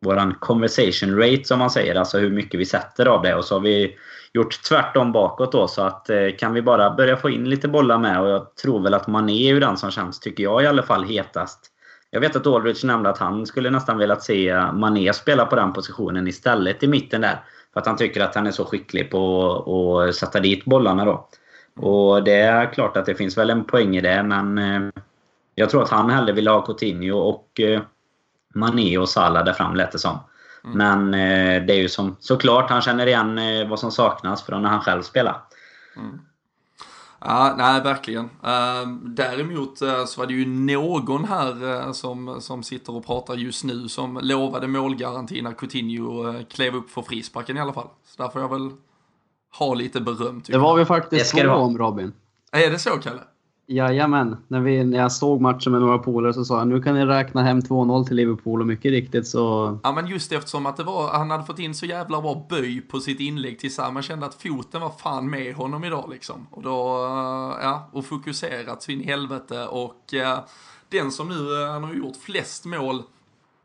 våran 0.00 0.34
conversation 0.34 1.18
rate 1.18 1.44
som 1.44 1.58
man 1.58 1.70
säger. 1.70 1.94
Alltså 1.94 2.18
hur 2.18 2.30
mycket 2.30 2.60
vi 2.60 2.66
sätter 2.66 3.06
av 3.06 3.22
det. 3.22 3.34
Och 3.34 3.44
så 3.44 3.54
har 3.54 3.60
vi 3.60 3.96
gjort 4.38 4.62
tvärtom 4.62 5.12
bakåt 5.12 5.52
då. 5.52 5.68
Så 5.68 5.82
att 5.82 6.10
eh, 6.10 6.28
kan 6.38 6.52
vi 6.52 6.62
bara 6.62 6.90
börja 6.90 7.16
få 7.16 7.30
in 7.30 7.50
lite 7.50 7.68
bollar 7.68 7.98
med. 7.98 8.20
Och 8.20 8.28
jag 8.28 8.54
tror 8.54 8.80
väl 8.80 8.94
att 8.94 9.06
Mané 9.06 9.48
är 9.48 9.54
ju 9.54 9.60
den 9.60 9.76
som 9.76 9.90
känns, 9.90 10.20
tycker 10.20 10.42
jag 10.42 10.62
i 10.62 10.66
alla 10.66 10.82
fall, 10.82 11.04
hetast. 11.04 11.72
Jag 12.10 12.20
vet 12.20 12.36
att 12.36 12.46
Aldrich 12.46 12.84
nämnde 12.84 13.10
att 13.10 13.18
han 13.18 13.46
skulle 13.46 13.70
nästan 13.70 13.98
velat 13.98 14.22
se 14.22 14.48
eh, 14.48 14.72
Mané 14.72 15.12
spela 15.12 15.46
på 15.46 15.56
den 15.56 15.72
positionen 15.72 16.28
istället 16.28 16.82
i 16.82 16.88
mitten 16.88 17.20
där. 17.20 17.44
För 17.72 17.80
att 17.80 17.86
han 17.86 17.96
tycker 17.96 18.20
att 18.20 18.34
han 18.34 18.46
är 18.46 18.50
så 18.50 18.64
skicklig 18.64 19.10
på 19.10 19.52
att 20.08 20.14
sätta 20.14 20.40
dit 20.40 20.64
bollarna 20.64 21.04
då. 21.04 21.28
Och 21.76 22.24
det 22.24 22.40
är 22.40 22.72
klart 22.72 22.96
att 22.96 23.06
det 23.06 23.14
finns 23.14 23.38
väl 23.38 23.50
en 23.50 23.64
poäng 23.64 23.96
i 23.96 24.00
det, 24.00 24.22
men 24.22 24.58
eh, 24.58 25.02
jag 25.54 25.70
tror 25.70 25.82
att 25.82 25.90
han 25.90 26.10
hellre 26.10 26.32
vill 26.32 26.48
ha 26.48 26.66
Coutinho 26.66 27.18
och 27.18 27.60
eh, 27.60 27.80
Mané 28.54 28.98
och 28.98 29.08
Salah 29.08 29.44
där 29.44 29.52
fram 29.52 29.74
lät 29.74 29.92
det 29.92 29.98
som. 29.98 30.18
Mm. 30.74 30.78
Men 30.78 31.14
eh, 31.14 31.66
det 31.66 31.72
är 31.72 31.78
ju 31.78 31.88
som 31.88 32.16
såklart 32.20 32.70
han 32.70 32.80
känner 32.80 33.06
igen 33.06 33.38
eh, 33.38 33.68
vad 33.68 33.78
som 33.78 33.90
saknas 33.90 34.42
från 34.42 34.62
när 34.62 34.68
han 34.68 34.80
själv 34.80 35.02
spelar. 35.02 35.42
Mm. 35.96 36.18
Ja, 37.20 37.54
nej 37.58 37.80
verkligen. 37.80 38.24
Uh, 38.24 38.88
däremot 39.02 39.82
uh, 39.82 40.04
så 40.04 40.20
var 40.20 40.26
det 40.26 40.34
ju 40.34 40.46
någon 40.46 41.24
här 41.24 41.64
uh, 41.64 41.92
som, 41.92 42.40
som 42.40 42.62
sitter 42.62 42.96
och 42.96 43.06
pratar 43.06 43.34
just 43.34 43.64
nu 43.64 43.88
som 43.88 44.18
lovade 44.22 44.68
målgaranti 44.68 45.42
när 45.42 45.52
Coutinho 45.52 46.26
uh, 46.26 46.42
klev 46.44 46.74
upp 46.74 46.90
för 46.90 47.02
frisparken 47.02 47.56
i 47.56 47.60
alla 47.60 47.72
fall. 47.72 47.88
Så 48.06 48.22
där 48.22 48.30
får 48.30 48.40
jag 48.40 48.48
väl 48.48 48.70
ha 49.58 49.74
lite 49.74 50.00
beröm. 50.00 50.42
Det 50.46 50.58
var 50.58 50.76
vi 50.76 50.84
faktiskt 50.84 51.36
två 51.36 51.48
om 51.48 51.78
Robin. 51.78 52.12
Är 52.52 52.70
det 52.70 52.78
så 52.78 52.90
Kalle? 52.90 53.20
Jajamän. 53.70 54.36
När, 54.48 54.60
vi, 54.60 54.84
när 54.84 54.98
jag 54.98 55.12
såg 55.12 55.40
matchen 55.40 55.72
med 55.72 55.80
några 55.80 55.98
polare 55.98 56.34
så 56.34 56.44
sa 56.44 56.58
jag 56.58 56.68
nu 56.68 56.82
kan 56.82 56.94
ni 56.94 57.04
räkna 57.04 57.42
hem 57.42 57.60
2-0 57.60 58.06
till 58.06 58.16
Liverpool 58.16 58.60
och 58.60 58.66
mycket 58.66 58.90
riktigt 58.90 59.26
så... 59.26 59.78
Ja 59.82 59.92
men 59.92 60.06
just 60.06 60.32
eftersom 60.32 60.66
att 60.66 60.76
det 60.76 60.84
var, 60.84 61.08
han 61.12 61.30
hade 61.30 61.44
fått 61.44 61.58
in 61.58 61.74
så 61.74 61.86
jävla 61.86 62.20
bra 62.20 62.46
böj 62.48 62.80
på 62.80 63.00
sitt 63.00 63.20
inlägg 63.20 63.58
till 63.58 63.70
Man 63.92 64.02
kände 64.02 64.26
att 64.26 64.34
foten 64.34 64.80
var 64.80 64.90
fan 64.90 65.30
med 65.30 65.54
honom 65.54 65.84
idag 65.84 66.08
liksom. 66.10 66.46
Och 66.50 66.62
då, 66.62 67.04
eh, 67.04 67.64
ja, 67.64 67.88
och 67.92 68.04
fokuserat 68.04 68.82
så 68.82 68.92
in 68.92 69.00
i 69.00 69.04
helvete 69.04 69.66
och 69.66 70.14
eh, 70.14 70.38
den 70.88 71.12
som 71.12 71.28
nu, 71.28 71.62
eh, 71.62 71.72
han 71.72 71.84
har 71.84 71.94
gjort 71.94 72.16
flest 72.16 72.64
mål 72.64 73.02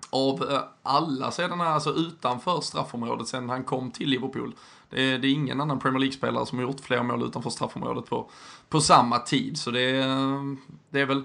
av 0.09 0.51
eh, 0.51 0.59
alla 0.83 1.31
sedan, 1.31 1.61
alltså 1.61 1.89
utanför 1.89 2.61
straffområdet 2.61 3.27
sen 3.27 3.49
han 3.49 3.63
kom 3.63 3.91
till 3.91 4.09
Liverpool. 4.09 4.55
Det 4.93 5.01
är, 5.01 5.17
det 5.17 5.27
är 5.27 5.31
ingen 5.31 5.61
annan 5.61 5.79
Premier 5.79 5.99
League-spelare 5.99 6.45
som 6.45 6.57
har 6.57 6.65
gjort 6.65 6.79
fler 6.79 7.03
mål 7.03 7.23
utanför 7.23 7.49
straffområdet 7.49 8.05
på, 8.05 8.29
på 8.69 8.81
samma 8.81 9.19
tid. 9.19 9.57
Så 9.57 9.71
det 9.71 9.81
är, 9.81 10.57
det 10.89 11.01
är 11.01 11.05
väl 11.05 11.23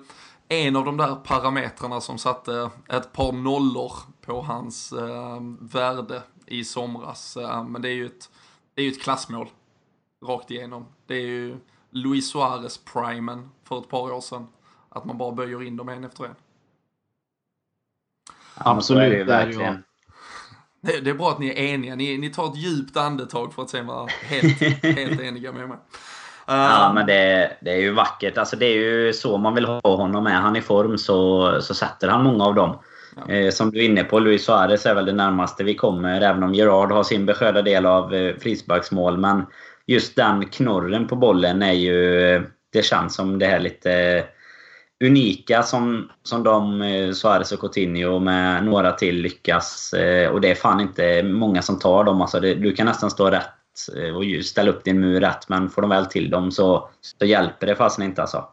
en 0.48 0.76
av 0.76 0.84
de 0.84 0.96
där 0.96 1.14
parametrarna 1.14 2.00
som 2.00 2.18
satte 2.18 2.70
ett 2.88 3.12
par 3.12 3.32
nollor 3.32 3.92
på 4.20 4.42
hans 4.42 4.92
eh, 4.92 5.40
värde 5.60 6.22
i 6.46 6.64
somras. 6.64 7.36
Eh, 7.36 7.64
men 7.64 7.82
det 7.82 7.88
är 7.88 7.94
ju 7.94 8.06
ett, 8.06 8.30
det 8.74 8.82
är 8.82 8.86
ju 8.86 8.92
ett 8.92 9.02
klassmål 9.02 9.48
rakt 10.26 10.50
igenom. 10.50 10.86
Det 11.06 11.14
är 11.14 11.26
ju 11.26 11.56
Luis 11.90 12.30
Suarez-primen 12.30 13.50
för 13.64 13.78
ett 13.78 13.88
par 13.88 14.12
år 14.12 14.20
sedan. 14.20 14.46
Att 14.88 15.04
man 15.04 15.18
bara 15.18 15.32
böjer 15.32 15.62
in 15.62 15.76
dem 15.76 15.88
en 15.88 16.04
efter 16.04 16.24
en. 16.24 16.34
Absolut, 18.54 19.00
det 19.00 19.16
är, 19.16 19.18
det 19.18 19.24
verkligen. 19.24 19.82
Det, 20.80 21.00
det, 21.00 21.10
är 21.10 21.14
bra 21.14 21.30
att 21.30 21.38
ni 21.38 21.48
är 21.48 21.74
eniga. 21.74 21.94
Ni, 21.94 22.18
ni 22.18 22.30
tar 22.30 22.46
ett 22.46 22.56
djupt 22.56 22.96
andetag 22.96 23.54
för 23.54 23.62
att 23.62 23.70
sen 23.70 23.86
vara 23.86 24.06
helt, 24.22 24.60
helt 24.82 25.20
eniga 25.20 25.52
med 25.52 25.68
mig. 25.68 25.78
Uh, 26.50 26.54
ja, 26.54 26.92
men 26.94 27.06
det, 27.06 27.56
det, 27.60 27.70
är 27.70 27.80
ju 27.80 27.92
vackert. 27.92 28.38
Alltså, 28.38 28.56
det 28.56 28.66
är 28.66 28.76
ju 28.76 29.12
så 29.12 29.38
man 29.38 29.54
vill 29.54 29.64
ha 29.64 29.80
honom. 29.82 30.26
Är 30.26 30.34
han 30.34 30.56
i 30.56 30.60
form 30.60 30.98
så, 30.98 31.52
så 31.62 31.74
sätter 31.74 32.08
han 32.08 32.24
många 32.24 32.44
av 32.44 32.54
dem. 32.54 32.78
Ja. 33.16 33.34
Eh, 33.34 33.50
som 33.50 33.70
du 33.70 33.78
är 33.78 33.84
inne 33.84 34.04
på, 34.04 34.18
Luis 34.18 34.44
Suarez 34.44 34.86
är 34.86 34.94
väl 34.94 35.06
det 35.06 35.12
närmaste 35.12 35.64
vi 35.64 35.74
kommer. 35.74 36.20
Även 36.20 36.42
om 36.42 36.54
Gerard 36.54 36.92
har 36.92 37.02
sin 37.02 37.26
beskärda 37.26 37.62
del 37.62 37.86
av 37.86 38.14
eh, 38.14 38.34
frisparksmål. 38.36 39.18
Men 39.18 39.46
just 39.86 40.16
den 40.16 40.46
knorren 40.46 41.06
på 41.06 41.16
bollen 41.16 41.62
är 41.62 41.72
ju... 41.72 42.46
Det 42.72 42.82
känns 42.82 43.14
som 43.14 43.38
det 43.38 43.46
här 43.46 43.58
lite 43.58 44.24
unika 45.04 45.62
som, 45.62 46.08
som 46.22 46.42
de, 46.42 46.82
eh, 46.82 47.12
Suarez 47.12 47.52
och 47.52 47.60
Coutinho 47.60 48.18
med 48.18 48.64
några 48.64 48.92
till 48.92 49.22
lyckas. 49.22 49.92
Eh, 49.92 50.30
och 50.30 50.40
det 50.40 50.50
är 50.50 50.54
fan 50.54 50.80
inte 50.80 51.22
många 51.22 51.62
som 51.62 51.78
tar 51.78 52.04
dem. 52.04 52.20
Alltså 52.22 52.40
det, 52.40 52.54
du 52.54 52.72
kan 52.72 52.86
nästan 52.86 53.10
stå 53.10 53.30
rätt 53.30 53.44
eh, 53.96 54.16
och 54.16 54.44
ställa 54.44 54.70
upp 54.70 54.84
din 54.84 55.00
mur 55.00 55.20
rätt. 55.20 55.48
Men 55.48 55.70
får 55.70 55.82
de 55.82 55.90
väl 55.90 56.06
till 56.06 56.30
dem 56.30 56.50
så, 56.50 56.88
så 57.00 57.26
hjälper 57.26 57.66
det 57.66 57.76
fasen 57.76 58.04
inte 58.04 58.22
alltså. 58.22 58.44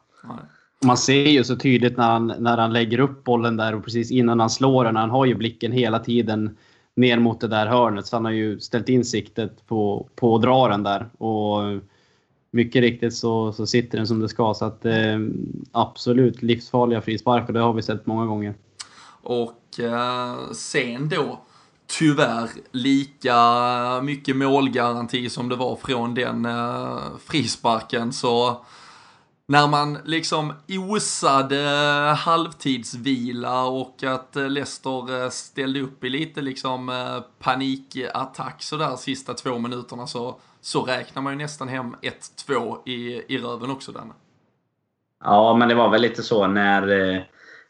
Man 0.86 0.98
ser 0.98 1.28
ju 1.28 1.44
så 1.44 1.56
tydligt 1.56 1.98
när 1.98 2.12
han, 2.12 2.34
när 2.40 2.58
han 2.58 2.74
lägger 2.74 3.00
upp 3.00 3.24
bollen 3.24 3.58
där 3.58 3.76
och 3.76 3.84
precis 3.84 4.12
innan 4.12 4.40
han 4.40 4.50
slår 4.50 4.86
den. 4.86 4.96
Han 4.96 5.10
har 5.10 5.26
ju 5.26 5.36
blicken 5.36 5.72
hela 5.72 6.00
tiden 6.00 6.58
ner 6.96 7.20
mot 7.20 7.42
det 7.42 7.48
där 7.48 7.66
hörnet. 7.66 8.06
Så 8.06 8.16
han 8.16 8.26
har 8.26 8.32
ju 8.32 8.60
ställt 8.60 8.90
in 8.90 9.06
siktet 9.06 9.68
på, 9.68 10.08
på 10.16 10.36
att 10.36 10.42
dra 10.42 10.68
den 10.68 10.84
där. 10.84 11.06
Och 11.18 11.62
mycket 12.56 12.82
riktigt 12.82 13.16
så, 13.16 13.54
så 13.54 13.68
sitter 13.68 13.98
den 13.98 14.08
som 14.08 14.20
det 14.20 14.30
ska. 14.30 14.54
Så 14.54 14.66
att, 14.66 14.86
eh, 14.86 15.20
absolut 15.72 16.42
livsfarliga 16.42 17.02
frisparkar, 17.02 17.54
det 17.54 17.60
har 17.60 17.74
vi 17.74 17.82
sett 17.82 18.06
många 18.06 18.26
gånger. 18.26 18.54
Och 19.22 19.80
eh, 19.80 20.52
sen 20.52 21.10
då, 21.10 21.42
tyvärr, 21.88 22.50
lika 22.72 23.36
mycket 24.04 24.36
målgaranti 24.36 25.30
som 25.30 25.50
det 25.50 25.56
var 25.56 25.76
från 25.76 26.14
den 26.14 26.46
eh, 26.46 27.00
frisparken 27.26 28.14
så 28.14 28.66
när 29.48 29.68
man 29.68 29.98
liksom 30.06 30.54
osade 30.70 31.62
halvtidsvila 32.18 33.64
och 33.64 34.04
att 34.04 34.36
eh, 34.36 34.50
Leicester 34.50 35.24
eh, 35.24 35.30
ställde 35.30 35.82
upp 35.82 36.04
i 36.04 36.10
lite 36.10 36.42
liksom 36.42 36.90
eh, 36.90 37.20
panikattack 37.40 38.64
sådär 38.64 38.96
sista 38.96 39.34
två 39.34 39.60
minuterna 39.60 40.08
så 40.08 40.40
så 40.66 40.86
räknar 40.86 41.22
man 41.22 41.34
ju 41.34 41.38
nästan 41.38 41.68
hem 41.68 41.96
1-2 42.48 42.88
i, 42.88 43.24
i 43.36 43.38
röven 43.38 43.70
också 43.70 43.92
Danne. 43.92 44.14
Ja, 45.24 45.58
men 45.58 45.70
det 45.70 45.76
var 45.76 45.90
väl 45.90 46.02
lite 46.02 46.24
så 46.24 46.48
när, 46.48 47.12
eh, 47.16 47.22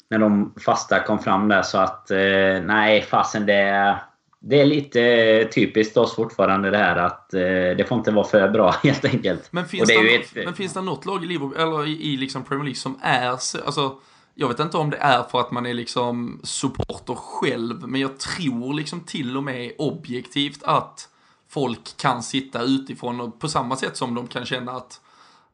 när 0.10 0.20
de 0.20 0.54
fasta 0.66 1.00
kom 1.00 1.20
fram 1.20 1.48
där 1.48 1.62
så 1.62 1.78
att 1.78 2.12
eh, 2.12 2.18
nej, 2.64 3.02
fasen 3.02 3.46
det, 3.46 3.98
det 4.40 4.62
är 4.62 4.66
lite 4.66 5.50
typiskt 5.56 5.98
oss 5.98 6.16
fortfarande 6.16 6.72
det 6.72 6.78
här 6.78 6.96
att 6.96 7.34
eh, 7.34 7.40
det 7.78 7.88
får 7.90 7.98
inte 7.98 8.12
vara 8.12 8.28
för 8.28 8.50
bra 8.50 8.72
helt 8.84 9.06
enkelt. 9.06 9.54
Men 9.54 9.66
finns, 9.66 9.90
det, 9.90 10.02
det 10.02 10.16
ett... 10.16 10.46
men 10.46 10.54
finns 10.54 10.74
det 10.74 10.82
något 10.82 11.06
lag 11.06 11.24
i, 11.24 11.28
Liverpool, 11.28 11.56
eller 11.58 11.88
i, 11.88 12.14
i 12.14 12.18
liksom 12.18 12.44
Premier 12.44 12.64
League 12.64 12.76
som 12.76 13.00
är 13.02 13.28
alltså 13.30 14.00
jag 14.36 14.48
vet 14.48 14.60
inte 14.60 14.78
om 14.78 14.90
det 14.90 14.98
är 14.98 15.24
för 15.24 15.40
att 15.40 15.52
man 15.52 15.66
är 15.66 15.74
liksom 15.74 16.40
supporter 16.44 17.16
själv, 17.16 17.88
men 17.88 18.02
jag 18.02 18.20
tror 18.20 18.74
liksom 18.74 19.00
till 19.00 19.38
och 19.38 19.44
med 19.44 19.72
objektivt 19.78 20.64
att 20.64 21.10
folk 21.56 21.98
kan 21.98 22.24
sitta 22.24 22.62
utifrån 22.62 23.22
och 23.22 23.40
på 23.40 23.50
samma 23.50 23.76
sätt 23.76 23.98
som 23.98 24.16
de 24.16 24.28
kan 24.28 24.46
känna 24.46 24.72
att 24.72 25.02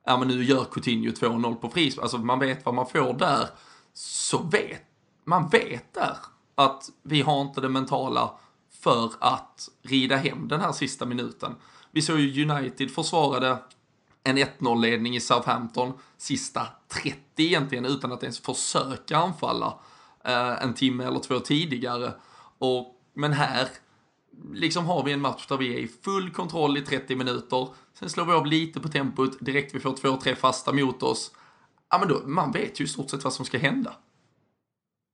ja 0.05 0.17
men 0.17 0.27
nu 0.27 0.43
gör 0.43 0.63
Coutinho 0.63 1.11
2-0 1.11 1.55
på 1.55 1.69
frispark, 1.69 2.03
alltså 2.03 2.17
man 2.17 2.39
vet 2.39 2.65
vad 2.65 2.75
man 2.75 2.87
får 2.87 3.13
där, 3.13 3.47
så 3.93 4.37
vet 4.37 4.81
man 5.23 5.49
vet 5.49 5.93
där 5.93 6.17
att 6.55 6.89
vi 7.03 7.21
har 7.21 7.41
inte 7.41 7.61
det 7.61 7.69
mentala 7.69 8.31
för 8.83 9.11
att 9.19 9.69
rida 9.81 10.15
hem 10.15 10.47
den 10.47 10.61
här 10.61 10.71
sista 10.71 11.05
minuten. 11.05 11.55
Vi 11.91 12.01
såg 12.01 12.19
ju 12.19 12.49
United 12.49 12.91
försvarade 12.91 13.57
en 14.23 14.37
1-0-ledning 14.37 15.15
i 15.15 15.19
Southampton 15.19 15.93
sista 16.17 16.67
30 16.87 17.17
egentligen 17.37 17.85
utan 17.85 18.11
att 18.11 18.23
ens 18.23 18.39
försöka 18.39 19.17
anfalla 19.17 19.79
eh, 20.23 20.63
en 20.63 20.73
timme 20.73 21.03
eller 21.03 21.19
två 21.19 21.39
tidigare. 21.39 22.13
Och, 22.57 22.95
men 23.13 23.33
här 23.33 23.67
liksom 24.53 24.85
har 24.85 25.03
vi 25.03 25.11
en 25.11 25.21
match 25.21 25.47
där 25.47 25.57
vi 25.57 25.75
är 25.75 25.79
i 25.79 25.87
full 25.87 26.29
kontroll 26.29 26.77
i 26.77 26.81
30 26.81 27.15
minuter. 27.15 27.67
Sen 27.99 28.09
slår 28.09 28.25
vi 28.25 28.33
av 28.33 28.45
lite 28.45 28.79
på 28.79 28.87
tempot 28.87 29.37
direkt 29.39 29.75
vi 29.75 29.79
får 29.79 29.97
två, 29.97 30.17
tre 30.23 30.35
fasta 30.35 30.73
mot 30.73 31.03
oss. 31.03 31.31
ja 31.89 31.97
men 31.99 32.07
då, 32.07 32.21
man 32.25 32.51
vet 32.51 32.79
ju 32.79 32.85
i 32.85 32.87
stort 32.87 33.09
sett 33.09 33.23
vad 33.23 33.33
som 33.33 33.45
ska 33.45 33.57
hända. 33.57 33.93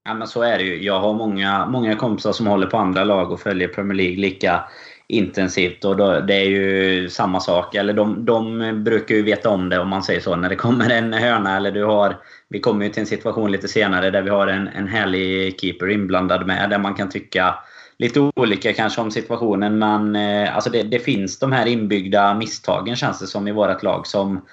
Ja 0.06 0.13
men 0.13 0.28
så 0.28 0.42
är 0.42 0.58
det 0.58 0.63
ju. 0.63 0.84
Jag 0.84 1.00
har 1.00 1.13
många, 1.13 1.66
många 1.66 1.96
kompisar 1.96 2.32
som 2.32 2.48
håller 2.48 2.68
på 2.68 2.78
andra 2.78 3.04
lag 3.04 3.32
och 3.32 3.40
följer 3.40 3.68
Premier 3.68 3.96
League 3.96 4.18
lika 4.18 4.63
intensivt. 5.08 5.86
Och 5.86 5.98
då, 5.98 6.20
det 6.20 6.36
är 6.36 6.50
ju 6.50 7.10
samma 7.10 7.40
sak. 7.40 7.76
Eller 7.76 7.94
de, 7.94 8.26
de 8.26 8.84
brukar 8.84 9.16
ju 9.16 9.22
veta 9.22 9.50
om 9.50 9.70
det 9.70 9.80
om 9.80 9.90
man 9.90 10.04
säger 10.04 10.20
så. 10.20 10.36
När 10.36 10.50
det 10.50 10.56
kommer 10.56 10.90
en 10.90 11.13
hörna 11.13 11.58
eller 11.58 11.72
du 11.72 11.84
har... 11.84 12.18
Vi 12.50 12.60
kommer 12.60 12.86
ju 12.86 12.92
till 12.92 13.02
en 13.02 13.08
situation 13.08 13.52
lite 13.52 13.68
senare 13.68 14.10
där 14.10 14.22
vi 14.22 14.30
har 14.30 14.48
en, 14.48 14.68
en 14.68 14.88
härlig 14.88 15.60
keeper 15.60 15.90
inblandad 15.90 16.48
med. 16.48 16.70
Där 16.70 16.80
man 16.80 16.96
kan 16.96 17.10
tycka 17.10 17.56
lite 17.99 18.31
olika 18.36 18.73
kanske 18.73 19.01
om 19.01 19.12
situationen. 19.12 19.79
Men 19.79 20.15
eh, 20.15 20.55
alltså 20.55 20.69
det, 20.69 20.83
det, 20.83 20.99
finns 20.99 21.39
de 21.39 21.51
här 21.51 21.65
inbyggda 21.65 22.33
misstagen 22.33 22.95
känns 22.95 23.19
det 23.19 23.27
som 23.27 23.47
i 23.47 23.51
vårt 23.51 23.83
lag. 23.83 24.07
Som, 24.07 24.45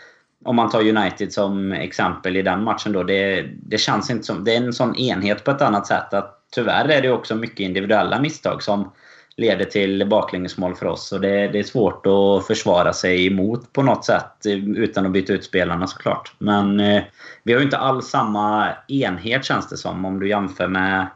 om 0.45 0.57
man 0.57 0.71
tar 0.71 0.89
United 0.89 1.33
som 1.33 1.73
exempel 1.73 2.37
i 2.37 2.43
den 2.43 2.65
matchen 2.65 2.93
då. 2.93 3.03
Det, 3.03 3.47
det 3.63 3.79
känns 3.79 4.11
inte 4.11 4.25
som... 4.25 4.45
Det 4.45 4.55
är 4.55 4.57
en 4.57 4.73
sån 4.73 4.97
enhet 4.97 5.45
på 5.45 5.51
ett 5.51 5.63
annat 5.63 5.87
sätt. 5.87 6.15
att 6.15 6.41
Tyvärr 6.55 6.89
är 6.89 7.03
det 7.03 7.11
också 7.11 7.35
mycket 7.35 7.61
individuella 7.61 8.21
misstag 8.21 8.63
som 8.63 8.93
leder 9.37 9.65
till 9.65 10.09
baklängesmål 10.09 10.75
för 10.75 10.87
oss. 10.87 11.13
Och 11.13 11.21
det, 11.21 11.49
det, 11.49 11.59
är 11.59 11.63
svårt 11.63 12.07
att 12.07 12.47
försvara 12.47 12.93
sig 12.93 13.27
emot 13.27 13.73
på 13.73 13.83
något 13.83 14.05
sätt 14.05 14.47
eh, 14.47 14.55
utan 14.55 15.07
att 15.07 15.13
byta 15.13 15.33
ut 15.33 15.45
spelarna 15.45 15.87
såklart. 15.87 16.33
Men 16.39 16.81
eh, 16.81 17.03
vi 17.43 17.53
har 17.53 17.61
ju 17.61 17.65
inte 17.65 17.79
alls 17.79 18.07
samma 18.07 18.69
enhet 18.89 19.45
känns 19.45 19.69
det 19.69 19.77
som 19.77 20.05
om 20.05 20.21
du 20.21 20.29
jämför 20.29 20.69
med, 20.69 21.07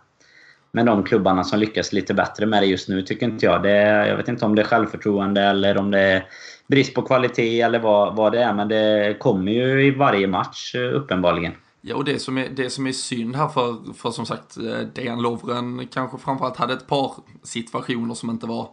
med 0.72 0.86
de 0.86 1.04
klubbarna 1.04 1.44
som 1.44 1.58
lyckas 1.58 1.92
lite 1.92 2.14
bättre 2.14 2.46
med 2.46 2.62
det 2.62 2.66
just 2.66 2.88
nu 2.88 3.02
tycker 3.02 3.26
inte 3.26 3.46
jag. 3.46 3.62
Det, 3.62 4.06
jag 4.08 4.16
vet 4.16 4.28
inte 4.28 4.44
om 4.44 4.54
det 4.54 4.62
är 4.62 4.66
självförtroende 4.66 5.42
eller 5.42 5.78
om 5.78 5.90
det 5.90 6.00
är 6.00 6.26
brist 6.66 6.94
på 6.94 7.02
kvalitet 7.02 7.60
eller 7.60 7.78
vad, 7.78 8.16
vad 8.16 8.32
det 8.32 8.42
är. 8.42 8.54
Men 8.54 8.68
det 8.68 9.16
kommer 9.18 9.52
ju 9.52 9.86
i 9.86 9.90
varje 9.90 10.26
match 10.26 10.74
eh, 10.74 10.96
uppenbarligen. 10.96 11.52
Ja, 11.80 11.96
och 11.96 12.04
det 12.04 12.18
som 12.18 12.38
är, 12.38 12.48
det 12.48 12.70
som 12.70 12.86
är 12.86 12.92
synd 12.92 13.36
här 13.36 13.48
för, 13.48 13.92
för 13.94 14.10
som 14.10 14.26
sagt, 14.26 14.56
eh, 14.56 14.86
Dejan 14.94 15.22
Lovren 15.22 15.88
kanske 15.92 16.18
framförallt 16.18 16.56
hade 16.56 16.72
ett 16.72 16.86
par 16.86 17.12
situationer 17.42 18.14
som 18.14 18.30
inte 18.30 18.46
var 18.46 18.68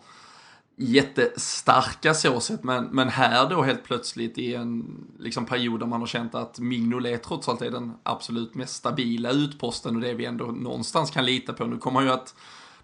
jättestarka 0.75 2.13
så 2.13 2.39
sett, 2.39 2.63
men, 2.63 2.85
men 2.85 3.09
här 3.09 3.49
då 3.49 3.61
helt 3.61 3.83
plötsligt 3.83 4.37
i 4.37 4.55
en 4.55 5.05
liksom, 5.19 5.45
period 5.45 5.79
där 5.79 5.87
man 5.87 5.99
har 5.99 6.07
känt 6.07 6.35
att 6.35 6.59
Mignolet 6.59 7.23
trots 7.23 7.49
allt 7.49 7.61
är 7.61 7.71
den 7.71 7.93
absolut 8.03 8.55
mest 8.55 8.75
stabila 8.75 9.31
utposten 9.31 9.95
och 9.95 10.01
det 10.01 10.13
vi 10.13 10.25
ändå 10.25 10.45
någonstans 10.45 11.11
kan 11.11 11.25
lita 11.25 11.53
på. 11.53 11.65
Nu 11.65 11.77
kommer 11.77 11.99
han 11.99 12.07
ju 12.07 12.13
att 12.13 12.35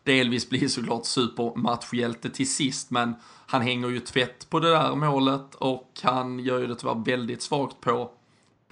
delvis 0.03 0.49
bli 0.49 0.69
såklart 0.69 1.05
supermatchhjälte 1.05 2.29
till 2.29 2.51
sist, 2.51 2.91
men 2.91 3.15
han 3.47 3.61
hänger 3.61 3.89
ju 3.89 3.99
tvätt 3.99 4.49
på 4.49 4.59
det 4.59 4.69
där 4.69 4.95
målet 4.95 5.55
och 5.55 5.99
han 6.03 6.39
gör 6.39 6.59
ju 6.59 6.67
det 6.67 6.75
tyvärr 6.75 7.05
väldigt 7.05 7.41
svagt 7.41 7.81
på 7.81 8.11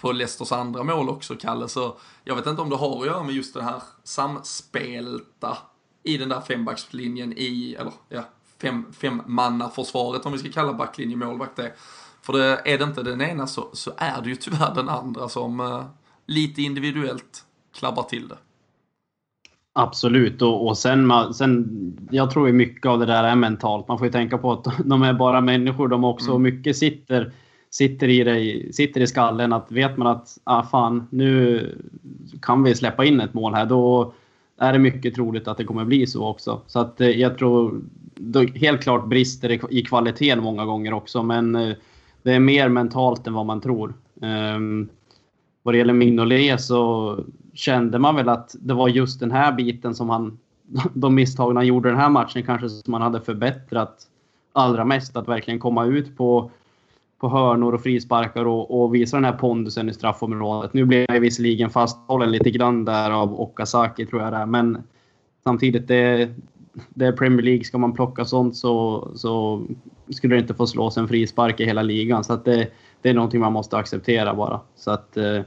på 0.01 0.12
Leicesters 0.12 0.51
andra 0.51 0.84
mål 0.84 1.10
också, 1.10 1.36
Kalle. 1.36 1.67
Så 1.67 1.97
jag 2.23 2.36
vet 2.36 2.47
inte 2.47 2.62
om 2.62 2.69
det 2.69 2.75
har 2.75 2.99
att 3.01 3.08
göra 3.08 3.23
med 3.23 3.36
just 3.36 3.53
det 3.53 3.63
här 3.63 3.82
samspelta 4.03 5.58
i 6.03 6.17
den 6.17 6.29
där 6.29 6.41
fembackslinjen 6.41 7.34
i, 7.38 7.75
eller 7.79 7.93
ja, 8.10 8.23
fem, 8.62 8.86
femmannaförsvaret 8.91 10.26
om 10.26 10.32
vi 10.32 10.38
ska 10.38 10.50
kalla 10.50 10.74
backlinje 10.74 11.15
målvakt 11.15 11.56
det. 11.56 11.72
För 12.22 12.34
det, 12.34 12.62
är 12.65 12.78
det 12.78 12.84
inte 12.84 13.04
den 13.04 13.22
ena 13.22 13.48
så, 13.48 13.69
så 13.74 13.91
är 13.98 14.22
det 14.22 14.30
ju 14.30 14.36
tyvärr 14.36 14.76
den 14.76 14.89
andra 14.89 15.30
som 15.30 15.60
uh, 15.60 15.84
lite 16.26 16.62
individuellt 16.62 17.45
klabbar 17.80 18.04
till 18.04 18.28
det. 18.28 18.38
Absolut, 19.74 20.41
och, 20.41 20.67
och 20.67 20.78
sen, 20.78 21.12
sen, 21.34 21.67
jag 22.12 22.32
tror 22.32 22.48
ju 22.48 22.54
mycket 22.54 22.86
av 22.86 23.00
det 23.00 23.06
där 23.06 23.24
är 23.24 23.36
mentalt. 23.36 23.88
Man 23.88 23.98
får 23.98 24.08
ju 24.08 24.12
tänka 24.12 24.38
på 24.38 24.52
att 24.52 24.67
de 24.86 25.02
är 25.02 25.13
bara 25.13 25.41
människor 25.41 25.88
de 25.88 26.04
också. 26.04 26.30
Mm. 26.30 26.41
mycket 26.41 26.78
sitter 26.78 27.34
sitter 27.69 28.08
i, 28.08 28.24
dig, 28.24 28.74
sitter 28.74 29.02
i 29.02 29.08
skallen 29.08 29.54
att 29.54 29.72
vet 29.72 29.98
man 29.98 30.08
att 30.08 30.38
ah, 30.43 30.63
fan, 30.63 31.08
nu 31.10 31.80
kan 32.41 32.63
vi 32.63 32.76
släppa 32.76 33.06
in 33.06 33.19
ett 33.19 33.34
mål 33.34 33.54
här, 33.54 33.65
då 33.65 34.13
är 34.58 34.74
det 34.74 34.80
mycket 34.80 35.15
troligt 35.15 35.48
att 35.48 35.58
det 35.58 35.63
kommer 35.63 35.86
bli 35.86 36.08
så 36.08 36.28
också. 36.28 36.62
Så 36.67 36.80
att 36.80 37.02
eh, 37.02 37.10
jag 37.10 37.38
tror 37.38 37.82
helt 38.55 38.84
klart 38.84 39.08
brister 39.08 39.73
i 39.73 39.82
kvaliteten 39.82 40.43
många 40.43 40.65
gånger 40.65 40.93
också, 40.93 41.23
men 41.23 41.55
eh, 41.55 41.75
det 42.23 42.34
är 42.34 42.39
mer 42.39 42.69
mentalt 42.69 43.27
än 43.27 43.34
vad 43.34 43.45
man 43.45 43.62
tror. 43.62 43.93
Ehm, 44.21 44.89
vad 45.63 45.73
det 45.73 45.77
gäller 45.77 45.93
Mignolet 45.93 46.62
så 46.62 47.19
kände 47.53 47.99
man 47.99 48.15
väl 48.15 48.29
att 48.29 48.55
det 48.60 48.73
var 48.73 48.88
just 48.88 49.19
den 49.19 49.32
här 49.32 49.51
biten 49.51 49.95
som 49.95 50.10
han, 50.10 50.39
de 50.93 51.15
misstagen 51.15 51.55
han 51.55 51.65
gjorde 51.65 51.89
den 51.89 51.99
här 51.99 52.10
matchen 52.10 52.43
kanske 52.43 52.69
som 52.69 52.91
man 52.91 53.01
hade 53.01 53.21
förbättrat 53.21 54.08
allra 54.53 54.86
mest. 54.86 55.17
Att 55.17 55.27
verkligen 55.27 55.60
komma 55.60 55.86
ut 55.86 56.17
på 56.17 56.51
på 57.19 57.29
hörnor 57.29 57.73
och 57.73 57.84
frisparkar 57.84 58.45
och, 58.45 58.82
och 58.82 58.95
visa 58.95 59.17
den 59.17 59.25
här 59.25 59.38
pondusen 59.38 59.89
i 59.89 59.93
straffområdet. 59.93 60.73
Nu 60.73 60.86
blev 60.86 61.05
jag 61.10 61.19
visserligen 61.19 61.69
fasthållen 61.69 62.32
lite 62.32 62.51
grann 62.51 62.86
där 62.86 63.12
av 63.12 63.41
Okazaki 63.41 64.05
tror 64.05 64.21
jag 64.21 64.34
det 64.34 64.38
är, 64.38 64.45
men 64.45 64.84
samtidigt 65.43 65.88
det, 65.88 66.29
det 66.89 67.05
är 67.05 67.12
Premier 67.12 67.45
League. 67.45 67.63
Ska 67.63 67.77
man 67.77 67.93
plocka 67.93 68.25
sånt 68.25 68.58
så, 68.58 69.08
så 69.15 69.63
skulle 70.10 70.36
det 70.36 70.39
inte 70.39 70.53
få 70.53 70.67
slås 70.67 70.97
en 70.97 71.08
frispark 71.08 71.60
i 71.60 71.65
hela 71.65 71.82
ligan. 71.82 72.23
Så 72.23 72.34
att 72.34 72.45
det, 72.45 72.71
det 73.01 73.10
är 73.10 73.13
någonting 73.13 73.39
man 73.39 73.53
måste 73.53 73.77
acceptera 73.77 74.34
bara. 74.34 74.62
Så 74.75 74.91
att... 74.91 75.17
Eh, 75.17 75.41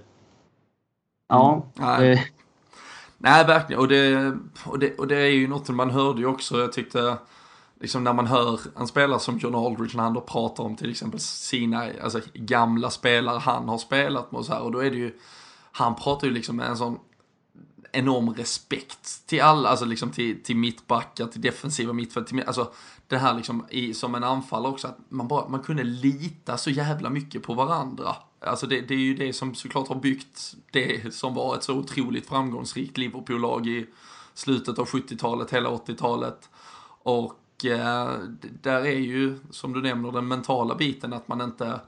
ja. 1.29 1.67
Mm. 1.79 1.89
Nej. 1.89 2.33
Nej, 3.19 3.45
verkligen. 3.45 3.81
Och 3.81 3.89
det, 3.89 4.33
och, 4.65 4.79
det, 4.79 4.99
och 4.99 5.07
det 5.07 5.17
är 5.17 5.31
ju 5.31 5.49
något 5.49 5.69
man 5.69 5.91
hörde 5.91 6.21
ju 6.21 6.27
också. 6.27 6.61
Jag 6.61 6.73
tyckte 6.73 7.17
liksom 7.81 8.05
när 8.05 8.13
man 8.13 8.27
hör 8.27 8.61
en 8.79 8.87
spelare 8.87 9.21
som 9.21 9.39
John 9.39 9.55
Aldridge 9.55 9.97
när 9.97 10.05
han 10.05 10.15
då 10.15 10.21
pratar 10.21 10.65
om 10.65 10.77
till 10.77 10.91
exempel 10.91 11.21
sina 11.21 11.89
alltså, 12.03 12.21
gamla 12.35 12.91
spelare 12.91 13.39
han 13.39 13.69
har 13.69 13.79
spelat 13.79 14.33
med 14.33 14.39
och 14.39 14.45
så 14.45 14.53
här 14.53 14.63
och 14.63 14.73
då 14.73 14.79
är 14.79 14.91
det 14.91 14.97
ju, 14.97 15.19
han 15.73 15.95
pratar 15.95 16.27
ju 16.27 16.33
liksom 16.33 16.57
med 16.57 16.67
en 16.67 16.77
sån 16.77 16.99
enorm 17.93 18.35
respekt 18.35 19.27
till 19.27 19.43
alla, 19.43 19.69
alltså 19.69 19.85
liksom 19.85 20.11
till, 20.11 20.43
till 20.43 20.57
mittbackar, 20.57 21.27
till 21.27 21.41
defensiva 21.41 21.93
mittfält, 21.93 22.27
till, 22.27 22.43
alltså 22.43 22.73
det 23.09 23.19
här 23.19 23.35
liksom 23.35 23.67
i, 23.71 23.95
som 23.95 24.15
en 24.15 24.25
anfallare 24.25 24.73
också, 24.73 24.89
att 24.89 24.99
man 25.09 25.29
bara, 25.29 25.49
man 25.49 25.63
kunde 25.63 25.85
lita 25.85 26.57
så 26.57 26.71
jävla 26.71 27.11
mycket 27.11 27.43
på 27.43 27.55
varandra. 27.55 28.17
Alltså 28.41 28.67
det, 28.67 28.81
det 28.81 28.95
är 28.95 28.99
ju 28.99 29.15
det 29.15 29.33
som 29.33 29.55
såklart 29.55 29.89
har 29.89 29.97
byggt 29.97 30.55
det 30.71 31.15
som 31.15 31.35
var 31.35 31.57
ett 31.57 31.63
så 31.63 31.75
otroligt 31.75 32.27
framgångsrikt 32.27 32.99
Liverpool-lag 32.99 33.67
i 33.67 33.87
slutet 34.35 34.79
av 34.79 34.89
70-talet, 34.89 35.53
hela 35.53 35.71
80-talet. 35.71 36.51
Och 37.03 37.65
eh, 37.65 38.11
där 38.63 38.87
är 38.87 38.99
ju, 38.99 39.39
som 39.51 39.73
du 39.73 39.83
nämner, 39.83 40.13
den 40.13 40.29
mentala 40.29 40.75
biten 40.75 41.13
att 41.13 41.29
man 41.29 41.41
inte 41.41 41.81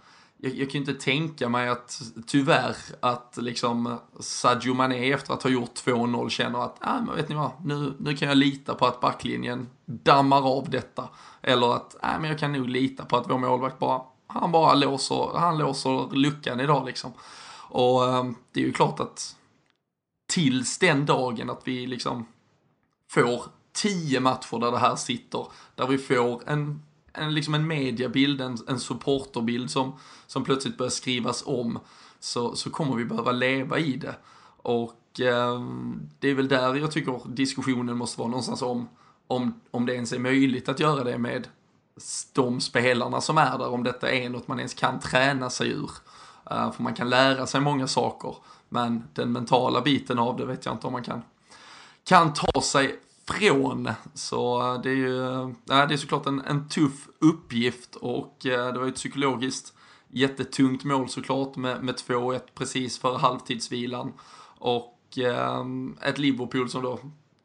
jag, 0.45 0.55
jag 0.55 0.71
kan 0.71 0.73
ju 0.73 0.91
inte 0.91 1.05
tänka 1.05 1.49
mig 1.49 1.69
att, 1.69 2.03
tyvärr, 2.27 2.77
att 3.01 3.39
liksom 3.41 3.99
Sadio 4.21 4.75
Mané 4.75 5.13
efter 5.13 5.35
att 5.35 5.43
ha 5.43 5.51
gjort 5.51 5.75
2-0 5.75 6.29
känner 6.29 6.65
att, 6.65 6.77
ah, 6.81 7.01
men 7.01 7.17
vet 7.17 7.29
ni 7.29 7.35
vad, 7.35 7.51
nu, 7.65 7.95
nu 7.99 8.17
kan 8.17 8.29
jag 8.29 8.37
lita 8.37 8.75
på 8.75 8.87
att 8.87 9.01
backlinjen 9.01 9.69
dammar 9.85 10.59
av 10.59 10.71
detta. 10.71 11.09
Eller 11.43 11.75
att, 11.75 11.97
nej 12.03 12.13
ah, 12.15 12.19
men 12.19 12.31
jag 12.31 12.39
kan 12.39 12.53
nog 12.53 12.69
lita 12.69 13.05
på 13.05 13.17
att 13.17 13.31
vår 13.31 13.39
målvakt 13.39 13.79
bara, 13.79 14.03
han 14.27 14.53
bara 14.53 14.75
låser, 14.75 15.39
han 15.39 15.59
låser 15.59 16.17
luckan 16.17 16.61
idag 16.61 16.87
liksom. 16.87 17.13
Och 17.69 18.15
ehm, 18.15 18.35
det 18.53 18.61
är 18.61 18.65
ju 18.65 18.73
klart 18.73 19.01
att 19.01 19.37
tills 20.27 20.79
den 20.79 21.07
dagen 21.07 21.51
att 21.51 21.63
vi 21.65 21.87
liksom 21.87 22.27
får 23.11 23.45
tio 23.73 24.21
matcher 24.21 24.59
där 24.61 24.71
det 24.71 24.79
här 24.79 24.97
sitter, 24.97 25.47
där 25.75 25.87
vi 25.87 25.99
får 25.99 26.43
en, 26.47 26.83
en, 27.15 27.35
liksom 27.35 27.55
en 27.55 27.67
mediabild, 27.67 28.41
en, 28.41 28.59
en 28.69 28.81
supporterbild 28.81 29.71
som, 29.71 29.99
som 30.27 30.45
plötsligt 30.45 30.79
börjar 30.79 30.91
skrivas 30.91 31.43
om, 31.47 31.79
så, 32.21 32.57
så 32.57 32.71
kommer 32.71 32.97
vi 32.97 33.05
behöva 33.05 33.33
leva 33.33 33.79
i 33.79 33.97
det. 33.97 34.17
Och 34.63 35.21
eh, 35.21 35.61
det 36.19 36.29
är 36.29 36.35
väl 36.35 36.49
där 36.49 36.75
jag 36.75 36.93
tycker 36.93 37.21
diskussionen 37.29 37.97
måste 37.97 38.21
vara 38.21 38.29
någonstans 38.29 38.63
om, 38.63 38.89
om, 39.27 39.61
om 39.71 39.87
det 39.87 39.95
ens 39.95 40.13
är 40.13 40.19
möjligt 40.19 40.69
att 40.69 40.81
göra 40.81 41.05
det 41.05 41.19
med 41.19 41.49
de 42.33 42.61
spelarna 42.61 43.21
som 43.21 43.39
är 43.39 43.59
där, 43.59 43.69
om 43.69 43.83
detta 43.83 44.11
är 44.11 44.29
något 44.29 44.49
man 44.49 44.59
ens 44.59 44.75
kan 44.75 45.01
träna 45.01 45.51
sig 45.51 45.71
ur. 45.71 45.91
Uh, 46.51 46.73
för 46.73 46.83
man 46.83 46.95
kan 46.95 47.11
lära 47.11 47.47
sig 47.47 47.61
många 47.61 47.87
saker, 47.87 48.37
men 48.69 49.05
den 49.13 49.33
mentala 49.33 49.81
biten 49.81 50.19
av 50.19 50.37
det 50.37 50.47
vet 50.47 50.65
jag 50.65 50.75
inte 50.75 50.87
om 50.87 50.93
man 50.93 51.03
kan, 51.03 51.23
kan 52.05 52.33
ta 52.33 52.61
sig 52.61 53.01
från. 53.31 53.91
Så 54.15 54.75
eh, 54.75 54.81
det 54.83 54.91
är 54.91 54.97
ju 54.97 55.25
eh, 55.25 55.49
det 55.67 55.95
är 55.95 55.97
såklart 55.97 56.27
en, 56.27 56.41
en 56.41 56.69
tuff 56.69 57.09
uppgift 57.19 57.97
och 57.97 58.47
eh, 58.47 58.73
det 58.73 58.79
var 58.79 58.87
ju 58.87 58.89
ett 58.89 58.95
psykologiskt 58.95 59.75
jättetungt 60.09 60.85
mål 60.85 61.09
såklart 61.09 61.57
med, 61.57 61.85
med 61.85 61.95
2-1 61.95 62.41
precis 62.55 62.99
före 62.99 63.19
halvtidsvilan. 63.19 64.13
Och 64.59 65.19
eh, 65.19 65.65
ett 66.03 66.19
Liverpool 66.19 66.71
som 66.71 66.83
då 66.83 66.99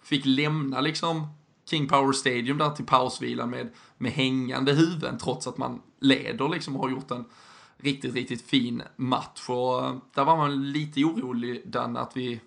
fick 0.04 0.26
lämna 0.26 0.82
liksom 0.82 1.28
King 1.70 1.88
Power 1.88 2.12
Stadium 2.12 2.58
där 2.58 2.70
till 2.70 2.86
pausvilan 2.86 3.50
med, 3.50 3.70
med 3.98 4.12
hängande 4.12 4.74
huvuden 4.74 5.18
trots 5.18 5.48
att 5.48 5.58
man 5.58 5.82
leder 6.00 6.50
liksom 6.50 6.76
och 6.76 6.84
har 6.84 6.90
gjort 6.90 7.12
en 7.12 7.26
riktigt, 7.78 8.14
riktigt 8.14 8.42
fin 8.42 8.82
match. 8.96 9.50
Och 9.50 9.82
där 10.14 10.26
var 10.26 10.38
man 10.38 10.72
lite 10.72 11.04
orolig 11.04 11.62
den 11.66 11.98
att 11.98 12.18
vi, 12.18 12.42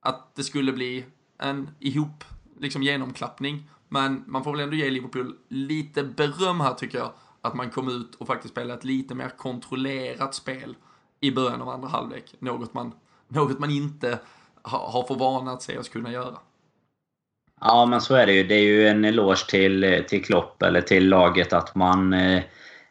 att 0.00 0.34
det 0.34 0.44
skulle 0.44 0.72
bli 0.72 1.04
en 1.38 1.70
ihop 1.80 2.24
liksom 2.60 2.82
genomklappning. 2.82 3.70
Men 3.88 4.24
man 4.26 4.44
får 4.44 4.52
väl 4.52 4.60
ändå 4.60 4.76
ge 4.76 4.90
Liverpool 4.90 5.36
lite 5.48 6.04
beröm 6.04 6.60
här 6.60 6.74
tycker 6.74 6.98
jag. 6.98 7.12
Att 7.40 7.54
man 7.54 7.70
kom 7.70 7.88
ut 7.88 8.14
och 8.14 8.26
faktiskt 8.26 8.54
spelade 8.54 8.74
ett 8.78 8.84
lite 8.84 9.14
mer 9.14 9.28
kontrollerat 9.28 10.34
spel 10.34 10.76
i 11.20 11.30
början 11.30 11.62
av 11.62 11.68
andra 11.68 11.88
halvlek. 11.88 12.34
Något 12.38 12.74
man, 12.74 12.92
något 13.28 13.58
man 13.58 13.70
inte 13.70 14.18
har, 14.62 14.78
har 14.78 15.02
för 15.02 15.14
vana 15.14 15.52
att 15.52 15.62
se 15.62 15.78
oss 15.78 15.88
kunna 15.88 16.12
göra. 16.12 16.38
Ja, 17.60 17.86
men 17.86 18.00
så 18.00 18.14
är 18.14 18.26
det 18.26 18.32
ju. 18.32 18.44
Det 18.44 18.54
är 18.54 18.62
ju 18.62 18.88
en 18.88 19.04
eloge 19.04 19.46
till, 19.48 19.84
eh, 19.84 20.00
till 20.00 20.24
Klopp, 20.24 20.62
eller 20.62 20.80
till 20.80 21.08
laget, 21.08 21.52
att 21.52 21.74
man 21.74 22.12
eh, 22.12 22.42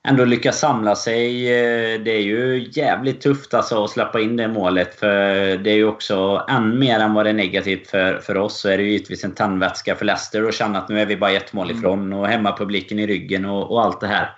ändå 0.07 0.25
lyckas 0.25 0.59
samla 0.59 0.95
sig. 0.95 1.47
Eh, 1.47 2.01
det 2.01 2.11
är 2.11 2.21
ju 2.21 2.69
jävligt 2.71 3.21
tufft 3.21 3.53
alltså 3.53 3.83
att 3.83 3.89
släppa 3.89 4.19
in 4.19 4.37
det 4.37 4.47
målet. 4.47 4.99
För 4.99 5.17
det 5.57 5.71
är 5.71 5.75
ju 5.75 5.85
också, 5.85 6.45
än 6.49 6.79
mer 6.79 6.99
än 6.99 7.13
vad 7.13 7.25
det 7.25 7.29
är 7.29 7.33
negativt 7.33 7.87
för, 7.87 8.19
för 8.19 8.37
oss, 8.37 8.59
så 8.59 8.69
är 8.69 8.77
det 8.77 8.83
ju 8.83 8.91
givetvis 8.91 9.23
en 9.23 9.35
tändvätska 9.35 9.95
för 9.95 10.05
Leicester 10.05 10.43
att 10.43 10.53
känna 10.53 10.79
att 10.79 10.89
nu 10.89 11.01
är 11.01 11.05
vi 11.05 11.17
bara 11.17 11.31
ett 11.31 11.53
mål 11.53 11.69
mm. 11.69 11.77
ifrån. 11.77 12.13
Och 12.13 12.27
hemmapubliken 12.27 12.99
i 12.99 13.07
ryggen 13.07 13.45
och, 13.45 13.71
och 13.71 13.83
allt 13.83 14.01
det 14.01 14.07
här. 14.07 14.35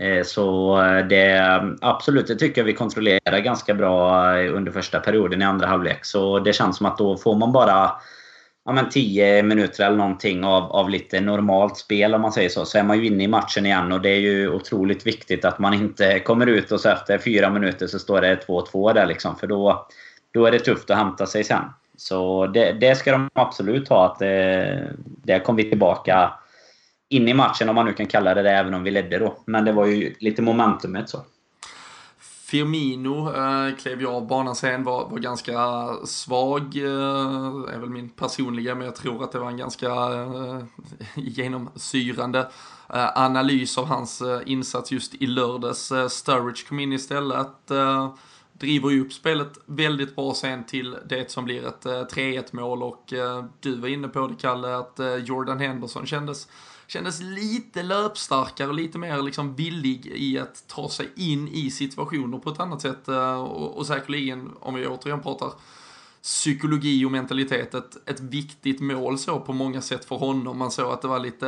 Eh, 0.00 0.24
så 0.24 0.76
det, 1.10 1.60
absolut, 1.80 2.26
det 2.26 2.36
tycker 2.36 2.60
jag 2.60 2.66
vi 2.66 2.72
kontrollerar 2.72 3.38
ganska 3.38 3.74
bra 3.74 4.32
under 4.36 4.72
första 4.72 5.00
perioden 5.00 5.42
i 5.42 5.44
andra 5.44 5.66
halvlek. 5.66 6.04
Så 6.04 6.38
det 6.38 6.52
känns 6.52 6.76
som 6.76 6.86
att 6.86 6.98
då 6.98 7.16
får 7.16 7.34
man 7.34 7.52
bara 7.52 7.90
ja, 8.66 8.72
men 8.72 8.88
10 8.88 9.42
minuter 9.42 9.86
eller 9.86 9.96
någonting 9.96 10.44
av, 10.44 10.62
av 10.62 10.90
lite 10.90 11.20
normalt 11.20 11.76
spel 11.76 12.14
om 12.14 12.22
man 12.22 12.32
säger 12.32 12.48
så. 12.48 12.64
Så 12.64 12.78
är 12.78 12.82
man 12.82 12.98
ju 12.98 13.06
inne 13.06 13.24
i 13.24 13.28
matchen 13.28 13.66
igen 13.66 13.92
och 13.92 14.00
det 14.00 14.08
är 14.08 14.20
ju 14.20 14.50
otroligt 14.50 15.06
viktigt 15.06 15.44
att 15.44 15.58
man 15.58 15.74
inte 15.74 16.20
kommer 16.20 16.46
ut 16.46 16.72
och 16.72 16.80
så 16.80 16.88
efter 16.88 17.18
fyra 17.18 17.50
minuter 17.50 17.86
så 17.86 17.98
står 17.98 18.20
det 18.20 18.46
2-2 18.46 18.94
där 18.94 19.06
liksom. 19.06 19.36
För 19.36 19.46
då, 19.46 19.86
då 20.30 20.46
är 20.46 20.52
det 20.52 20.58
tufft 20.58 20.90
att 20.90 20.96
hämta 20.96 21.26
sig 21.26 21.44
sen. 21.44 21.64
Så 21.96 22.46
det, 22.46 22.72
det 22.72 22.94
ska 22.94 23.12
de 23.12 23.30
absolut 23.34 23.88
ha. 23.88 24.06
Att 24.06 24.22
eh, 24.22 24.88
det, 25.04 25.40
kom 25.44 25.56
vi 25.56 25.68
tillbaka 25.68 26.32
in 27.08 27.28
i 27.28 27.34
matchen 27.34 27.68
om 27.68 27.74
man 27.74 27.86
nu 27.86 27.92
kan 27.92 28.06
kalla 28.06 28.34
det 28.34 28.42
det, 28.42 28.50
även 28.50 28.74
om 28.74 28.82
vi 28.82 28.90
ledde 28.90 29.18
då. 29.18 29.38
Men 29.44 29.64
det 29.64 29.72
var 29.72 29.86
ju 29.86 30.14
lite 30.18 30.42
momentumet 30.42 31.08
så. 31.08 31.18
Firmino 32.46 33.34
eh, 33.34 33.76
klev 33.76 34.02
jag 34.02 34.14
av 34.14 34.26
banan 34.26 34.56
sen, 34.56 34.84
var, 34.84 35.08
var 35.08 35.18
ganska 35.18 35.88
svag, 36.04 36.76
eh, 36.76 37.74
är 37.74 37.78
väl 37.78 37.90
min 37.90 38.08
personliga, 38.08 38.74
men 38.74 38.84
jag 38.84 38.96
tror 38.96 39.24
att 39.24 39.32
det 39.32 39.38
var 39.38 39.48
en 39.48 39.56
ganska 39.56 39.86
eh, 39.86 40.62
genomsyrande 41.14 42.38
eh, 42.94 43.18
analys 43.18 43.78
av 43.78 43.86
hans 43.86 44.20
eh, 44.20 44.40
insats 44.46 44.92
just 44.92 45.14
i 45.14 45.26
lördags. 45.26 45.92
Eh, 45.92 46.08
Sturridge 46.08 46.68
kom 46.68 46.80
in 46.80 46.92
istället, 46.92 47.70
eh, 47.70 48.14
driver 48.58 48.90
ju 48.90 49.00
upp 49.00 49.12
spelet 49.12 49.58
väldigt 49.66 50.16
bra 50.16 50.34
sen 50.34 50.64
till 50.64 50.96
det 51.08 51.30
som 51.30 51.44
blir 51.44 51.66
ett 51.66 51.86
eh, 51.86 51.92
3-1 51.92 52.44
mål 52.50 52.82
och 52.82 53.12
eh, 53.12 53.44
du 53.60 53.76
var 53.76 53.88
inne 53.88 54.08
på 54.08 54.26
det 54.26 54.34
Kalle, 54.40 54.76
att 54.76 55.00
eh, 55.00 55.14
Jordan 55.14 55.58
Henderson 55.60 56.06
kändes 56.06 56.48
kändes 56.86 57.20
lite 57.20 57.82
löpstarkare 57.82 58.68
och 58.68 58.74
lite 58.74 58.98
mer 58.98 59.22
liksom 59.22 59.54
villig 59.54 60.06
i 60.06 60.38
att 60.38 60.64
ta 60.66 60.88
sig 60.88 61.08
in 61.16 61.48
i 61.48 61.70
situationer 61.70 62.38
på 62.38 62.50
ett 62.50 62.60
annat 62.60 62.82
sätt. 62.82 63.08
Eh, 63.08 63.42
och, 63.42 63.78
och 63.78 63.86
säkerligen, 63.86 64.52
om 64.60 64.74
vi 64.74 64.86
återigen 64.86 65.22
pratar 65.22 65.52
psykologi 66.22 67.04
och 67.04 67.10
mentalitet, 67.10 67.74
ett, 67.74 68.08
ett 68.08 68.20
viktigt 68.20 68.80
mål 68.80 69.18
så 69.18 69.40
på 69.40 69.52
många 69.52 69.80
sätt 69.82 70.04
för 70.04 70.16
honom. 70.16 70.58
Man 70.58 70.70
såg 70.70 70.92
att 70.92 71.02
det 71.02 71.08
var 71.08 71.18
lite, 71.18 71.46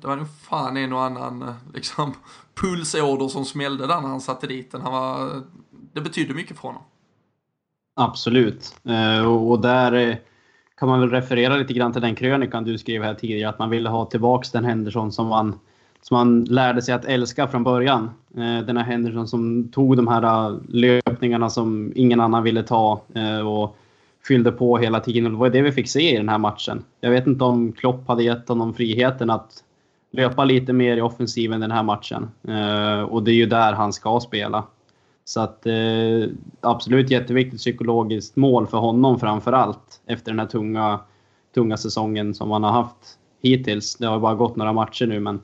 det 0.00 0.06
var 0.06 0.16
nog 0.16 0.26
fan 0.42 0.76
en 0.76 0.92
och 0.92 1.02
annan 1.02 1.54
liksom 1.74 2.14
pulsåder 2.54 3.28
som 3.28 3.44
smällde 3.44 3.86
där 3.86 4.00
när 4.00 4.08
han 4.08 4.20
satte 4.20 4.46
dit 4.46 4.72
den. 4.72 4.80
Han 4.80 4.92
var, 4.92 5.42
det 5.94 6.00
betyder 6.00 6.34
mycket 6.34 6.58
för 6.58 6.68
honom. 6.68 6.82
Absolut. 7.96 8.74
Eh, 8.84 9.26
och 9.26 9.60
där 9.60 9.92
eh, 9.92 10.16
kan 10.78 10.88
man 10.88 11.00
väl 11.00 11.10
referera 11.10 11.56
lite 11.56 11.72
grann 11.72 11.92
till 11.92 12.02
den 12.02 12.14
krönikan 12.14 12.64
du 12.64 12.78
skrev 12.78 13.02
här 13.02 13.14
tidigare, 13.14 13.48
att 13.48 13.58
man 13.58 13.70
ville 13.70 13.88
ha 13.88 14.04
tillbaks 14.04 14.50
den 14.50 14.64
Henderson 14.64 15.12
som 15.12 15.26
man, 15.26 15.58
som 16.02 16.16
man 16.16 16.44
lärde 16.44 16.82
sig 16.82 16.94
att 16.94 17.04
älska 17.04 17.48
från 17.48 17.64
början. 17.64 18.10
Eh, 18.36 18.66
den 18.66 18.76
här 18.76 18.84
Henderson 18.84 19.28
som 19.28 19.68
tog 19.68 19.96
de 19.96 20.08
här 20.08 20.58
löpningarna 20.68 21.50
som 21.50 21.92
ingen 21.94 22.20
annan 22.20 22.42
ville 22.42 22.62
ta 22.62 23.00
och 23.44 23.76
fyllde 24.26 24.52
på 24.52 24.78
hela 24.78 25.00
tiden. 25.00 25.32
Det 25.32 25.38
var 25.38 25.50
det 25.50 25.62
vi 25.62 25.72
fick 25.72 25.88
se 25.88 26.14
i 26.14 26.16
den 26.16 26.28
här 26.28 26.38
matchen. 26.38 26.84
Jag 27.00 27.10
vet 27.10 27.26
inte 27.26 27.44
om 27.44 27.72
Klopp 27.72 28.08
hade 28.08 28.22
gett 28.22 28.48
honom 28.48 28.74
friheten 28.74 29.30
att 29.30 29.64
löpa 30.10 30.44
lite 30.44 30.72
mer 30.72 30.96
i 30.96 31.00
offensiven 31.00 31.60
den 31.60 31.70
här 31.70 31.82
matchen. 31.82 32.30
Och 33.08 33.22
det 33.22 33.30
är 33.30 33.34
ju 33.34 33.46
där 33.46 33.72
han 33.72 33.92
ska 33.92 34.20
spela. 34.20 34.64
Så 35.24 35.40
att 35.40 35.66
eh, 35.66 36.28
absolut 36.60 37.10
jätteviktigt 37.10 37.60
psykologiskt 37.60 38.36
mål 38.36 38.66
för 38.66 38.78
honom 38.78 39.20
framför 39.20 39.52
allt 39.52 40.00
efter 40.06 40.32
den 40.32 40.38
här 40.38 40.46
tunga, 40.46 41.00
tunga 41.54 41.76
säsongen 41.76 42.34
som 42.34 42.50
han 42.50 42.62
har 42.64 42.72
haft 42.72 43.18
hittills. 43.42 43.96
Det 43.96 44.06
har 44.06 44.20
bara 44.20 44.34
gått 44.34 44.56
några 44.56 44.72
matcher 44.72 45.06
nu 45.06 45.20
men 45.20 45.40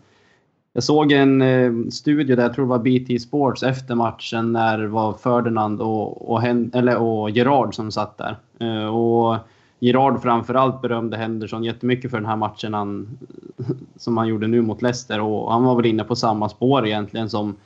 jag 0.73 0.83
såg 0.83 1.13
en 1.13 1.43
eh, 1.43 1.73
studie 1.91 2.35
där, 2.35 2.43
jag 2.43 2.55
tror 2.55 2.65
det 2.65 2.69
var 2.69 2.79
BT 2.79 3.19
Sports, 3.19 3.63
efter 3.63 3.95
matchen 3.95 4.53
när 4.53 4.79
det 4.79 4.89
var 4.89 5.13
Ferdinand 5.13 5.81
och, 5.81 6.31
och, 6.31 6.41
Hen 6.41 6.71
eller, 6.75 6.97
och 6.97 7.31
Gerard 7.31 7.75
som 7.75 7.93
satt 7.93 8.19
där. 8.19 8.37
Eh, 8.59 8.87
och 8.87 9.37
Gerard 9.79 10.23
framförallt 10.23 10.83
berömde 10.83 11.17
Henderson 11.17 11.65
jättemycket 11.65 12.11
för 12.11 12.19
den 12.19 12.27
här 12.27 12.37
matchen 12.37 12.75
han, 12.75 13.19
som 13.97 14.17
han 14.17 14.29
gjorde 14.29 14.47
nu 14.47 14.63
mot 14.63 14.83
Leicester 14.83 15.21
och 15.21 15.53
han 15.53 15.65
var 15.65 15.75
väl 15.77 15.87
inne 15.87 16.05
på 16.05 16.17
samma 16.17 16.49
spår 16.49 16.87
egentligen 16.87 17.31
som 17.31 17.57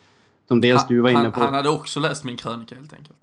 som 0.49 0.61
dels 0.61 0.87
du 0.87 1.01
var 1.01 1.11
inne 1.11 1.31
på. 1.31 1.41
Han 1.41 1.55
hade 1.55 1.69
också 1.69 2.01
läst 2.01 2.25
min 2.25 2.37
krönika 2.37 2.75
helt 2.75 2.93
enkelt. 2.93 3.19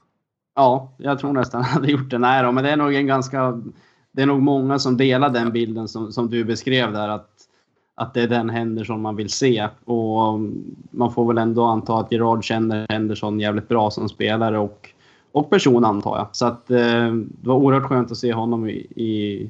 Ja, 0.55 0.91
jag 0.97 1.19
tror 1.19 1.33
nästan 1.33 1.63
han 1.63 1.73
hade 1.73 1.91
gjort 1.91 2.09
det. 2.09 2.17
Nej 2.17 2.43
då, 2.43 2.51
men 2.51 2.63
det 2.63 2.69
är 2.69 2.77
nog 2.77 2.95
en 2.95 3.07
ganska... 3.07 3.61
Det 4.11 4.21
är 4.21 4.25
nog 4.25 4.41
många 4.41 4.79
som 4.79 4.97
delar 4.97 5.29
den 5.29 5.51
bilden 5.51 5.87
som, 5.87 6.11
som 6.11 6.29
du 6.29 6.43
beskrev 6.43 6.93
där. 6.93 7.09
Att, 7.09 7.29
att 7.95 8.13
det 8.13 8.21
är 8.21 8.27
den 8.27 8.49
Henderson 8.49 9.01
man 9.01 9.15
vill 9.15 9.29
se. 9.29 9.67
Och 9.85 10.39
man 10.91 11.13
får 11.13 11.27
väl 11.27 11.37
ändå 11.37 11.65
anta 11.65 11.97
att 11.97 12.11
Gerard 12.11 12.43
känner 12.43 12.85
Henderson 12.89 13.39
jävligt 13.39 13.67
bra 13.67 13.91
som 13.91 14.09
spelare 14.09 14.59
och, 14.59 14.89
och 15.31 15.49
person 15.49 15.85
antar 15.85 16.17
jag. 16.17 16.27
Så 16.31 16.45
att 16.45 16.71
eh, 16.71 17.13
det 17.13 17.47
var 17.47 17.55
oerhört 17.55 17.83
skönt 17.83 18.11
att 18.11 18.17
se 18.17 18.33
honom 18.33 18.69
i, 18.69 18.77
i 18.95 19.49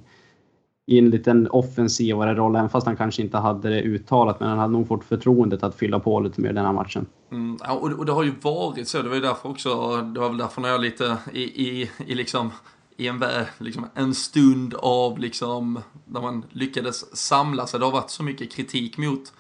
i 0.92 0.98
en 0.98 1.10
liten 1.10 1.48
offensivare 1.48 2.36
roll, 2.36 2.56
även 2.56 2.70
fast 2.70 2.88
han 2.88 2.98
kanske 2.98 3.22
inte 3.22 3.38
hade 3.38 3.70
det 3.70 3.82
uttalat. 3.82 4.40
Men 4.40 4.50
han 4.50 4.60
hade 4.60 4.74
nog 4.74 4.88
fått 4.88 5.04
förtroendet 5.04 5.64
att 5.64 5.76
fylla 5.76 6.00
på 6.00 6.20
lite 6.20 6.42
mer 6.42 6.54
den 6.54 6.66
här 6.66 6.74
matchen. 6.74 7.06
Mm, 7.32 7.58
och, 7.70 7.92
och, 7.92 8.06
det 8.06 8.12
har 8.12 8.24
ju 8.24 8.34
varit 8.42 8.88
så, 8.88 9.02
det 9.02 9.10
var 9.10 9.16
ju 9.16 9.22
därför 9.22 9.50
också, 9.50 9.70
det 10.02 10.20
var 10.20 10.30
väl 10.30 10.38
därför 10.38 10.62
när 10.62 10.70
jag 10.70 10.82
lite 10.82 11.18
i, 11.34 11.42
i, 11.42 11.90
i 12.08 12.16
liksom 12.16 12.52
i 12.98 13.08
en, 13.08 13.24
liksom, 13.58 13.86
en 13.94 14.16
stund 14.16 14.74
av 14.74 15.20
liksom, 15.20 15.80
när 16.06 16.22
man 16.22 16.46
lyckades 16.50 17.18
samla 17.18 17.68
sig. 17.68 17.80
Det 17.80 17.86
har 17.86 17.92
varit 17.92 18.10
så 18.10 18.24
mycket 18.24 18.52
kritik 18.52 18.98
mot 18.98 19.34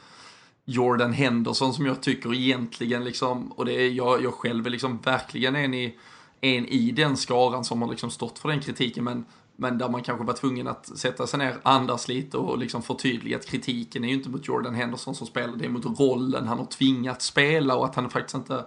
Jordan 0.66 1.14
Henderson 1.14 1.74
som 1.74 1.86
jag 1.86 2.02
tycker 2.02 2.34
egentligen 2.34 3.04
liksom, 3.04 3.52
och 3.52 3.66
det 3.66 3.74
är 3.74 3.90
jag, 3.90 4.24
jag 4.24 4.34
själv 4.34 4.66
är 4.66 4.70
liksom 4.70 5.00
verkligen 5.04 5.56
en 5.56 5.74
i, 5.74 5.96
en 6.42 6.66
i 6.66 6.92
den 6.92 7.18
skaran 7.18 7.64
som 7.64 7.82
har 7.82 7.90
liksom 7.90 8.12
stått 8.12 8.40
för 8.40 8.50
den 8.50 8.60
kritiken. 8.60 9.04
Men 9.04 9.26
men 9.62 9.78
där 9.78 9.90
man 9.90 10.02
kanske 10.02 10.26
var 10.26 10.34
tvungen 10.34 10.68
att 10.68 10.98
sätta 10.98 11.28
sig 11.28 11.40
ner, 11.40 11.58
andas 11.64 12.08
lite 12.08 12.38
och 12.38 12.58
liksom 12.58 12.82
förtydliga 12.82 13.38
att 13.38 13.46
kritiken 13.46 14.04
är 14.04 14.08
ju 14.08 14.14
inte 14.14 14.30
mot 14.30 14.48
Jordan 14.48 14.76
Henderson 14.76 15.16
som 15.16 15.28
spelar, 15.28 15.56
det 15.56 15.66
är 15.66 15.70
mot 15.70 16.00
rollen 16.00 16.48
han 16.48 16.58
har 16.58 16.66
tvingats 16.66 17.26
spela 17.26 17.76
och 17.76 17.86
att 17.86 17.96
han 17.96 18.10
faktiskt 18.10 18.36
inte 18.36 18.66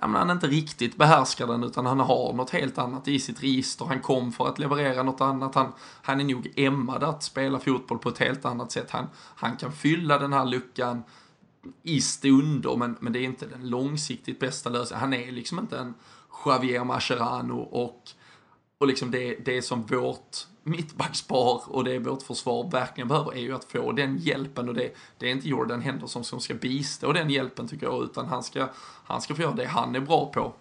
Nej, 0.00 0.08
men 0.10 0.14
han 0.14 0.30
inte 0.30 0.46
riktigt 0.46 0.96
behärskar 0.96 1.46
den 1.46 1.64
utan 1.64 1.86
han 1.86 2.00
har 2.00 2.32
något 2.32 2.50
helt 2.50 2.78
annat 2.78 3.08
i 3.08 3.20
sitt 3.20 3.42
register. 3.42 3.84
Han 3.84 4.00
kom 4.00 4.32
för 4.32 4.48
att 4.48 4.58
leverera 4.58 5.02
något 5.02 5.20
annat. 5.20 5.54
Han, 5.54 5.72
han 6.02 6.20
är 6.20 6.24
nog 6.24 6.52
ämmad 6.56 7.02
att 7.02 7.22
spela 7.22 7.58
fotboll 7.58 7.98
på 7.98 8.08
ett 8.08 8.18
helt 8.18 8.44
annat 8.44 8.72
sätt. 8.72 8.90
Han, 8.90 9.06
han 9.16 9.56
kan 9.56 9.72
fylla 9.72 10.18
den 10.18 10.32
här 10.32 10.44
luckan 10.44 11.02
i 11.82 12.00
stunder 12.00 12.76
men, 12.76 12.96
men 13.00 13.12
det 13.12 13.18
är 13.18 13.24
inte 13.24 13.46
den 13.46 13.68
långsiktigt 13.70 14.40
bästa 14.40 14.70
lösningen. 14.70 15.00
Han 15.00 15.12
är 15.12 15.32
liksom 15.32 15.58
inte 15.58 15.78
en 15.78 15.94
Javier 16.46 16.84
Mascherano 16.84 17.58
och 17.58 18.02
och 18.78 18.86
liksom 18.86 19.10
det, 19.10 19.34
det 19.44 19.62
som 19.62 19.82
vårt 19.82 20.46
mittbackspar 20.62 21.62
och 21.66 21.84
det 21.84 21.98
vårt 21.98 22.22
försvar 22.22 22.70
verkligen 22.70 23.08
behöver 23.08 23.34
är 23.34 23.40
ju 23.40 23.54
att 23.54 23.64
få 23.64 23.92
den 23.92 24.18
hjälpen 24.18 24.68
och 24.68 24.74
det, 24.74 24.94
det 25.18 25.26
är 25.26 25.30
inte 25.30 25.48
Jordan 25.48 25.80
Henderson 25.80 26.24
som 26.24 26.40
ska 26.40 26.54
bistå 26.54 27.12
den 27.12 27.30
hjälpen 27.30 27.68
tycker 27.68 27.86
jag 27.86 28.04
utan 28.04 28.26
han 28.26 28.42
ska, 28.42 28.68
han 29.04 29.20
ska 29.20 29.34
få 29.34 29.42
göra 29.42 29.54
det 29.54 29.66
han 29.66 29.96
är 29.96 30.00
bra 30.00 30.32
på. 30.32 30.52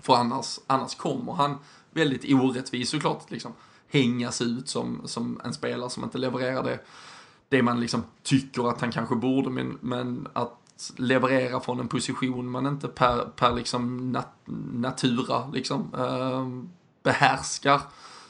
För 0.00 0.14
annars, 0.14 0.58
annars 0.66 0.94
kommer 0.94 1.32
han 1.32 1.58
väldigt 1.90 2.34
orättvis 2.34 2.90
såklart 2.90 3.30
liksom 3.30 3.52
hängas 3.88 4.42
ut 4.42 4.68
som, 4.68 5.00
som 5.04 5.40
en 5.44 5.54
spelare 5.54 5.90
som 5.90 6.04
inte 6.04 6.18
levererar 6.18 6.62
det, 6.62 6.78
det 7.48 7.62
man 7.62 7.80
liksom 7.80 8.02
tycker 8.22 8.68
att 8.68 8.80
han 8.80 8.92
kanske 8.92 9.16
borde 9.16 9.50
men, 9.50 9.78
men 9.80 10.28
att 10.32 10.92
leverera 10.96 11.60
från 11.60 11.80
en 11.80 11.88
position 11.88 12.50
man 12.50 12.66
inte 12.66 12.88
per, 12.88 13.24
per 13.36 13.52
liksom 13.52 14.12
nat 14.12 14.28
natura 14.72 15.46
liksom 15.52 15.94
Uh, 15.94 16.64
behärskar 17.04 17.80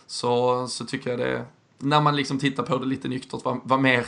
så, 0.07 0.67
så 0.69 0.85
tycker 0.85 1.11
jag 1.11 1.19
det, 1.19 1.45
när 1.79 2.01
man 2.01 2.17
liksom 2.17 2.39
tittar 2.39 2.63
på 2.63 2.79
det 2.79 2.87
lite 2.87 3.09
nyktert, 3.09 3.45
var, 3.45 3.61
var 3.65 3.79
mer 3.79 4.07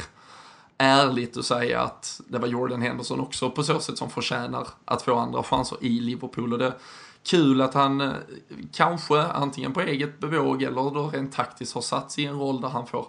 ärligt 0.78 1.36
att 1.36 1.44
säga 1.44 1.80
att 1.80 2.20
det 2.28 2.38
var 2.38 2.48
Jordan 2.48 2.82
Henderson 2.82 3.20
också 3.20 3.50
på 3.50 3.62
så 3.62 3.80
sätt 3.80 3.98
som 3.98 4.10
förtjänar 4.10 4.66
att 4.84 5.02
få 5.02 5.14
andra 5.14 5.42
chanser 5.42 5.78
i 5.80 6.00
Liverpool. 6.00 6.52
Och 6.52 6.58
det 6.58 6.66
är 6.66 6.74
kul 7.22 7.60
att 7.60 7.74
han 7.74 8.00
eh, 8.00 8.12
kanske 8.72 9.22
antingen 9.22 9.72
på 9.72 9.80
eget 9.80 10.18
bevåg 10.18 10.62
eller 10.62 10.90
då 10.90 11.10
rent 11.12 11.32
taktiskt 11.32 11.74
har 11.74 11.80
satt 11.80 12.12
sig 12.12 12.24
i 12.24 12.26
en 12.26 12.38
roll 12.38 12.60
där 12.60 12.68
han 12.68 12.86
får 12.86 13.06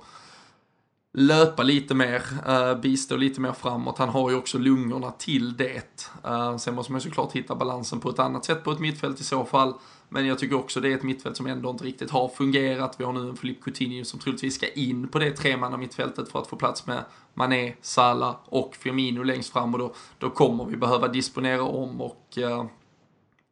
löpa 1.14 1.64
lite 1.64 1.94
mer, 1.94 2.24
eh, 2.48 2.76
bistå 2.76 3.16
lite 3.16 3.42
mer 3.42 3.52
framåt. 3.52 3.98
Han 3.98 4.10
har 4.10 4.30
ju 4.30 4.36
också 4.36 4.58
lungorna 4.58 5.12
till 5.12 5.58
det. 5.58 6.10
Eh, 6.24 6.58
sen 6.58 6.76
måste 6.76 6.92
man 6.92 7.02
såklart 7.02 7.34
hitta 7.34 7.56
balansen 7.56 8.00
på 8.00 8.10
ett 8.10 8.20
annat 8.20 8.46
sätt 8.46 8.64
på 8.64 8.72
ett 8.72 8.80
mittfält 8.80 9.20
i 9.20 9.24
så 9.24 9.46
fall. 9.46 9.74
Men 10.10 10.28
jag 10.28 10.40
tycker 10.40 10.56
också 10.56 10.80
det 10.80 10.92
är 10.92 10.96
ett 10.96 11.04
mittfält 11.04 11.38
som 11.38 11.48
ändå 11.48 11.70
inte 11.70 11.84
riktigt 11.84 12.12
har 12.12 12.28
fungerat. 12.28 12.96
Vi 13.00 13.04
har 13.04 13.14
nu 13.14 13.30
en 13.30 13.38
Filip 13.38 13.64
Coutinho 13.64 14.04
som 14.06 14.20
troligtvis 14.20 14.56
ska 14.56 14.68
in 14.68 15.08
på 15.08 15.20
det 15.20 15.32
tremanna 15.32 15.78
mittfältet 15.78 16.32
för 16.32 16.40
att 16.40 16.48
få 16.48 16.56
plats 16.56 16.88
med 16.88 17.04
Mané, 17.34 17.74
Salah 17.82 18.36
och 18.46 18.76
Firmino 18.76 19.24
längst 19.24 19.54
fram 19.54 19.74
och 19.74 19.80
då, 19.80 19.94
då 20.18 20.30
kommer 20.30 20.66
vi 20.66 20.78
behöva 20.78 21.08
disponera 21.08 21.64
om 21.64 22.02
och 22.02 22.38
eh, 22.38 22.66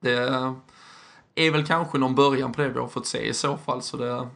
det 0.02 0.56
är 1.36 1.52
väl 1.52 1.66
kanske 1.66 1.98
någon 1.98 2.16
början 2.16 2.54
på 2.54 2.62
det 2.62 2.70
vi 2.70 2.80
har 2.80 2.88
fått 2.88 3.08
se 3.08 3.30
i 3.30 3.34
så 3.34 3.58
fall. 3.58 3.82
Så 3.82 3.98
det, 3.98 4.28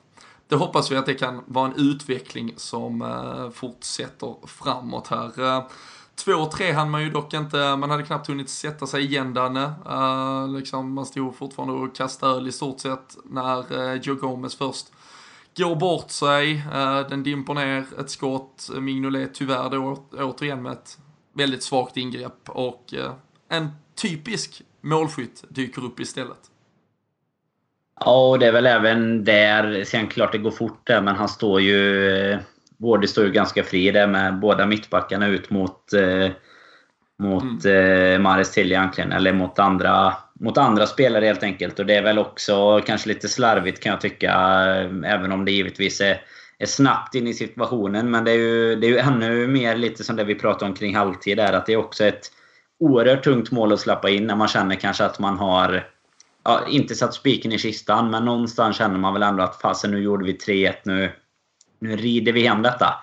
det 0.47 0.55
hoppas 0.55 0.91
vi 0.91 0.95
att 0.95 1.05
det 1.05 1.13
kan 1.13 1.43
vara 1.45 1.67
en 1.67 1.75
utveckling 1.75 2.53
som 2.55 3.01
eh, 3.01 3.49
fortsätter 3.49 4.35
framåt 4.47 5.07
här. 5.07 5.39
Eh, 5.39 5.63
2-3 6.25 6.73
hann 6.73 6.89
man 6.89 7.03
ju 7.03 7.09
dock 7.09 7.33
inte, 7.33 7.75
man 7.75 7.89
hade 7.89 8.03
knappt 8.03 8.27
hunnit 8.27 8.49
sätta 8.49 8.87
sig 8.87 9.05
igen 9.05 9.33
Danne. 9.33 9.73
Uh, 9.89 10.57
liksom, 10.57 10.93
man 10.93 11.05
stod 11.05 11.35
fortfarande 11.35 11.73
och 11.73 11.95
kastade 11.95 12.35
öl 12.35 12.47
i 12.47 12.51
stort 12.51 12.79
sett 12.79 13.17
när 13.25 13.73
uh, 13.73 14.01
Joe 14.01 14.15
Gomez 14.15 14.55
först 14.55 14.85
går 15.57 15.75
bort 15.75 16.11
sig. 16.11 16.55
Uh, 16.55 17.09
den 17.09 17.23
dimper 17.23 17.53
ner 17.53 17.85
ett 17.99 18.09
skott. 18.09 18.69
Mignolet 18.79 19.33
tyvärr 19.33 19.69
då 19.69 20.03
återigen 20.17 20.61
med 20.61 20.71
ett 20.71 20.97
väldigt 21.33 21.63
svagt 21.63 21.97
ingrepp 21.97 22.49
och 22.49 22.93
uh, 22.97 23.13
en 23.49 23.69
typisk 24.01 24.61
målskytt 24.81 25.43
dyker 25.49 25.85
upp 25.85 25.99
istället. 25.99 26.49
Ja, 27.99 28.29
och 28.29 28.39
det 28.39 28.47
är 28.47 28.51
väl 28.51 28.65
även 28.65 29.23
där. 29.23 29.83
Sen 29.83 30.07
klart 30.07 30.31
det 30.31 30.37
går 30.37 30.51
fort 30.51 30.81
där, 30.83 31.01
men 31.01 31.15
han 31.15 31.29
står 31.29 31.61
ju... 31.61 32.39
Både 32.79 33.07
står 33.07 33.25
ju 33.25 33.31
ganska 33.31 33.63
fri 33.63 33.91
där 33.91 34.07
med 34.07 34.39
båda 34.39 34.65
mittbackarna 34.65 35.27
ut 35.27 35.49
mot... 35.49 35.93
Eh, 35.93 36.31
mot 37.19 37.65
mm. 37.65 38.13
eh, 38.13 38.19
Maris 38.19 38.51
till 38.51 38.71
egentligen. 38.71 39.11
Eller 39.11 39.33
mot 39.33 39.59
andra, 39.59 40.13
mot 40.39 40.57
andra 40.57 40.87
spelare 40.87 41.25
helt 41.25 41.43
enkelt. 41.43 41.79
Och 41.79 41.85
det 41.85 41.95
är 41.95 42.03
väl 42.03 42.19
också 42.19 42.81
kanske 42.85 43.09
lite 43.09 43.29
slarvigt 43.29 43.83
kan 43.83 43.89
jag 43.89 44.01
tycka. 44.01 44.33
Även 45.05 45.31
om 45.31 45.45
det 45.45 45.51
givetvis 45.51 46.01
är, 46.01 46.21
är 46.57 46.65
snabbt 46.65 47.15
in 47.15 47.27
i 47.27 47.33
situationen. 47.33 48.11
Men 48.11 48.23
det 48.23 48.31
är, 48.31 48.37
ju, 48.37 48.75
det 48.75 48.87
är 48.87 48.91
ju 48.91 48.97
ännu 48.97 49.47
mer 49.47 49.75
lite 49.75 50.03
som 50.03 50.15
det 50.15 50.23
vi 50.23 50.35
pratade 50.35 50.71
om 50.71 50.77
kring 50.77 50.95
halvtid 50.95 51.37
där. 51.37 51.53
Att 51.53 51.65
det 51.65 51.73
är 51.73 51.77
också 51.77 52.05
ett 52.05 52.31
oerhört 52.79 53.23
tungt 53.23 53.51
mål 53.51 53.73
att 53.73 53.79
släppa 53.79 54.09
in 54.09 54.27
när 54.27 54.35
man 54.35 54.47
känner 54.47 54.75
kanske 54.75 55.05
att 55.05 55.19
man 55.19 55.37
har 55.37 55.87
ja, 56.43 56.61
inte 56.69 56.95
satt 56.95 57.13
spiken 57.13 57.51
i 57.51 57.57
kistan, 57.57 58.09
men 58.09 58.25
någonstans 58.25 58.77
känner 58.77 58.97
man 58.97 59.13
väl 59.13 59.23
ändå 59.23 59.43
att 59.43 59.61
fasen 59.61 59.91
nu 59.91 59.99
gjorde 59.99 60.25
vi 60.25 60.37
3-1 60.37 60.73
nu. 60.83 61.11
Nu 61.79 61.95
rider 61.95 62.31
vi 62.31 62.47
hem 62.47 62.61
detta. 62.61 62.93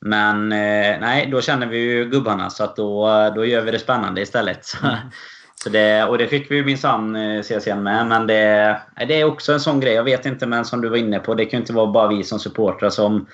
Men 0.00 0.52
eh, 0.52 1.00
nej, 1.00 1.28
då 1.30 1.40
känner 1.40 1.66
vi 1.66 1.78
ju 1.78 2.04
gubbarna 2.04 2.50
så 2.50 2.64
att 2.64 2.76
då, 2.76 3.08
då 3.34 3.44
gör 3.44 3.62
vi 3.62 3.70
det 3.70 3.78
spännande 3.78 4.20
istället. 4.20 4.66
Mm. 4.82 4.96
Så 5.54 5.68
det, 5.68 6.04
och 6.04 6.18
det 6.18 6.26
fick 6.26 6.50
vi 6.50 6.56
ju 6.56 6.64
minsann 6.64 7.16
eh, 7.16 7.42
se 7.42 7.60
sen 7.60 7.82
med. 7.82 8.06
Men 8.06 8.26
det, 8.26 8.80
det 9.08 9.20
är 9.20 9.24
också 9.24 9.52
en 9.52 9.60
sån 9.60 9.80
grej. 9.80 9.94
Jag 9.94 10.04
vet 10.04 10.26
inte, 10.26 10.46
men 10.46 10.64
som 10.64 10.80
du 10.80 10.88
var 10.88 10.96
inne 10.96 11.18
på. 11.18 11.34
Det 11.34 11.44
kan 11.44 11.58
ju 11.58 11.60
inte 11.60 11.72
vara 11.72 11.86
bara 11.86 12.08
vi 12.08 12.24
som 12.24 12.38
supportrar 12.38 12.90
som 12.90 13.26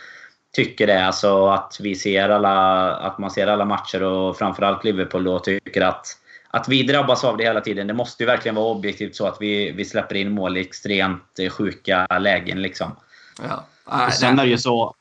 tycker 0.52 0.86
det. 0.86 1.06
Alltså 1.06 1.46
att 1.46 1.76
vi 1.80 1.94
ser 1.94 2.28
alla, 2.28 2.90
att 2.96 3.18
man 3.18 3.30
ser 3.30 3.46
alla 3.46 3.64
matcher 3.64 4.02
och 4.02 4.38
framförallt 4.38 4.84
Liverpool 4.84 5.24
då 5.24 5.38
tycker 5.38 5.80
att 5.80 6.06
att 6.50 6.68
vi 6.68 6.82
drabbas 6.82 7.24
av 7.24 7.36
det 7.36 7.44
hela 7.44 7.60
tiden. 7.60 7.86
Det 7.86 7.94
måste 7.94 8.22
ju 8.22 8.26
verkligen 8.26 8.54
vara 8.54 8.66
objektivt 8.66 9.16
så 9.16 9.26
att 9.26 9.36
vi, 9.40 9.72
vi 9.72 9.84
släpper 9.84 10.14
in 10.14 10.30
mål 10.30 10.56
i 10.56 10.60
extremt 10.60 11.40
sjuka 11.50 12.06
lägen. 12.20 12.62
Liksom. 12.62 12.96
Ja. 13.48 13.64
Och 13.88 14.12
sen 14.12 14.38
är 14.38 14.42
det 14.42 14.50
ju 14.50 14.58
så, 14.58 14.94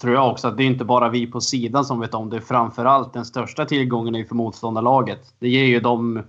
tror 0.00 0.14
jag 0.14 0.30
också, 0.30 0.48
att 0.48 0.56
det 0.56 0.62
är 0.62 0.66
inte 0.66 0.84
bara 0.84 1.08
vi 1.08 1.26
på 1.26 1.40
sidan 1.40 1.84
som 1.84 2.00
vet 2.00 2.14
om 2.14 2.30
det. 2.30 2.40
Framförallt 2.40 3.12
den 3.12 3.24
största 3.24 3.64
tillgången 3.64 4.14
är 4.14 4.24
för 4.24 4.34
motståndarlaget. 4.34 5.34
Det 5.38 5.48
ger 5.48 5.64
ju 5.64 5.80
dem 5.80 6.22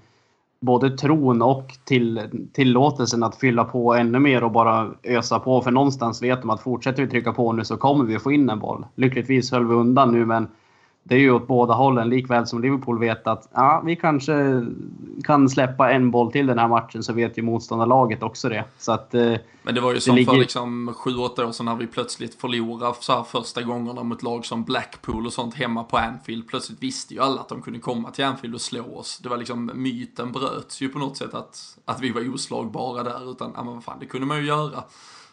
både 0.62 0.98
tron 0.98 1.42
och 1.42 1.72
till, 1.84 2.22
tillåtelsen 2.54 3.24
att 3.24 3.36
fylla 3.36 3.64
på 3.64 3.94
ännu 3.94 4.20
mer 4.20 4.44
och 4.44 4.52
bara 4.52 4.92
ösa 5.04 5.40
på. 5.40 5.62
För 5.62 5.72
någonstans 5.72 6.24
vet 6.24 6.42
de 6.42 6.50
att 6.50 6.62
fortsätter 6.62 7.04
vi 7.04 7.10
trycka 7.10 7.34
på 7.34 7.54
nu 7.54 7.64
så 7.64 7.78
kommer 7.78 8.06
vi 8.06 8.20
få 8.20 8.32
in 8.32 8.50
en 8.50 8.60
boll. 8.60 8.86
Lyckligtvis 8.96 9.52
höll 9.52 9.68
vi 9.68 9.74
undan 9.74 10.12
nu 10.12 10.26
men 10.26 10.48
det 11.08 11.16
är 11.16 11.20
ju 11.20 11.32
åt 11.32 11.48
båda 11.48 11.74
hållen, 11.74 12.10
likväl 12.10 12.48
som 12.48 12.62
Liverpool 12.62 13.00
vet 13.00 13.28
att 13.28 13.50
ja, 13.54 13.82
vi 13.86 13.96
kanske 13.96 14.66
kan 15.24 15.50
släppa 15.50 15.92
en 15.92 16.12
boll 16.12 16.32
till 16.32 16.48
den 16.48 16.60
här 16.60 16.68
matchen 16.68 17.04
så 17.04 17.14
vet 17.14 17.38
ju 17.38 17.42
motståndarlaget 17.42 18.24
också 18.24 18.50
det. 18.50 18.66
Så 18.78 18.92
att, 18.92 19.14
eh, 19.14 19.34
Men 19.64 19.76
det 19.76 19.82
var 19.82 19.94
ju 19.94 20.00
som 20.00 20.16
ligger... 20.16 20.32
för 20.32 20.40
liksom 20.40 20.90
7-8 20.90 21.48
år 21.48 21.52
sedan 21.52 21.66
när 21.66 21.76
vi 21.76 21.88
plötsligt 21.88 22.36
förlorade 22.42 22.96
så 23.00 23.14
här 23.14 23.24
första 23.24 23.62
gångerna 23.62 24.04
mot 24.04 24.24
lag 24.24 24.46
som 24.46 24.64
Blackpool 24.64 25.26
och 25.26 25.34
sånt 25.34 25.56
hemma 25.56 25.84
på 25.84 25.98
Anfield. 25.98 26.48
Plötsligt 26.48 26.84
visste 26.84 27.14
ju 27.14 27.20
alla 27.20 27.42
att 27.42 27.50
de 27.50 27.62
kunde 27.62 27.80
komma 27.80 28.12
till 28.12 28.26
Anfield 28.26 28.56
och 28.56 28.62
slå 28.62 28.98
oss. 28.98 29.20
Det 29.24 29.30
var 29.30 29.38
liksom, 29.38 29.72
myten 29.76 30.32
bröts 30.32 30.82
ju 30.82 30.90
på 30.90 31.00
något 31.00 31.18
sätt 31.18 31.34
att, 31.34 31.78
att 31.86 32.02
vi 32.02 32.12
var 32.12 32.34
oslagbara 32.34 33.04
där, 33.04 33.32
utan 33.32 33.52
ja 33.56 33.64
men 33.64 33.74
vad 33.74 33.84
fan, 33.84 33.98
det 34.00 34.06
kunde 34.06 34.28
man 34.28 34.38
ju 34.38 34.46
göra. 34.46 34.84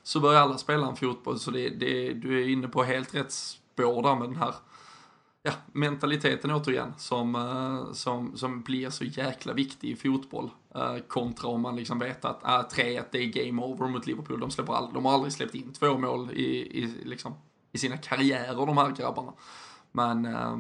Så 0.03 0.21
börjar 0.21 0.41
alla 0.41 0.59
spela 0.59 0.87
en 0.87 0.97
fotboll, 0.97 1.39
så 1.39 1.51
det, 1.51 1.69
det, 1.69 2.13
du 2.13 2.43
är 2.43 2.49
inne 2.49 2.69
på 2.69 2.83
helt 2.83 3.15
rätt 3.15 3.33
spår 3.33 4.03
där 4.03 4.15
med 4.15 4.29
den 4.29 4.37
här 4.37 4.55
ja, 5.43 5.53
mentaliteten 5.73 6.51
återigen 6.51 6.95
som, 6.99 7.35
eh, 7.35 7.93
som, 7.93 8.37
som 8.37 8.63
blir 8.63 8.91
så 8.91 9.05
jäkla 9.05 9.53
viktig 9.53 9.91
i 9.91 9.97
fotboll. 9.97 10.51
Eh, 10.75 10.97
kontra 11.09 11.49
om 11.49 11.61
man 11.61 11.77
liksom 11.77 11.99
vet 11.99 12.25
att 12.25 12.41
ah, 12.43 12.61
äh, 12.61 12.67
3-1 12.67 13.05
det 13.11 13.19
är 13.19 13.47
game 13.47 13.63
over 13.63 13.89
mot 13.89 14.07
Liverpool. 14.07 14.41
De, 14.41 14.51
släpper 14.51 14.73
all, 14.73 14.93
de 14.93 15.05
har 15.05 15.13
aldrig 15.13 15.33
släppt 15.33 15.55
in 15.55 15.73
två 15.73 15.99
mål 15.99 16.31
i, 16.33 16.45
i, 16.83 16.95
liksom, 17.05 17.35
i 17.73 17.79
sina 17.79 17.97
karriärer 17.97 18.67
de 18.67 18.79
här 18.79 18.91
grabbarna. 18.91 19.33
Men 19.93 20.25
äh, 20.25 20.57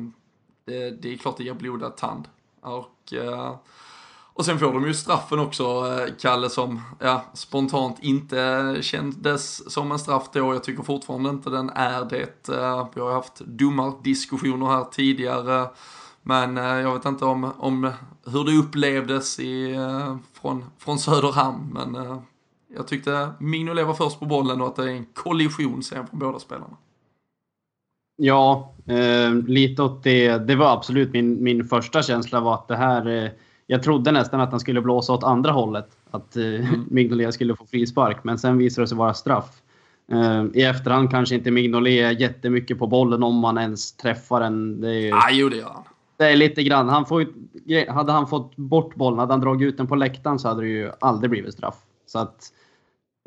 det, 0.64 0.90
det, 0.90 1.12
är 1.12 1.16
klart 1.16 1.36
det 1.36 1.44
ger 1.44 1.54
blodad 1.54 1.96
tand. 1.96 2.28
Och 2.60 3.12
och 4.34 4.44
sen 4.44 4.58
får 4.58 4.72
de 4.72 4.86
ju 4.86 4.94
straffen 4.94 5.38
också, 5.38 5.64
eh, 5.64 6.14
Kalle, 6.20 6.50
som 6.50 6.80
ja, 6.98 7.24
spontant 7.34 7.96
inte 8.00 8.76
kändes 8.80 9.72
som 9.72 9.92
en 9.92 9.98
straff 9.98 10.28
då. 10.32 10.54
Jag 10.54 10.64
tycker 10.64 10.82
fortfarande 10.82 11.30
inte 11.30 11.50
den 11.50 11.70
är 11.70 12.04
det. 12.04 12.48
Eh, 12.48 12.88
vi 12.94 13.00
har 13.00 13.12
haft 13.12 13.42
diskussioner 14.04 14.66
här 14.66 14.84
tidigare. 14.84 15.68
Men 16.22 16.58
eh, 16.58 16.64
jag 16.64 16.94
vet 16.94 17.04
inte 17.04 17.24
om, 17.24 17.52
om 17.58 17.90
hur 18.26 18.44
det 18.44 18.58
upplevdes 18.58 19.40
i, 19.40 19.76
från, 20.40 20.64
från 20.78 20.98
Söderhamn. 20.98 21.70
Men 21.72 22.22
jag 22.76 22.88
tyckte 22.88 23.32
Mignolet 23.40 23.86
var 23.86 23.94
först 23.94 24.18
på 24.18 24.26
bollen 24.26 24.60
och 24.60 24.66
att 24.66 24.76
det 24.76 24.82
är 24.82 24.96
en 24.96 25.06
kollision 25.14 25.82
sen 25.82 26.06
från 26.06 26.18
båda 26.18 26.38
spelarna. 26.38 26.76
Ja, 28.16 28.74
eh, 28.86 29.34
lite 29.34 29.82
åt 29.82 30.02
det. 30.02 30.38
Det 30.38 30.56
var 30.56 30.72
absolut 30.72 31.12
min, 31.12 31.42
min 31.42 31.64
första 31.64 32.02
känsla 32.02 32.40
var 32.40 32.54
att 32.54 32.68
det 32.68 32.76
här 32.76 33.24
eh, 33.24 33.30
jag 33.66 33.82
trodde 33.82 34.12
nästan 34.12 34.40
att 34.40 34.50
han 34.50 34.60
skulle 34.60 34.80
blåsa 34.80 35.12
åt 35.12 35.24
andra 35.24 35.52
hållet. 35.52 35.88
Att 36.10 36.36
eh, 36.36 36.44
mm. 36.44 36.84
Mignolet 36.90 37.34
skulle 37.34 37.56
få 37.56 37.66
frispark, 37.66 38.24
men 38.24 38.38
sen 38.38 38.58
visade 38.58 38.82
det 38.82 38.88
sig 38.88 38.98
vara 38.98 39.14
straff. 39.14 39.62
Uh, 40.12 40.46
I 40.54 40.62
efterhand 40.62 41.10
kanske 41.10 41.34
inte 41.34 41.50
Mignolet 41.50 42.20
jättemycket 42.20 42.78
på 42.78 42.86
bollen 42.86 43.22
om 43.22 43.34
man 43.34 43.58
ens 43.58 43.96
träffar 43.96 44.40
den. 44.40 44.80
Det 44.80 45.08
är, 45.08 45.14
ah, 45.14 45.30
jo, 45.30 45.48
det 45.48 45.56
gör 45.56 45.68
han. 45.68 45.82
Det 46.16 46.24
är 46.24 46.36
lite 46.36 46.62
grann. 46.62 46.88
Han 46.88 47.06
får, 47.06 47.26
hade 47.92 48.12
han 48.12 48.26
fått 48.26 48.56
bort 48.56 48.94
bollen, 48.94 49.18
hade 49.18 49.32
han 49.32 49.40
dragit 49.40 49.66
ut 49.66 49.76
den 49.76 49.86
på 49.86 49.94
läktaren 49.94 50.38
så 50.38 50.48
hade 50.48 50.62
det 50.62 50.68
ju 50.68 50.90
aldrig 51.00 51.30
blivit 51.30 51.54
straff. 51.54 51.76
Så 52.06 52.18
att, 52.18 52.52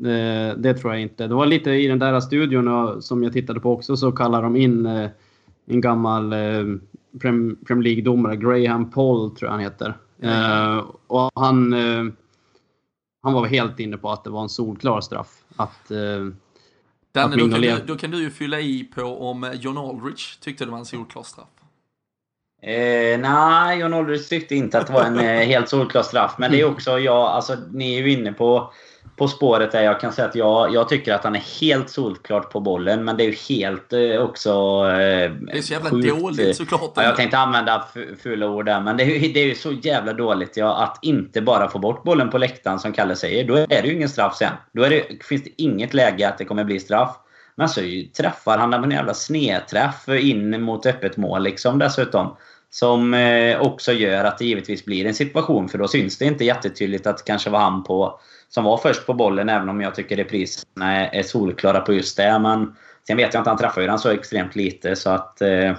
uh, 0.04 0.58
det 0.58 0.74
tror 0.74 0.92
jag 0.92 1.02
inte. 1.02 1.26
Det 1.26 1.34
var 1.34 1.46
lite 1.46 1.70
i 1.70 1.86
den 1.86 1.98
där 1.98 2.20
studion 2.20 3.02
som 3.02 3.22
jag 3.22 3.32
tittade 3.32 3.60
på 3.60 3.72
också 3.72 3.96
så 3.96 4.12
kallar 4.12 4.42
de 4.42 4.56
in 4.56 4.86
eh, 4.86 5.10
en 5.66 5.80
gammal 5.80 6.34
Premier 7.20 7.82
League-domare, 7.82 8.36
Graham 8.36 8.90
Paul 8.90 9.30
tror 9.30 9.46
jag 9.48 9.52
han 9.52 9.60
heter. 9.60 9.94
Uh, 10.24 10.90
och 11.06 11.30
han, 11.34 11.74
uh, 11.74 12.12
han 13.22 13.32
var 13.32 13.46
helt 13.46 13.80
inne 13.80 13.96
på 13.96 14.10
att 14.10 14.24
det 14.24 14.30
var 14.30 14.42
en 14.42 14.48
solklar 14.48 15.00
straff. 15.00 15.44
Att, 15.56 15.90
uh, 15.90 16.32
Danne, 17.12 17.34
att 17.34 17.40
då, 17.40 17.50
kan 17.50 17.60
du, 17.60 17.82
då 17.86 17.96
kan 17.96 18.10
du 18.10 18.22
ju 18.22 18.30
fylla 18.30 18.60
i 18.60 18.84
på 18.94 19.02
om 19.02 19.52
John 19.54 19.78
Aldrich 19.78 20.36
tyckte 20.36 20.64
det 20.64 20.70
var 20.70 20.78
en 20.78 20.84
solklar 20.84 21.22
straff. 21.22 21.48
Eh, 22.62 23.18
nej, 23.18 23.78
John 23.80 23.94
Aldrich 23.94 24.28
tyckte 24.28 24.54
inte 24.54 24.78
att 24.78 24.86
det 24.86 24.92
var 24.92 25.04
en 25.04 25.18
helt 25.48 25.68
solklar 25.68 26.02
straff. 26.02 26.34
Men 26.38 26.50
det 26.50 26.60
är 26.60 26.64
också 26.70 26.98
jag, 26.98 27.16
alltså 27.16 27.56
ni 27.72 27.96
är 27.96 28.02
ju 28.02 28.12
inne 28.12 28.32
på 28.32 28.72
på 29.16 29.28
spåret 29.28 29.72
där 29.72 29.82
jag 29.82 30.00
kan 30.00 30.12
säga 30.12 30.28
att 30.28 30.34
jag, 30.34 30.74
jag 30.74 30.88
tycker 30.88 31.14
att 31.14 31.24
han 31.24 31.36
är 31.36 31.60
helt 31.60 31.90
solklart 31.90 32.52
på 32.52 32.60
bollen. 32.60 33.04
Men 33.04 33.16
det 33.16 33.24
är 33.24 33.26
ju 33.26 33.56
helt 33.56 33.92
eh, 33.92 34.22
också... 34.22 34.50
Eh, 34.90 35.30
det 35.32 35.58
är 35.58 35.62
så 35.62 35.72
jävla 35.72 35.90
sjukt. 35.90 36.08
dåligt 36.08 36.56
såklart. 36.56 36.92
Ja, 36.94 37.02
jag 37.02 37.16
tänkte 37.16 37.38
använda 37.38 37.84
fula 38.22 38.48
ord 38.48 38.66
där. 38.66 38.80
Men 38.80 38.96
det 38.96 39.04
är, 39.04 39.34
det 39.34 39.40
är 39.40 39.46
ju 39.46 39.54
så 39.54 39.72
jävla 39.72 40.12
dåligt 40.12 40.56
ja, 40.56 40.82
att 40.82 40.98
inte 41.02 41.42
bara 41.42 41.68
få 41.68 41.78
bort 41.78 42.02
bollen 42.02 42.30
på 42.30 42.38
läktaren 42.38 42.78
som 42.78 42.92
Kalle 42.92 43.16
säger. 43.16 43.44
Då 43.44 43.54
är 43.54 43.66
det 43.66 43.88
ju 43.88 43.94
ingen 43.94 44.08
straff 44.08 44.36
sen. 44.36 44.52
Då 44.72 44.82
är 44.82 44.90
det, 44.90 45.24
finns 45.24 45.44
det 45.44 45.62
inget 45.62 45.94
läge 45.94 46.28
att 46.28 46.38
det 46.38 46.44
kommer 46.44 46.64
bli 46.64 46.80
straff. 46.80 47.16
Men 47.54 47.68
så 47.68 47.80
träffar 48.16 48.58
han 48.58 48.70
med 48.70 48.84
en 48.84 48.90
jävla 48.90 49.14
snedträff 49.14 50.08
in 50.08 50.62
mot 50.62 50.86
öppet 50.86 51.16
mål 51.16 51.42
liksom 51.42 51.78
dessutom. 51.78 52.36
Som 52.70 53.14
eh, 53.14 53.60
också 53.60 53.92
gör 53.92 54.24
att 54.24 54.38
det 54.38 54.44
givetvis 54.44 54.84
blir 54.84 55.06
en 55.06 55.14
situation. 55.14 55.68
För 55.68 55.78
då 55.78 55.88
syns 55.88 56.18
det 56.18 56.24
inte 56.24 56.44
jättetydligt 56.44 57.06
att 57.06 57.16
det 57.18 57.24
kanske 57.26 57.50
var 57.50 57.58
han 57.58 57.84
på 57.84 58.20
som 58.56 58.64
var 58.64 58.78
först 58.78 59.06
på 59.06 59.14
bollen, 59.14 59.48
även 59.48 59.68
om 59.68 59.80
jag 59.80 59.94
tycker 59.94 60.16
repriserna 60.16 60.96
är, 60.96 61.18
är 61.18 61.22
solklara 61.22 61.80
på 61.80 61.92
just 61.92 62.16
det. 62.16 62.38
Men 62.38 62.76
sen 63.06 63.16
vet 63.16 63.34
jag 63.34 63.40
inte, 63.40 63.50
han 63.50 63.58
träffar 63.58 63.80
ju 63.80 63.86
den 63.86 63.98
så 63.98 64.10
extremt 64.10 64.56
lite 64.56 64.96
så 64.96 65.10
att... 65.10 65.40
Eh, 65.40 65.74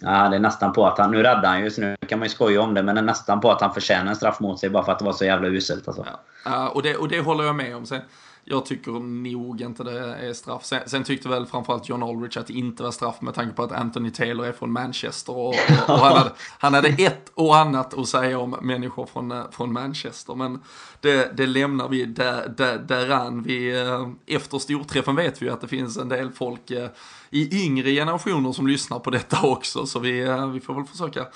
ja, 0.00 0.28
det 0.28 0.36
är 0.36 0.38
nästan 0.38 0.72
på 0.72 0.86
att 0.86 0.98
han... 0.98 1.10
Nu 1.10 1.22
räddar 1.22 1.48
han 1.48 1.64
ju, 1.64 1.70
så 1.70 1.80
nu 1.80 1.96
kan 2.08 2.18
man 2.18 2.26
ju 2.26 2.30
skoja 2.30 2.60
om 2.60 2.74
det, 2.74 2.82
men 2.82 2.94
det 2.94 3.00
är 3.00 3.04
nästan 3.04 3.40
på 3.40 3.50
att 3.50 3.60
han 3.60 3.74
förtjänar 3.74 4.10
en 4.10 4.16
straff 4.16 4.40
mot 4.40 4.60
sig 4.60 4.70
bara 4.70 4.84
för 4.84 4.92
att 4.92 4.98
det 4.98 5.04
var 5.04 5.12
så 5.12 5.24
jävla 5.24 5.48
uselt. 5.48 5.88
Alltså. 5.88 6.06
Ja, 6.44 6.68
och, 6.68 6.82
det, 6.82 6.96
och 6.96 7.08
det 7.08 7.20
håller 7.20 7.44
jag 7.44 7.54
med 7.54 7.76
om. 7.76 7.86
Sen, 7.86 8.00
jag 8.48 8.66
tycker 8.66 8.92
nog 8.92 9.60
inte 9.60 9.84
det 9.84 10.00
är 10.00 10.32
straff. 10.32 10.64
Sen, 10.64 10.80
sen 10.86 11.04
tyckte 11.04 11.28
väl 11.28 11.46
framförallt 11.46 11.88
John 11.88 12.02
Aldrich 12.02 12.36
att 12.36 12.46
det 12.46 12.52
inte 12.52 12.82
var 12.82 12.90
straff 12.90 13.20
med 13.20 13.34
tanke 13.34 13.56
på 13.56 13.62
att 13.62 13.72
Anthony 13.72 14.10
Taylor 14.10 14.46
är 14.46 14.52
från 14.52 14.72
Manchester. 14.72 15.32
Och, 15.32 15.48
och, 15.48 15.54
och 15.88 15.98
han, 15.98 16.16
hade, 16.16 16.32
han 16.58 16.74
hade 16.74 16.88
ett 16.88 17.32
och 17.34 17.56
annat 17.56 17.98
att 17.98 18.08
säga 18.08 18.38
om 18.38 18.56
människor 18.62 19.06
från, 19.06 19.32
eh, 19.32 19.50
från 19.50 19.72
Manchester. 19.72 20.34
Men 20.34 20.62
det, 21.00 21.36
det 21.36 21.46
lämnar 21.46 21.88
vi 21.88 22.04
där, 22.04 22.54
där, 22.56 22.78
däran. 22.78 23.42
Vi, 23.42 23.80
eh, 23.80 24.08
efter 24.36 24.58
storträffen 24.58 25.16
vet 25.16 25.42
vi 25.42 25.46
ju 25.46 25.52
att 25.52 25.60
det 25.60 25.68
finns 25.68 25.96
en 25.96 26.08
del 26.08 26.32
folk 26.32 26.70
eh, 26.70 26.88
i 27.30 27.64
yngre 27.64 27.90
generationer 27.90 28.52
som 28.52 28.66
lyssnar 28.66 28.98
på 28.98 29.10
detta 29.10 29.46
också. 29.46 29.86
Så 29.86 29.98
vi, 29.98 30.12
vi 30.52 30.60
får 30.60 30.74
väl 30.74 30.84
försöka 30.84 31.26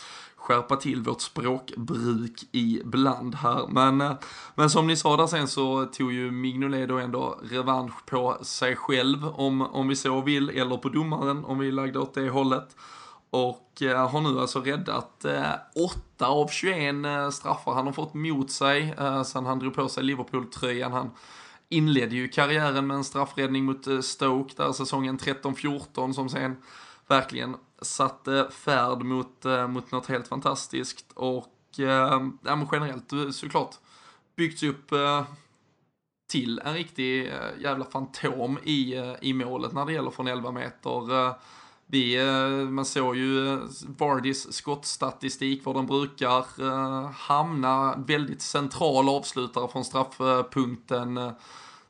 skärpa 0.51 0.77
till 0.77 1.03
vårt 1.03 1.21
språkbruk 1.21 2.45
ibland 2.53 3.35
här. 3.35 3.67
Men, 3.69 4.01
eh, 4.01 4.13
men 4.55 4.71
som 4.71 4.87
ni 4.87 4.97
sa 4.97 5.17
där 5.17 5.27
sen 5.27 5.49
så 5.49 5.87
tog 5.87 6.13
ju 6.13 6.31
Mignolet 6.31 6.89
då 6.89 6.99
ändå 6.99 7.39
revansch 7.43 8.07
på 8.07 8.39
sig 8.43 8.77
själv 8.77 9.27
om, 9.27 9.63
om 9.63 9.89
vi 9.89 9.97
så 9.97 10.21
vill, 10.21 10.51
eller 10.51 10.77
på 10.77 10.89
domaren 10.89 11.45
om 11.45 11.59
vi 11.59 11.71
lagde 11.73 11.99
åt 11.99 12.15
det 12.15 12.29
hållet. 12.29 12.77
Och 13.31 13.83
eh, 13.83 14.09
har 14.09 14.21
nu 14.21 14.41
alltså 14.41 14.61
räddat 14.61 15.25
eh, 15.25 15.53
8 16.17 16.27
av 16.27 16.49
21 16.49 17.05
eh, 17.05 17.31
straffar 17.31 17.75
han 17.75 17.87
har 17.87 17.93
fått 17.93 18.15
mot 18.15 18.51
sig 18.51 18.95
eh, 18.99 19.23
sen 19.23 19.47
han 19.47 19.59
drog 19.59 19.75
på 19.75 19.89
sig 19.89 20.05
Liverpool-tröjan. 20.05 20.93
Han 20.93 21.11
inledde 21.69 22.17
ju 22.17 22.29
karriären 22.29 22.87
med 22.87 22.95
en 22.95 23.05
straffräddning 23.05 23.65
mot 23.65 23.87
eh, 23.87 24.01
Stoke 24.01 24.55
där 24.57 24.73
säsongen 24.73 25.19
13-14 25.19 26.13
som 26.13 26.29
sen 26.29 26.57
verkligen 27.09 27.57
satte 27.83 28.49
färd 28.51 29.03
mot, 29.03 29.45
eh, 29.45 29.69
mot 29.69 29.93
något 29.93 30.07
helt 30.07 30.29
fantastiskt 30.29 31.13
och 31.15 31.55
eh, 31.79 32.21
ja, 32.43 32.57
men 32.57 32.69
generellt 32.73 33.35
såklart 33.35 33.75
byggts 34.37 34.63
upp 34.63 34.93
eh, 34.93 35.25
till 36.31 36.61
en 36.65 36.75
riktig 36.75 37.33
jävla 37.59 37.85
fantom 37.85 38.59
i, 38.59 38.95
i 39.21 39.33
målet 39.33 39.73
när 39.73 39.87
det 39.87 39.93
gäller 39.93 40.11
från 40.11 40.27
11 40.27 40.51
meter. 40.51 41.35
Vi, 41.87 42.25
man 42.71 42.85
såg 42.85 43.17
ju 43.17 43.61
Vardys 43.99 44.53
skottstatistik 44.53 45.65
var 45.65 45.75
den 45.75 45.87
brukar 45.87 46.45
hamna 47.13 47.95
väldigt 47.97 48.43
central 48.43 49.09
avslutare 49.09 49.69
från 49.69 49.85
straffpunkten 49.85 51.33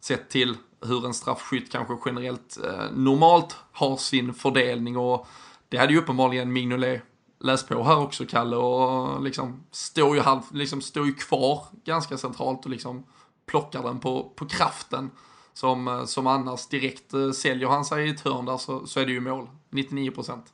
sett 0.00 0.28
till 0.28 0.56
hur 0.80 1.06
en 1.06 1.14
straffskytt 1.14 1.72
kanske 1.72 1.96
generellt 2.06 2.58
normalt 2.92 3.56
har 3.72 3.96
sin 3.96 4.34
fördelning 4.34 4.96
och 4.96 5.26
det 5.70 5.78
hade 5.78 5.92
ju 5.92 5.98
uppenbarligen 5.98 6.52
Mignolet 6.52 7.02
läst 7.40 7.68
på 7.68 7.82
här 7.82 7.98
också, 7.98 8.26
Kalle, 8.26 8.56
och 8.56 9.22
liksom 9.22 9.64
står 9.70 10.16
ju, 10.16 10.22
halv, 10.22 10.42
liksom 10.52 10.80
står 10.80 11.06
ju 11.06 11.14
kvar 11.14 11.64
ganska 11.84 12.18
centralt 12.18 12.64
och 12.64 12.70
liksom 12.70 13.04
plockar 13.46 13.82
den 13.82 14.00
på, 14.00 14.32
på 14.36 14.46
kraften. 14.46 15.10
Som, 15.52 16.02
som 16.06 16.26
annars 16.26 16.66
direkt 16.66 17.14
eh, 17.14 17.30
säljer 17.30 17.68
han 17.68 17.84
sig 17.84 18.06
i 18.06 18.10
ett 18.10 18.20
hörn 18.20 18.44
där 18.44 18.56
så, 18.56 18.86
så 18.86 19.00
är 19.00 19.06
det 19.06 19.12
ju 19.12 19.20
mål. 19.20 19.48
99 19.70 20.10
procent. 20.10 20.44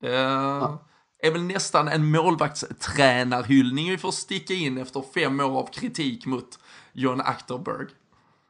Det 0.00 0.10
ja. 0.10 0.78
är 1.18 1.30
väl 1.30 1.42
nästan 1.42 1.88
en 1.88 2.10
målvaktstränarhyllning 2.10 3.90
vi 3.90 3.98
får 3.98 4.10
sticka 4.10 4.54
in 4.54 4.78
efter 4.78 5.04
fem 5.14 5.40
år 5.40 5.58
av 5.58 5.66
kritik 5.66 6.26
mot 6.26 6.58
John 6.92 7.20
Achterberg. 7.20 7.86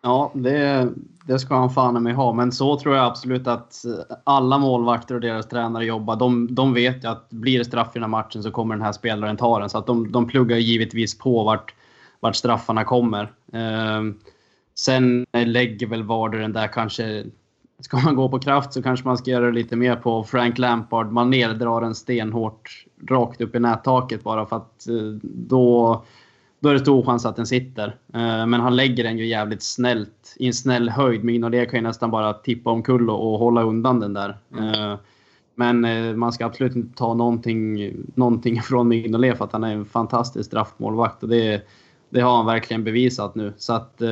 Ja, 0.03 0.33
det, 0.35 0.89
det 1.27 1.39
ska 1.39 1.55
han 1.55 1.71
fan 1.71 2.03
mig 2.03 2.13
ha. 2.13 2.33
Men 2.33 2.53
så 2.53 2.79
tror 2.79 2.97
jag 2.97 3.07
absolut 3.07 3.47
att 3.47 3.85
eh, 3.85 4.17
alla 4.25 4.59
målvakter 4.59 5.15
och 5.15 5.21
deras 5.21 5.49
tränare 5.49 5.85
jobbar. 5.85 6.17
De, 6.17 6.55
de 6.55 6.75
vet 6.75 7.05
ju 7.05 7.09
att 7.09 7.31
blir 7.31 7.59
det 7.59 7.65
straff 7.65 7.89
i 7.89 7.91
den 7.95 8.03
här 8.03 8.09
matchen 8.09 8.43
så 8.43 8.51
kommer 8.51 8.75
den 8.75 8.85
här 8.85 8.93
spelaren 8.93 9.37
ta 9.37 9.59
den. 9.59 9.71
Så 9.71 9.79
att 9.79 9.87
de, 9.87 10.13
de 10.13 10.27
pluggar 10.27 10.57
givetvis 10.57 11.19
på 11.19 11.45
vart, 11.45 11.75
vart 12.21 12.37
straffarna 12.37 12.85
kommer. 12.85 13.23
Eh, 13.53 14.03
sen 14.75 15.27
lägger 15.33 15.87
väl 15.87 16.03
Varder 16.03 16.39
den 16.39 16.53
där 16.53 16.67
kanske... 16.67 17.25
Ska 17.81 17.97
man 17.97 18.17
gå 18.17 18.29
på 18.29 18.39
kraft 18.39 18.73
så 18.73 18.83
kanske 18.83 19.07
man 19.09 19.19
ska 19.19 19.31
göra 19.31 19.47
det 19.47 19.53
lite 19.53 19.77
mer 19.77 19.97
på 19.97 20.25
Frank 20.25 20.59
Lampard. 20.59 21.13
Man 21.13 21.31
neddrar 21.31 21.81
den 21.81 21.95
stenhårt 21.95 22.87
rakt 23.09 23.41
upp 23.41 23.55
i 23.55 23.59
nättaket 23.59 24.25
bara 24.25 24.47
för 24.47 24.57
att 24.57 24.89
eh, 24.89 24.95
då 25.23 26.05
då 26.63 26.69
är 26.69 26.73
det 26.75 26.81
stor 26.81 27.03
chans 27.03 27.27
att 27.27 27.37
den 27.37 27.47
sitter. 27.47 27.87
Eh, 28.15 28.47
men 28.47 28.55
han 28.55 28.77
lägger 28.77 29.05
den 29.05 29.19
ju 29.19 29.27
jävligt 29.27 29.63
snällt, 29.63 30.37
i 30.37 30.47
en 30.47 30.53
snäll 30.53 30.89
höjd. 30.89 31.25
Mignolet 31.25 31.71
kan 31.71 31.79
ju 31.79 31.83
nästan 31.83 32.11
bara 32.11 32.33
tippa 32.33 32.71
omkull 32.71 33.11
och, 33.11 33.33
och 33.33 33.39
hålla 33.39 33.63
undan 33.63 34.01
den 34.01 34.13
där. 34.13 34.37
Mm. 34.59 34.99
Men 35.55 35.85
eh, 35.85 36.15
man 36.15 36.33
ska 36.33 36.47
absolut 36.47 36.77
inte 36.77 36.99
ta 36.99 37.15
någonting, 37.15 37.93
någonting 38.15 38.63
från 38.63 38.89
Mignolet 38.89 39.39
för 39.39 39.45
att 39.45 39.53
han 39.53 39.65
är 39.65 39.73
en 39.73 39.85
fantastisk 39.85 40.47
straffmålvakt. 40.47 41.23
Och 41.23 41.29
det, 41.29 41.63
det 42.11 42.21
har 42.21 42.37
han 42.37 42.47
verkligen 42.47 42.85
bevisat 42.85 43.35
nu. 43.35 43.53
Så 43.57 43.73
att 43.73 44.03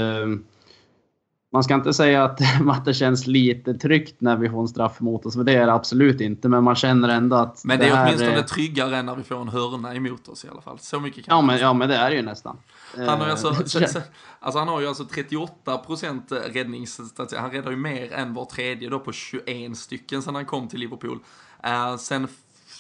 man 1.53 1.65
ska 1.65 1.75
inte 1.75 1.95
säga 1.95 2.25
att, 2.25 2.41
att 2.71 2.85
det 2.85 2.95
känns 2.95 3.27
lite 3.27 3.75
tryggt 3.75 4.21
när 4.21 4.37
vi 4.37 4.49
får 4.49 4.61
en 4.61 4.69
straff 4.69 5.01
emot 5.01 5.27
oss, 5.27 5.35
för 5.35 5.45
det 5.45 5.53
är 5.53 5.67
det 5.67 5.73
absolut 5.73 6.21
inte. 6.21 6.49
Men 6.49 6.65
man 6.65 6.75
känner 6.75 7.09
ändå 7.09 7.37
att... 7.37 7.65
Men 7.65 7.79
det 7.79 7.87
är 7.87 7.97
det 7.97 8.03
åtminstone 8.03 8.39
är... 8.39 8.43
tryggare 8.43 8.97
än 8.97 9.07
när 9.07 9.17
vi 9.17 9.23
får 9.23 9.41
en 9.41 9.49
hörna 9.49 9.95
emot 9.95 10.29
oss 10.29 10.45
i 10.45 10.49
alla 10.49 10.61
fall. 10.61 10.79
Så 10.79 11.01
mycket 11.01 11.25
kan 11.25 11.37
ja, 11.37 11.43
men, 11.43 11.59
ja, 11.59 11.73
men 11.73 11.89
det 11.89 11.97
är 11.97 12.11
det 12.11 12.17
ju 12.17 12.23
nästan. 12.23 12.57
Han 12.97 13.21
har, 13.21 13.29
alltså, 13.29 13.49
alltså, 14.41 14.59
han 14.59 14.69
har 14.69 14.81
ju 14.81 14.87
alltså 14.87 15.05
38% 15.05 16.53
räddningsstatistik. 16.53 17.39
Han 17.39 17.51
räddar 17.51 17.71
ju 17.71 17.77
mer 17.77 18.13
än 18.13 18.35
var 18.35 18.45
tredje 18.45 18.89
då 18.89 18.99
på 18.99 19.13
21 19.13 19.77
stycken 19.77 20.23
sedan 20.23 20.35
han 20.35 20.47
kom 20.47 20.69
till 20.69 20.81
Liverpool. 20.81 21.19
Uh, 21.67 21.97
sen 21.97 22.29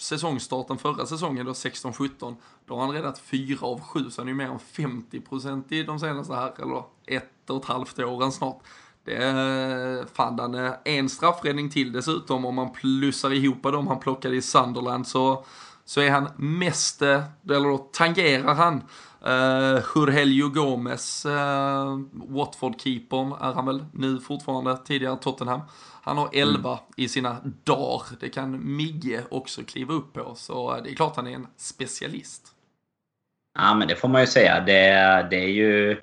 säsongstarten 0.00 0.78
förra 0.78 1.06
säsongen, 1.06 1.46
då 1.46 1.52
16-17, 1.52 2.36
då 2.66 2.74
har 2.74 2.80
han 2.80 2.94
räddat 2.94 3.18
4 3.18 3.58
av 3.60 3.80
7, 3.80 4.10
så 4.10 4.20
han 4.20 4.28
är 4.28 4.32
ju 4.32 4.36
mer 4.36 4.46
än 4.46 4.58
50% 4.58 5.72
i 5.72 5.82
de 5.82 6.00
senaste 6.00 6.34
här, 6.34 6.52
eller 6.62 6.82
ett 7.06 7.50
och 7.50 7.56
ett 7.56 7.64
halvt 7.64 7.98
åren 7.98 8.32
snart. 8.32 8.62
Det 9.04 9.16
är 9.16 10.06
fan 10.14 10.36
den 10.36 10.74
en 10.84 11.08
straffräddning 11.08 11.70
till 11.70 11.92
dessutom, 11.92 12.44
om 12.44 12.54
man 12.54 12.72
plussar 12.72 13.32
ihop 13.32 13.62
dem 13.62 13.86
han 13.86 14.00
plockade 14.00 14.36
i 14.36 14.42
Sunderland 14.42 15.06
så, 15.06 15.44
så 15.84 16.00
är 16.00 16.10
han 16.10 16.28
mest, 16.36 17.02
eh, 17.02 17.22
eller 17.50 17.68
då 17.68 17.78
tangerar 17.78 18.54
han 18.54 18.82
Uh, 19.26 19.82
Jorgelio 19.94 20.48
Gomez, 20.48 21.26
uh, 21.26 22.00
Watford-keepern 22.12 23.32
är 23.40 23.52
han 23.52 23.66
väl 23.66 23.84
nu 23.92 24.20
fortfarande, 24.20 24.76
tidigare 24.76 25.16
Tottenham. 25.16 25.60
Han 26.02 26.18
har 26.18 26.30
11 26.32 26.70
mm. 26.70 26.80
i 26.96 27.08
sina 27.08 27.36
dagar. 27.64 28.02
Det 28.20 28.28
kan 28.28 28.76
Migge 28.76 29.22
också 29.30 29.62
kliva 29.62 29.94
upp 29.94 30.12
på, 30.12 30.34
så 30.34 30.80
det 30.84 30.90
är 30.90 30.94
klart 30.94 31.16
han 31.16 31.26
är 31.26 31.34
en 31.34 31.46
specialist. 31.56 32.42
Ja, 33.58 33.74
men 33.74 33.88
det 33.88 33.96
får 33.96 34.08
man 34.08 34.20
ju 34.20 34.26
säga. 34.26 34.60
Det, 34.60 35.26
det 35.30 35.36
är 35.36 35.48
ju 35.48 35.96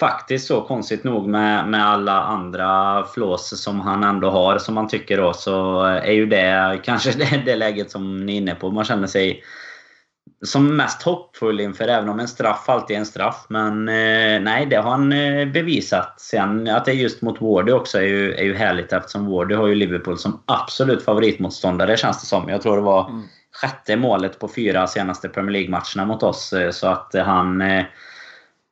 faktiskt 0.00 0.46
så 0.46 0.62
konstigt 0.62 1.04
nog 1.04 1.28
med, 1.28 1.68
med 1.68 1.86
alla 1.86 2.22
andra 2.22 3.04
flås 3.04 3.62
som 3.62 3.80
han 3.80 4.04
ändå 4.04 4.30
har, 4.30 4.58
som 4.58 4.74
man 4.74 4.88
tycker 4.88 5.16
då, 5.16 5.32
så 5.32 5.82
är 5.82 6.12
ju 6.12 6.26
det 6.26 6.80
kanske 6.84 7.12
det, 7.18 7.42
det 7.44 7.56
läget 7.56 7.90
som 7.90 8.26
ni 8.26 8.32
är 8.32 8.36
inne 8.36 8.54
på. 8.54 8.70
Man 8.70 8.84
känner 8.84 9.06
sig 9.06 9.42
som 10.42 10.76
mest 10.76 11.02
hoppfull 11.02 11.60
inför, 11.60 11.88
även 11.88 12.08
om 12.08 12.20
en 12.20 12.28
straff 12.28 12.68
alltid 12.68 12.96
är 12.96 13.00
en 13.00 13.06
straff. 13.06 13.46
Men 13.48 13.88
eh, 13.88 14.40
nej, 14.40 14.66
det 14.70 14.76
har 14.76 14.90
han 14.90 15.12
eh, 15.12 15.48
bevisat. 15.48 16.20
Sen 16.20 16.68
att 16.68 16.84
det 16.84 16.90
är 16.90 16.94
just 16.94 17.22
mot 17.22 17.40
Wardy 17.40 17.72
också 17.72 17.98
är 17.98 18.02
ju, 18.02 18.34
är 18.34 18.44
ju 18.44 18.54
härligt 18.54 18.92
eftersom 18.92 19.26
Wardy 19.26 19.54
har 19.54 19.66
ju 19.66 19.74
Liverpool 19.74 20.18
som 20.18 20.42
absolut 20.46 21.04
favoritmotståndare 21.04 21.96
känns 21.96 22.20
det 22.20 22.26
som. 22.26 22.48
Jag 22.48 22.62
tror 22.62 22.76
det 22.76 22.82
var 22.82 23.08
mm. 23.08 23.22
sjätte 23.52 23.96
målet 23.96 24.38
på 24.38 24.48
fyra 24.48 24.86
senaste 24.86 25.28
Premier 25.28 25.52
League-matcherna 25.52 26.04
mot 26.04 26.22
oss. 26.22 26.52
Eh, 26.52 26.70
så 26.70 26.86
att 26.86 27.14
han... 27.14 27.60
Eh, 27.60 27.84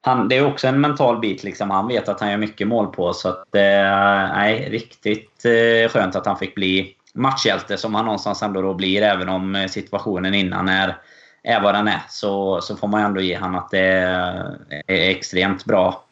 han, 0.01 0.29
det 0.29 0.37
är 0.37 0.47
också 0.47 0.69
en 0.69 0.81
mental 0.81 1.21
bit. 1.21 1.45
Liksom. 1.45 1.71
Han 1.71 1.89
vet 1.89 2.09
att 2.09 2.21
han 2.21 2.31
gör 2.31 2.39
mycket 2.39 2.69
mål 2.69 2.87
på. 2.87 3.13
Så 3.13 3.29
att, 3.29 3.55
eh, 3.55 4.33
nej, 4.35 4.69
riktigt 4.71 5.45
eh, 5.45 5.91
skönt 5.91 6.17
att 6.17 6.27
han 6.27 6.39
fick 6.39 6.55
bli 6.55 6.95
matchhjälte 7.15 7.77
som 7.77 7.95
han 7.95 8.05
någonstans 8.05 8.43
ändå 8.43 8.63
då 8.63 8.75
blir. 8.75 9.03
Även 9.03 9.29
om 9.29 9.67
situationen 9.71 10.35
innan 10.35 10.69
är 10.69 10.97
är 11.49 11.61
vad 11.61 11.75
den 11.75 11.89
är 11.89 12.03
så, 12.09 12.61
så 12.61 12.77
får 12.77 12.89
man 12.89 13.01
ändå 13.01 13.21
ge 13.21 13.35
han 13.35 13.55
att 13.55 13.71
det 13.71 13.79
är 14.87 15.11
extremt 15.11 15.65
bra 15.65 16.05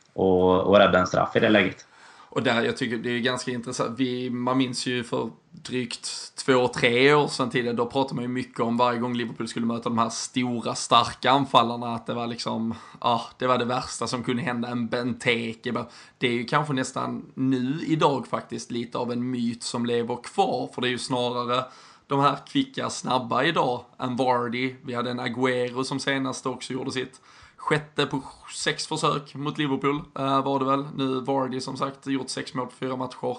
att 0.67 0.81
rädda 0.81 0.99
en 0.99 1.07
straff 1.07 1.37
i 1.37 1.41
det 1.41 1.49
läget. 1.49 1.87
Och 2.29 2.43
där, 2.43 2.63
jag 2.63 2.77
tycker 2.77 2.97
det 2.97 3.11
är 3.11 3.19
ganska 3.19 3.51
intressant. 3.51 3.99
Vi, 3.99 4.31
man 4.31 4.59
minns 4.59 4.87
ju 4.87 5.05
för 5.05 5.31
drygt 5.51 6.37
två, 6.47 6.69
tre 6.69 7.15
år 7.15 7.29
sedan 7.29 7.51
tidigare, 7.51 7.77
då 7.77 7.87
pratade 7.87 8.15
man 8.15 8.25
ju 8.25 8.29
mycket 8.29 8.61
om 8.61 8.77
varje 8.77 8.99
gång 8.99 9.15
Liverpool 9.15 9.49
skulle 9.49 9.67
möta 9.67 9.89
de 9.89 9.99
här 9.99 10.09
stora, 10.09 10.75
starka 10.75 11.31
anfallarna, 11.31 11.95
att 11.95 12.07
det 12.07 12.15
var 12.15 12.27
liksom, 12.27 12.75
ja, 13.01 13.09
ah, 13.09 13.23
det 13.39 13.47
var 13.47 13.59
det 13.59 13.65
värsta 13.65 14.07
som 14.07 14.23
kunde 14.23 14.43
hända, 14.43 14.69
en 14.69 14.87
Benteke. 14.87 15.85
Det 16.19 16.29
är 16.29 16.33
ju 16.33 16.45
kanske 16.45 16.73
nästan 16.73 17.33
nu 17.35 17.79
idag 17.87 18.27
faktiskt 18.27 18.71
lite 18.71 18.99
av 18.99 19.13
en 19.13 19.31
myt 19.31 19.63
som 19.63 19.87
lever 19.87 20.17
kvar, 20.23 20.71
för 20.75 20.83
det 20.83 20.89
är 20.89 20.91
ju 20.91 20.99
snarare 20.99 21.65
de 22.07 22.21
här 22.21 22.47
kvicka, 22.47 22.91
snabba 22.91 23.43
idag 23.43 23.85
än 23.99 24.17
Vardy. 24.17 24.75
Vi 24.83 24.95
hade 24.95 25.11
en 25.11 25.21
Agüero 25.21 25.83
som 25.83 26.01
senast 26.01 26.47
också 26.47 26.73
gjorde 26.73 26.93
sitt 26.93 27.21
sjätte 27.57 28.07
på 28.07 28.23
sex 28.55 28.87
försök 28.87 29.35
mot 29.35 29.59
Liverpool 29.59 29.97
uh, 29.97 30.45
var 30.45 30.59
det 30.59 30.65
väl. 30.65 30.87
Nu 30.97 31.21
Vardy 31.21 31.61
som 31.61 31.77
sagt 31.77 32.07
gjort 32.07 32.29
sex 32.29 32.55
mål 32.55 32.67
på 32.67 32.73
fyra 32.73 32.97
matcher. 32.97 33.39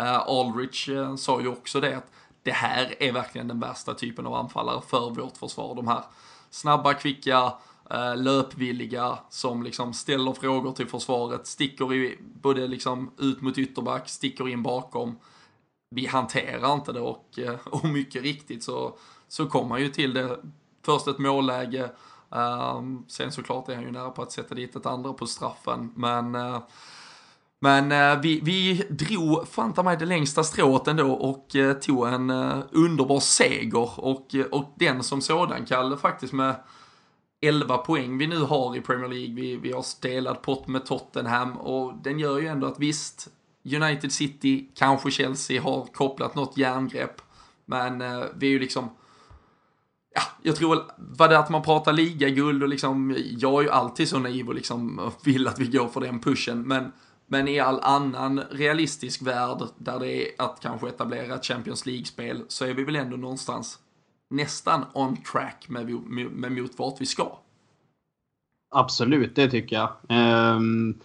Uh, 0.00 0.18
Aldrich 0.28 0.88
uh, 0.88 1.16
sa 1.16 1.40
ju 1.40 1.48
också 1.48 1.80
det 1.80 1.96
att 1.96 2.10
det 2.42 2.50
här 2.52 3.02
är 3.02 3.12
verkligen 3.12 3.48
den 3.48 3.60
värsta 3.60 3.94
typen 3.94 4.26
av 4.26 4.34
anfallare 4.34 4.80
för 4.88 5.10
vårt 5.10 5.36
försvar. 5.36 5.74
De 5.74 5.88
här 5.88 6.04
snabba, 6.50 6.94
kvicka, 6.94 7.52
löpvilliga 8.16 9.18
som 9.30 9.62
liksom 9.62 9.94
ställer 9.94 10.32
frågor 10.32 10.72
till 10.72 10.86
försvaret, 10.86 11.46
sticker 11.46 11.94
i, 11.94 12.18
både 12.20 12.66
liksom 12.66 13.10
ut 13.18 13.40
mot 13.40 13.58
ytterback, 13.58 14.08
sticker 14.08 14.48
in 14.48 14.62
bakom. 14.62 15.16
Vi 15.90 16.06
hanterar 16.06 16.74
inte 16.74 16.92
det 16.92 17.00
och, 17.00 17.38
eh, 17.38 17.54
och 17.64 17.84
mycket 17.84 18.22
riktigt 18.22 18.64
så, 18.64 18.98
så 19.28 19.46
kommer 19.46 19.70
han 19.70 19.80
ju 19.80 19.88
till 19.88 20.14
det. 20.14 20.38
Först 20.82 21.08
ett 21.08 21.18
målläge, 21.18 21.90
Um, 22.30 23.04
sen 23.08 23.32
såklart 23.32 23.68
är 23.68 23.74
han 23.74 23.84
ju 23.84 23.90
nära 23.90 24.10
på 24.10 24.22
att 24.22 24.32
sätta 24.32 24.54
dit 24.54 24.76
ett 24.76 24.86
andra 24.86 25.12
på 25.12 25.26
straffen, 25.26 25.92
men 25.96 26.34
uh, 26.34 26.58
men 27.60 27.92
uh, 27.92 28.20
vi, 28.20 28.40
vi 28.40 28.84
drog 28.90 29.48
fanta 29.48 29.82
mig 29.82 29.96
det 29.96 30.06
längsta 30.06 30.44
strået 30.44 30.88
ändå 30.88 31.12
och 31.12 31.54
uh, 31.54 31.72
tog 31.72 32.08
en 32.08 32.30
uh, 32.30 32.58
underbar 32.72 33.20
seger 33.20 34.00
och, 34.00 34.34
och 34.50 34.74
den 34.76 35.02
som 35.02 35.20
sådan, 35.20 35.66
Kalle, 35.66 35.96
faktiskt 35.96 36.32
med 36.32 36.54
11 37.40 37.78
poäng 37.78 38.18
vi 38.18 38.26
nu 38.26 38.38
har 38.38 38.76
i 38.76 38.80
Premier 38.80 39.08
League. 39.08 39.34
Vi, 39.34 39.56
vi 39.56 39.72
har 39.72 39.84
delad 40.02 40.42
pott 40.42 40.68
med 40.68 40.86
Tottenham 40.86 41.56
och 41.56 41.94
den 42.02 42.18
gör 42.18 42.38
ju 42.38 42.46
ändå 42.46 42.66
att 42.66 42.78
visst, 42.78 43.28
United 43.74 44.12
City, 44.12 44.68
kanske 44.74 45.10
Chelsea 45.10 45.62
har 45.62 45.84
kopplat 45.84 46.34
något 46.34 46.56
järngrepp, 46.56 47.22
men 47.66 48.00
eh, 48.00 48.24
vi 48.34 48.46
är 48.46 48.50
ju 48.50 48.58
liksom 48.58 48.90
ja, 50.14 50.22
jag 50.42 50.56
tror 50.56 50.76
väl, 50.76 50.84
vad 50.96 51.30
det 51.30 51.36
är 51.36 51.40
att 51.40 51.50
man 51.50 51.62
pratar 51.62 51.92
ligaguld 51.92 52.62
och 52.62 52.68
liksom, 52.68 53.16
jag 53.38 53.58
är 53.58 53.62
ju 53.62 53.70
alltid 53.70 54.08
så 54.08 54.18
naiv 54.18 54.48
och 54.48 54.54
liksom 54.54 55.10
vill 55.24 55.48
att 55.48 55.58
vi 55.58 55.66
går 55.66 55.88
för 55.88 56.00
den 56.00 56.20
pushen, 56.20 56.62
men, 56.62 56.92
men 57.26 57.48
i 57.48 57.60
all 57.60 57.80
annan 57.80 58.40
realistisk 58.50 59.22
värld 59.22 59.58
där 59.78 59.98
det 59.98 60.12
är 60.12 60.28
att 60.38 60.60
kanske 60.60 60.88
etablera 60.88 61.34
ett 61.34 61.46
Champions 61.46 61.86
League-spel 61.86 62.44
så 62.48 62.64
är 62.64 62.74
vi 62.74 62.84
väl 62.84 62.96
ändå 62.96 63.16
någonstans 63.16 63.78
nästan 64.30 64.84
on 64.92 65.16
track 65.16 65.68
med, 65.68 65.90
med, 65.90 66.30
med 66.30 66.52
mot 66.52 66.78
vart 66.78 67.00
vi 67.00 67.06
ska. 67.06 67.38
Absolut, 68.70 69.36
det 69.36 69.50
tycker 69.50 69.76
jag. 69.76 69.90
Um, 70.56 71.00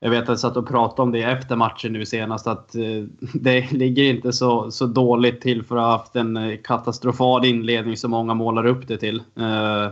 jag 0.00 0.10
vet 0.10 0.22
att 0.22 0.28
jag 0.28 0.38
satt 0.38 0.56
och 0.56 0.68
pratade 0.68 1.02
om 1.02 1.12
det 1.12 1.22
efter 1.22 1.56
matchen 1.56 1.92
nu 1.92 2.06
senast 2.06 2.46
att 2.46 2.74
eh, 2.74 3.04
det 3.34 3.72
ligger 3.72 4.04
inte 4.04 4.32
så, 4.32 4.70
så 4.70 4.86
dåligt 4.86 5.40
till 5.40 5.62
för 5.62 5.76
att 5.76 5.82
ha 5.82 5.90
haft 5.90 6.16
en 6.16 6.36
eh, 6.36 6.56
katastrofal 6.64 7.44
inledning 7.44 7.96
som 7.96 8.10
många 8.10 8.34
målar 8.34 8.66
upp 8.66 8.88
det 8.88 8.96
till. 8.96 9.16
Eh, 9.16 9.88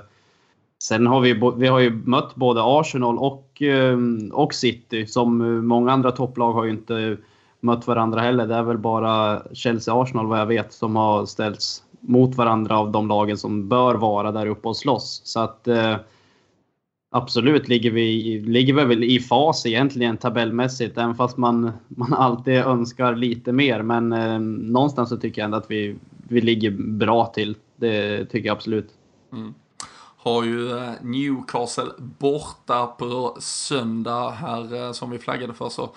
sen 0.82 1.06
har 1.06 1.20
vi, 1.20 1.40
vi 1.56 1.66
har 1.66 1.78
ju 1.78 1.90
mött 1.90 2.34
både 2.34 2.60
Arsenal 2.64 3.18
och, 3.18 3.62
och 4.32 4.54
City 4.54 5.06
som 5.06 5.66
många 5.66 5.92
andra 5.92 6.10
topplag 6.10 6.52
har 6.52 6.64
ju 6.64 6.70
inte 6.70 7.16
mött 7.60 7.86
varandra 7.86 8.20
heller. 8.20 8.46
Det 8.46 8.54
är 8.54 8.62
väl 8.62 8.78
bara 8.78 9.42
Chelsea-Arsenal 9.52 10.26
vad 10.26 10.40
jag 10.40 10.46
vet 10.46 10.72
som 10.72 10.96
har 10.96 11.26
ställts 11.26 11.82
mot 12.00 12.34
varandra 12.34 12.78
av 12.78 12.90
de 12.90 13.08
lagen 13.08 13.38
som 13.38 13.68
bör 13.68 13.94
vara 13.94 14.32
där 14.32 14.46
uppe 14.46 14.68
och 14.68 14.76
slåss. 14.76 15.22
Så 15.24 15.40
att 15.40 15.68
absolut 17.14 17.68
ligger 17.68 17.90
vi, 17.90 18.38
ligger 18.46 18.74
vi 18.74 18.84
väl 18.84 19.04
i 19.04 19.20
fas 19.20 19.66
egentligen 19.66 20.16
tabellmässigt, 20.16 20.98
även 20.98 21.14
fast 21.14 21.36
man, 21.36 21.72
man 21.88 22.14
alltid 22.14 22.54
önskar 22.54 23.14
lite 23.14 23.52
mer. 23.52 23.82
Men 23.82 24.12
eh, 24.12 24.38
någonstans 24.40 25.08
så 25.08 25.16
tycker 25.16 25.40
jag 25.40 25.44
ändå 25.44 25.56
att 25.56 25.70
vi, 25.70 25.96
vi 26.28 26.40
ligger 26.40 26.70
bra 26.70 27.26
till. 27.26 27.56
Det 27.76 28.24
tycker 28.24 28.48
jag 28.48 28.56
absolut. 28.56 28.88
Mm. 29.32 29.54
Har 30.16 30.44
ju 30.44 30.70
eh, 30.70 30.90
Newcastle 31.02 31.90
borta 31.98 32.86
på 32.86 33.36
söndag 33.40 34.30
här 34.30 34.74
eh, 34.74 34.92
som 34.92 35.10
vi 35.10 35.18
flaggade 35.18 35.54
för 35.54 35.68
så 35.68 35.90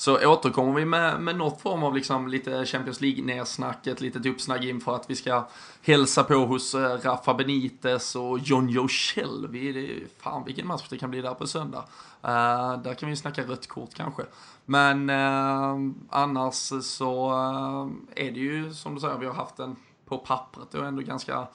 så 0.00 0.28
återkommer 0.28 0.72
vi 0.72 0.84
med, 0.84 1.20
med 1.20 1.36
något 1.36 1.60
form 1.60 1.82
av 1.82 1.94
liksom 1.94 2.28
lite 2.28 2.66
Champions 2.66 3.00
League-nersnack, 3.00 3.86
ett 3.86 4.00
litet 4.00 4.26
uppsnack 4.26 4.64
inför 4.64 4.94
att 4.94 5.10
vi 5.10 5.16
ska 5.16 5.48
hälsa 5.82 6.24
på 6.24 6.34
hos 6.34 6.74
eh, 6.74 6.80
Rafa 6.80 7.34
Benitez 7.34 8.16
och 8.16 8.38
John 8.38 8.68
Joe 8.68 8.88
Shelby. 8.88 10.04
Fan 10.18 10.44
vilken 10.44 10.66
match 10.66 10.86
det 10.90 10.98
kan 10.98 11.10
bli 11.10 11.20
där 11.20 11.34
på 11.34 11.46
söndag. 11.46 11.84
Uh, 12.24 12.82
där 12.82 12.94
kan 12.94 13.08
vi 13.08 13.16
snacka 13.16 13.42
rött 13.42 13.66
kort 13.66 13.94
kanske. 13.94 14.22
Men 14.64 15.10
uh, 15.10 15.92
annars 16.10 16.72
så 16.82 17.30
uh, 17.30 17.90
är 18.16 18.30
det 18.30 18.40
ju 18.40 18.74
som 18.74 18.94
du 18.94 19.00
säger, 19.00 19.18
vi 19.18 19.26
har 19.26 19.34
haft 19.34 19.58
en 19.58 19.76
på 20.06 20.18
pappret 20.18 20.74
och 20.74 20.86
ändå 20.86 21.02
ganska 21.02 21.46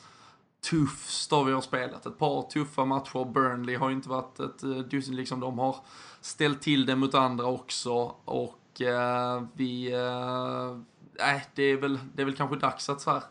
tuff 0.70 1.10
start 1.10 1.48
vi 1.48 1.52
har 1.52 1.62
spelat. 1.62 2.06
Ett 2.06 2.18
par 2.18 2.50
tuffa 2.50 2.86
matcher. 2.86 3.26
Burnley 3.34 3.76
har 3.76 3.90
ju 3.90 3.96
inte 3.96 4.10
varit 4.10 4.40
ett 4.40 4.64
eh, 4.64 4.70
dussin, 4.70 5.16
liksom 5.16 5.40
de 5.40 5.60
har 5.60 5.76
ställt 6.22 6.62
till 6.62 6.86
det 6.86 6.96
mot 6.96 7.16
andra 7.16 7.46
också 7.46 7.94
och 8.26 8.82
eh, 8.82 9.44
vi... 9.54 9.94
Eh, 9.94 10.78
nej, 11.20 11.46
det, 11.56 11.64
är 11.64 11.78
väl, 11.78 12.00
det 12.14 12.22
är 12.22 12.26
väl 12.26 12.36
kanske 12.36 12.56
dags 12.56 12.90
att 12.90 13.02
så 13.02 13.12
här, 13.12 13.24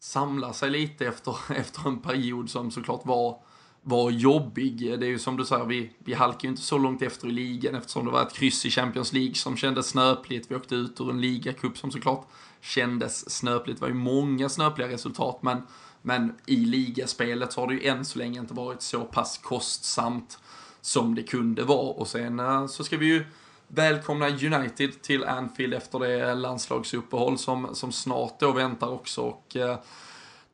samla 0.00 0.52
sig 0.52 0.70
lite 0.70 1.06
efter, 1.06 1.36
efter 1.56 1.88
en 1.88 1.98
period 1.98 2.50
som 2.50 2.70
såklart 2.70 3.06
var, 3.06 3.38
var 3.82 4.10
jobbig. 4.10 5.00
Det 5.00 5.06
är 5.06 5.10
ju 5.10 5.18
som 5.18 5.36
du 5.36 5.44
säger, 5.44 5.64
vi, 5.64 5.92
vi 5.98 6.14
halkar 6.14 6.42
ju 6.42 6.48
inte 6.48 6.62
så 6.62 6.78
långt 6.78 7.02
efter 7.02 7.28
i 7.28 7.32
ligan 7.32 7.74
eftersom 7.74 8.04
det 8.04 8.10
var 8.10 8.22
ett 8.22 8.34
kryss 8.34 8.66
i 8.66 8.70
Champions 8.70 9.12
League 9.12 9.34
som 9.34 9.56
kändes 9.56 9.86
snöpligt. 9.86 10.50
Vi 10.50 10.54
åkte 10.54 10.74
ut 10.74 11.00
ur 11.00 11.10
en 11.10 11.20
ligacup 11.20 11.78
som 11.78 11.90
såklart 11.90 12.28
kändes 12.60 13.30
snöpligt. 13.30 13.78
Det 13.78 13.82
var 13.82 13.88
ju 13.88 13.94
många 13.94 14.48
snöpliga 14.48 14.88
resultat 14.88 15.38
men, 15.42 15.62
men 16.06 16.34
i 16.46 16.56
ligaspelet 16.56 17.52
så 17.52 17.60
har 17.60 17.68
det 17.68 17.74
ju 17.74 17.86
än 17.86 18.04
så 18.04 18.18
länge 18.18 18.40
inte 18.40 18.54
varit 18.54 18.82
så 18.82 19.04
pass 19.04 19.38
kostsamt 19.38 20.38
som 20.80 21.14
det 21.14 21.22
kunde 21.22 21.64
vara. 21.64 21.92
Och 21.92 22.08
sen 22.08 22.40
eh, 22.40 22.66
så 22.66 22.84
ska 22.84 22.96
vi 22.96 23.06
ju 23.06 23.24
välkomna 23.68 24.28
United 24.28 25.02
till 25.02 25.24
Anfield 25.24 25.74
efter 25.74 25.98
det 25.98 26.34
landslagsuppehåll 26.34 27.38
som, 27.38 27.74
som 27.74 27.92
snart 27.92 28.40
då 28.40 28.52
väntar 28.52 28.88
också. 28.88 29.22
Och 29.22 29.56
eh, 29.56 29.78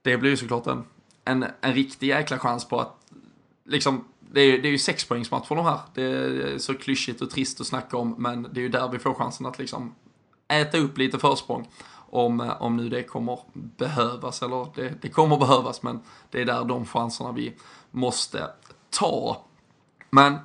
det 0.02 0.16
blir 0.16 0.30
ju 0.30 0.36
såklart 0.36 0.66
en, 0.66 0.84
en, 1.24 1.46
en 1.60 1.74
riktig 1.74 2.08
jäkla 2.08 2.38
chans 2.38 2.64
på 2.64 2.80
att 2.80 2.96
liksom 3.64 4.04
det 4.20 4.40
är, 4.40 4.62
det 4.62 4.68
är 4.68 4.72
ju 4.72 4.78
sexpoängsmatcher 4.78 5.54
de 5.54 5.64
här. 5.64 5.80
Det 5.94 6.02
är 6.02 6.58
så 6.58 6.74
klyschigt 6.74 7.22
och 7.22 7.30
trist 7.30 7.60
att 7.60 7.66
snacka 7.66 7.96
om, 7.96 8.14
men 8.18 8.42
det 8.42 8.60
är 8.60 8.62
ju 8.62 8.68
där 8.68 8.88
vi 8.88 8.98
får 8.98 9.14
chansen 9.14 9.46
att 9.46 9.58
liksom 9.58 9.94
äta 10.48 10.78
upp 10.78 10.98
lite 10.98 11.18
försprång. 11.18 11.68
Om, 12.14 12.40
eh, 12.40 12.62
om 12.62 12.76
nu 12.76 12.88
det 12.88 13.02
kommer 13.02 13.38
behövas, 13.52 14.42
eller 14.42 14.66
det, 14.74 15.02
det 15.02 15.08
kommer 15.08 15.36
behövas, 15.36 15.82
men 15.82 16.00
det 16.30 16.40
är 16.40 16.44
där 16.44 16.64
de 16.64 16.86
chanserna 16.86 17.32
vi 17.32 17.54
måste 17.90 18.50
ta. 18.90 19.44
Men 20.10 20.38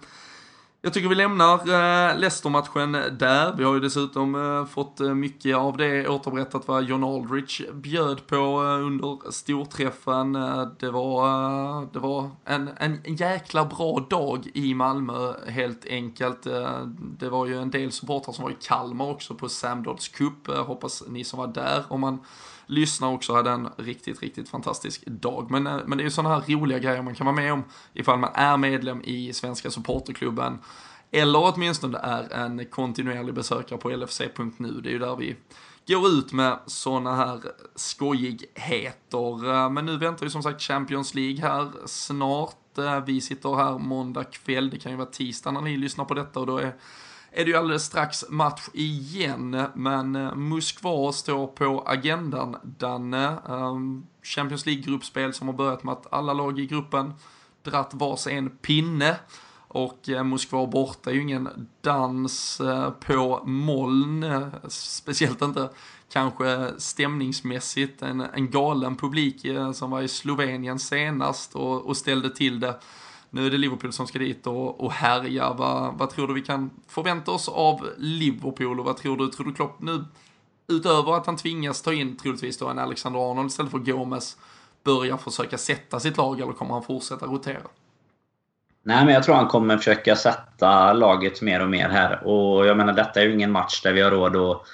jag 0.87 0.93
tycker 0.93 1.09
vi 1.09 1.15
lämnar 1.15 1.53
eh, 1.53 2.17
Leicester-matchen 2.17 2.91
där. 2.91 3.53
Vi 3.57 3.63
har 3.63 3.73
ju 3.73 3.79
dessutom 3.79 4.35
eh, 4.35 4.65
fått 4.65 4.99
eh, 4.99 5.13
mycket 5.13 5.55
av 5.55 5.77
det 5.77 6.07
återberättat 6.07 6.67
vad 6.67 6.83
John 6.83 7.03
Aldrich 7.03 7.61
bjöd 7.73 8.27
på 8.27 8.35
eh, 8.35 8.85
under 8.85 9.31
storträffen. 9.31 10.35
Eh, 10.35 10.67
det 10.79 10.91
var, 10.91 11.27
eh, 11.27 11.87
det 11.93 11.99
var 11.99 12.29
en, 12.45 12.69
en 12.77 13.15
jäkla 13.15 13.65
bra 13.65 14.05
dag 14.09 14.47
i 14.53 14.73
Malmö 14.73 15.33
helt 15.47 15.85
enkelt. 15.85 16.45
Eh, 16.45 16.81
det 17.19 17.29
var 17.29 17.45
ju 17.45 17.61
en 17.61 17.71
del 17.71 17.91
supportrar 17.91 18.33
som 18.33 18.43
var 18.43 18.51
i 18.51 18.57
Kalmar 18.61 19.09
också 19.09 19.35
på 19.35 19.49
Sam 19.49 19.83
Dodds 19.83 20.07
Cup. 20.07 20.47
hoppas 20.47 21.03
ni 21.07 21.23
som 21.23 21.39
var 21.39 21.47
där 21.47 21.83
om 21.87 22.01
man 22.01 22.19
lyssnar 22.67 23.13
också 23.13 23.33
hade 23.33 23.51
en 23.51 23.69
riktigt, 23.77 24.21
riktigt 24.21 24.49
fantastisk 24.49 25.05
dag. 25.05 25.51
Men, 25.51 25.67
eh, 25.67 25.77
men 25.85 25.97
det 25.97 26.01
är 26.01 26.05
ju 26.05 26.11
sådana 26.11 26.35
här 26.35 26.43
roliga 26.47 26.79
grejer 26.79 27.01
man 27.01 27.15
kan 27.15 27.25
vara 27.25 27.35
med 27.35 27.53
om 27.53 27.63
ifall 27.93 28.19
man 28.19 28.29
är 28.33 28.57
medlem 28.57 29.01
i 29.03 29.33
Svenska 29.33 29.71
Supporterklubben. 29.71 30.59
Eller 31.11 31.53
åtminstone 31.53 31.97
är 31.97 32.33
en 32.33 32.65
kontinuerlig 32.65 33.33
besökare 33.33 33.79
på 33.79 33.89
LFC.nu. 33.89 34.81
Det 34.81 34.89
är 34.89 34.93
ju 34.93 34.99
där 34.99 35.15
vi 35.15 35.35
går 35.87 36.07
ut 36.07 36.33
med 36.33 36.59
sådana 36.65 37.15
här 37.15 37.41
skojigheter. 37.75 39.53
Eh, 39.53 39.69
men 39.69 39.85
nu 39.85 39.97
väntar 39.97 40.25
ju 40.25 40.29
som 40.29 40.43
sagt 40.43 40.61
Champions 40.61 41.13
League 41.13 41.41
här 41.41 41.71
snart. 41.85 42.77
Eh, 42.77 43.05
vi 43.05 43.21
sitter 43.21 43.55
här 43.55 43.79
måndag 43.79 44.23
kväll, 44.23 44.69
det 44.69 44.79
kan 44.79 44.91
ju 44.91 44.97
vara 44.97 45.09
tisdag 45.09 45.51
när 45.51 45.61
ni 45.61 45.77
lyssnar 45.77 46.05
på 46.05 46.13
detta 46.13 46.39
och 46.39 46.47
då 46.47 46.57
är 46.57 46.75
är 47.37 47.45
det 47.45 47.51
ju 47.51 47.57
alldeles 47.57 47.83
strax 47.83 48.25
match 48.29 48.69
igen, 48.73 49.63
men 49.75 50.15
eh, 50.15 50.35
Moskva 50.35 51.11
står 51.11 51.47
på 51.47 51.83
agendan, 51.85 52.57
Danne. 52.63 53.37
Ehm, 53.49 54.05
Champions 54.23 54.65
League-gruppspel 54.65 55.33
som 55.33 55.47
har 55.47 55.53
börjat 55.53 55.83
med 55.83 55.91
att 55.91 56.13
alla 56.13 56.33
lag 56.33 56.59
i 56.59 56.65
gruppen 56.65 57.13
dratt 57.63 57.93
varsin 57.93 58.49
pinne. 58.49 59.15
Och 59.67 60.09
eh, 60.09 60.23
Moskva 60.23 60.67
borta 60.67 61.09
är 61.09 61.13
ju 61.13 61.21
ingen 61.21 61.67
dans 61.81 62.59
eh, 62.59 62.89
på 62.89 63.43
moln, 63.45 64.51
speciellt 64.67 65.41
inte 65.41 65.69
kanske 66.13 66.71
stämningsmässigt. 66.77 68.01
En, 68.01 68.21
en 68.21 68.51
galen 68.51 68.95
publik 68.95 69.45
som 69.73 69.91
var 69.91 70.01
i 70.01 70.07
Slovenien 70.07 70.79
senast 70.79 71.55
och, 71.55 71.85
och 71.85 71.97
ställde 71.97 72.29
till 72.29 72.59
det 72.59 72.79
nu 73.29 73.45
är 73.45 73.51
det 73.51 73.57
Liverpool 73.57 73.93
som 73.93 74.07
ska 74.07 74.19
dit 74.19 74.47
och, 74.47 74.83
och 74.83 74.91
härja. 74.91 75.53
Vad, 75.53 75.97
vad 75.97 76.09
tror 76.09 76.27
du 76.27 76.33
vi 76.33 76.41
kan 76.41 76.69
förvänta 76.87 77.31
oss 77.31 77.49
av 77.49 77.89
Liverpool 77.97 78.79
och 78.79 78.85
vad 78.85 78.97
tror 78.97 79.17
du, 79.17 79.27
tror 79.27 79.45
du 79.45 79.53
Klopp 79.53 79.81
nu, 79.81 80.05
utöver 80.67 81.17
att 81.17 81.25
han 81.25 81.37
tvingas 81.37 81.81
ta 81.81 81.93
in 81.93 82.17
troligtvis 82.17 82.57
då 82.57 82.67
en 82.67 82.79
Alexander 82.79 83.31
Arnold 83.31 83.47
istället 83.47 83.71
för 83.71 83.79
Gomes, 83.79 84.37
börjar 84.83 85.17
försöka 85.17 85.57
sätta 85.57 85.99
sitt 85.99 86.17
lag 86.17 86.39
eller 86.39 86.53
kommer 86.53 86.73
han 86.73 86.83
fortsätta 86.83 87.25
rotera? 87.25 87.61
Nej, 88.83 89.05
men 89.05 89.13
jag 89.13 89.23
tror 89.23 89.35
han 89.35 89.47
kommer 89.47 89.77
försöka 89.77 90.15
sätta 90.15 90.93
laget 90.93 91.41
mer 91.41 91.61
och 91.61 91.69
mer 91.69 91.89
här. 91.89 92.27
Och 92.27 92.65
jag 92.65 92.77
menar, 92.77 92.93
detta 92.93 93.21
är 93.21 93.25
ju 93.25 93.33
ingen 93.33 93.51
match 93.51 93.81
där 93.81 93.93
vi 93.93 94.01
har 94.01 94.11
råd 94.11 94.35
att 94.35 94.67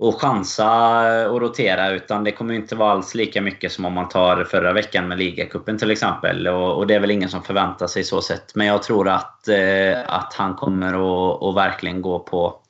och 0.00 0.20
chansa 0.20 1.30
och 1.30 1.40
rotera 1.40 1.90
utan 1.90 2.24
det 2.24 2.32
kommer 2.32 2.54
inte 2.54 2.76
vara 2.76 2.92
alls 2.92 3.14
lika 3.14 3.42
mycket 3.42 3.72
som 3.72 3.84
om 3.84 3.92
man 3.92 4.08
tar 4.08 4.44
förra 4.44 4.72
veckan 4.72 5.08
med 5.08 5.18
ligacupen 5.18 5.78
till 5.78 5.90
exempel. 5.90 6.48
Och, 6.48 6.78
och, 6.78 6.86
det 6.86 6.94
är 6.94 7.00
väl 7.00 7.10
ingen 7.10 7.28
som 7.28 7.42
förväntar 7.42 7.86
sig 7.86 8.04
så 8.04 8.22
sett. 8.22 8.54
Men 8.54 8.66
jag 8.66 8.82
tror 8.82 9.08
att, 9.08 9.48
eh, 9.48 9.98
att 10.06 10.34
han 10.34 10.54
kommer 10.54 10.88
att, 10.88 11.42
och 11.42 11.56
verkligen 11.56 12.02
gå 12.02 12.18
på, 12.18 12.60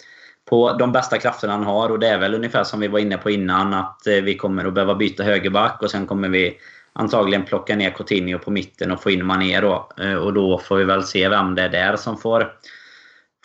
på 0.51 0.73
de 0.73 0.93
bästa 0.93 1.19
krafterna 1.19 1.53
han 1.53 1.65
har. 1.65 1.89
Och 1.89 1.99
det 1.99 2.09
är 2.09 2.19
väl 2.19 2.35
ungefär 2.35 2.65
som 2.65 2.81
vi 2.81 2.89
var 2.89 2.99
inne 2.99 3.17
på 3.17 3.31
innan 3.31 3.75
att 3.75 4.07
eh, 4.07 4.15
vi 4.15 4.37
kommer 4.37 4.65
att 4.65 4.75
behöva 4.75 4.95
byta 4.95 5.23
högerback 5.23 5.83
och 5.83 5.91
sen 5.91 6.07
kommer 6.07 6.29
vi 6.29 6.59
antagligen 6.93 7.45
plocka 7.45 7.77
ner 7.77 7.91
Coutinho 7.91 8.39
på 8.39 8.51
mitten 8.51 8.91
och 8.91 9.03
få 9.03 9.11
in 9.11 9.27
Mané 9.27 9.61
då. 9.61 9.89
Eh, 10.01 10.15
och 10.15 10.33
då 10.33 10.59
får 10.59 10.77
vi 10.77 10.85
väl 10.85 11.03
se 11.03 11.29
vem 11.29 11.55
det 11.55 11.63
är 11.63 11.69
där 11.69 11.97
som 11.97 12.19
får 12.19 12.53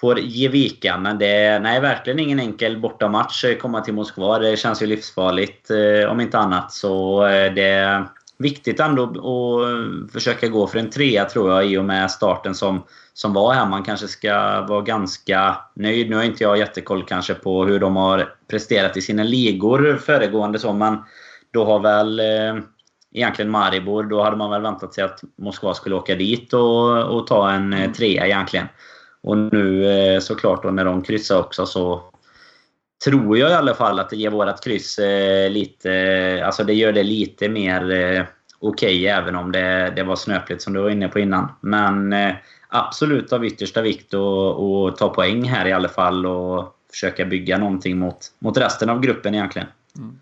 får 0.05 0.19
ge 0.19 0.47
vika. 0.47 0.97
Men 0.97 1.17
det 1.17 1.27
är 1.27 1.59
nej, 1.59 1.79
verkligen 1.79 2.19
ingen 2.19 2.39
enkel 2.39 2.79
bortamatch 2.79 3.45
komma 3.61 3.81
till 3.81 3.93
Moskva. 3.93 4.39
Det 4.39 4.57
känns 4.57 4.81
ju 4.81 4.85
livsfarligt 4.85 5.69
eh, 5.71 6.11
om 6.11 6.21
inte 6.21 6.37
annat. 6.37 6.71
Så 6.71 7.25
eh, 7.25 7.53
det 7.53 7.69
är 7.69 8.07
viktigt 8.37 8.79
ändå 8.79 9.03
att 9.03 10.11
försöka 10.13 10.47
gå 10.47 10.67
för 10.67 10.79
en 10.79 10.89
trea 10.89 11.25
tror 11.25 11.51
jag 11.51 11.65
i 11.65 11.77
och 11.77 11.85
med 11.85 12.11
starten 12.11 12.55
som, 12.55 12.83
som 13.13 13.33
var 13.33 13.53
här. 13.53 13.65
Man 13.65 13.83
kanske 13.83 14.07
ska 14.07 14.61
vara 14.61 14.81
ganska 14.81 15.57
nöjd. 15.73 16.09
Nu 16.09 16.15
har 16.15 16.23
inte 16.23 16.43
jag 16.43 16.57
jättekoll 16.57 17.03
kanske 17.03 17.33
på 17.33 17.65
hur 17.65 17.79
de 17.79 17.95
har 17.95 18.33
presterat 18.47 18.97
i 18.97 19.01
sina 19.01 19.23
ligor 19.23 19.97
föregående 20.05 20.59
så, 20.59 20.73
men 20.73 20.97
då 21.53 21.65
har 21.65 21.79
väl 21.79 22.19
eh, 22.19 22.63
egentligen 23.13 23.51
Maribor, 23.51 24.03
då 24.03 24.23
hade 24.23 24.37
man 24.37 24.51
väl 24.51 24.61
väntat 24.61 24.93
sig 24.93 25.03
att 25.03 25.23
Moskva 25.37 25.73
skulle 25.73 25.95
åka 25.95 26.15
dit 26.15 26.53
och, 26.53 27.03
och 27.03 27.27
ta 27.27 27.51
en 27.51 27.73
mm. 27.73 27.93
trea 27.93 28.25
egentligen. 28.25 28.67
Och 29.25 29.37
nu 29.37 29.85
eh, 29.85 30.19
såklart 30.19 30.63
då 30.63 30.71
när 30.71 30.85
de 30.85 31.01
kryssar 31.01 31.39
också 31.39 31.65
så 31.65 32.01
tror 33.05 33.37
jag 33.37 33.51
i 33.51 33.53
alla 33.53 33.73
fall 33.73 33.99
att 33.99 34.09
det 34.09 34.15
ger 34.15 34.29
vårat 34.29 34.63
kryss 34.63 34.99
eh, 34.99 35.51
lite... 35.51 35.91
Eh, 35.91 36.45
alltså 36.45 36.63
det 36.63 36.73
gör 36.73 36.93
det 36.93 37.03
lite 37.03 37.49
mer 37.49 37.91
eh, 37.91 38.23
okej 38.59 38.99
okay, 38.99 39.05
även 39.05 39.35
om 39.35 39.51
det, 39.51 39.93
det 39.95 40.03
var 40.03 40.15
snöpligt 40.15 40.61
som 40.61 40.73
du 40.73 40.81
var 40.81 40.89
inne 40.89 41.07
på 41.07 41.19
innan. 41.19 41.47
Men 41.61 42.13
eh, 42.13 42.35
absolut 42.69 43.33
av 43.33 43.45
yttersta 43.45 43.81
vikt 43.81 44.13
att 44.13 44.97
ta 44.97 45.09
poäng 45.09 45.43
här 45.43 45.65
i 45.67 45.73
alla 45.73 45.89
fall 45.89 46.25
och 46.25 46.75
försöka 46.91 47.25
bygga 47.25 47.57
någonting 47.57 47.99
mot, 47.99 48.17
mot 48.39 48.57
resten 48.57 48.89
av 48.89 48.99
gruppen 48.99 49.35
egentligen. 49.35 49.67
Mm. 49.97 50.19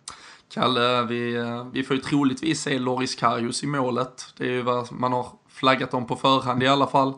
Kalle, 0.53 1.05
vi, 1.09 1.35
eh, 1.35 1.67
vi 1.73 1.83
får 1.83 1.95
ju 1.95 2.01
troligtvis 2.01 2.61
se 2.61 2.79
Loris 2.79 3.15
Karius 3.15 3.63
i 3.63 3.67
målet. 3.67 4.25
Det 4.37 4.43
är 4.43 4.51
ju 4.51 4.61
vad 4.61 4.91
man 4.91 5.13
har 5.13 5.27
flaggat 5.49 5.93
om 5.93 6.07
på 6.07 6.15
förhand 6.15 6.63
i 6.63 6.67
alla 6.67 6.87
fall. 6.87 7.13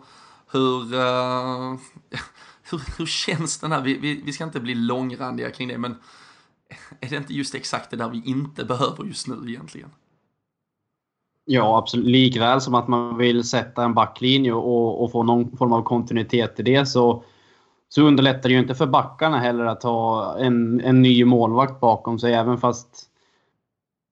Hur, 0.51 0.93
uh, 0.93 1.77
hur, 2.71 2.97
hur 2.97 3.05
känns 3.05 3.59
den 3.59 3.71
här, 3.71 3.81
vi, 3.81 3.97
vi, 3.97 4.21
vi 4.25 4.33
ska 4.33 4.43
inte 4.43 4.59
bli 4.59 4.75
långrandiga 4.75 5.51
kring 5.51 5.67
det, 5.67 5.77
men 5.77 5.95
är 6.99 7.09
det 7.09 7.15
inte 7.15 7.33
just 7.33 7.55
exakt 7.55 7.91
det 7.91 7.97
där 7.97 8.09
vi 8.09 8.21
inte 8.25 8.65
behöver 8.65 9.03
just 9.03 9.27
nu 9.27 9.35
egentligen? 9.47 9.89
Ja, 11.45 11.77
absolut. 11.77 12.05
Likväl 12.05 12.61
som 12.61 12.75
att 12.75 12.87
man 12.87 13.17
vill 13.17 13.43
sätta 13.43 13.83
en 13.83 13.93
backlinje 13.93 14.53
och, 14.53 15.03
och 15.03 15.11
få 15.11 15.23
någon 15.23 15.57
form 15.57 15.73
av 15.73 15.83
kontinuitet 15.83 16.59
i 16.59 16.63
det 16.63 16.85
så, 16.85 17.23
så 17.89 18.01
underlättar 18.01 18.49
det 18.49 18.53
ju 18.53 18.59
inte 18.59 18.75
för 18.75 18.87
backarna 18.87 19.39
heller 19.39 19.65
att 19.65 19.83
ha 19.83 20.37
en, 20.37 20.81
en 20.81 21.01
ny 21.01 21.25
målvakt 21.25 21.79
bakom 21.79 22.19
sig, 22.19 22.33
även 22.33 22.57
fast 22.57 23.09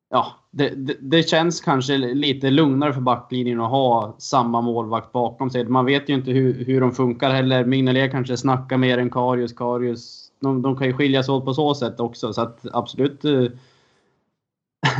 ja, 0.09 0.42
det, 0.56 0.70
det, 0.70 0.97
det, 1.01 1.30
känns 1.30 1.62
kanske 1.62 1.97
lite 1.97 2.49
lugnare 2.49 2.93
för 2.93 3.01
backlinjen 3.01 3.62
att 3.62 3.70
ha 3.70 4.16
samma 4.18 4.62
målvakt 4.62 5.12
bakom 5.12 5.49
sig. 5.49 5.66
Man 5.66 5.86
vet 5.86 6.10
ju 6.10 6.14
inte 6.14 6.32
hur, 6.32 6.66
hur 6.66 6.82
de 6.82 6.91
funkar 6.91 7.30
heller. 7.30 7.66
Mignolet 7.66 8.12
kanske 8.12 8.38
snackar 8.38 8.78
mer 8.78 8.97
än 8.97 9.10
Karius. 9.10 9.54
Karius 9.54 10.32
de, 10.39 10.62
de 10.62 10.78
kan 10.78 10.88
ju 10.88 10.93
skiljas 10.93 11.30
åt 11.30 11.45
på 11.45 11.54
så 11.54 11.76
sätt 11.76 11.99
också. 11.99 12.34
Så 12.34 12.41
att 12.41 12.66
absolut 12.74 13.26
eh, 13.26 13.45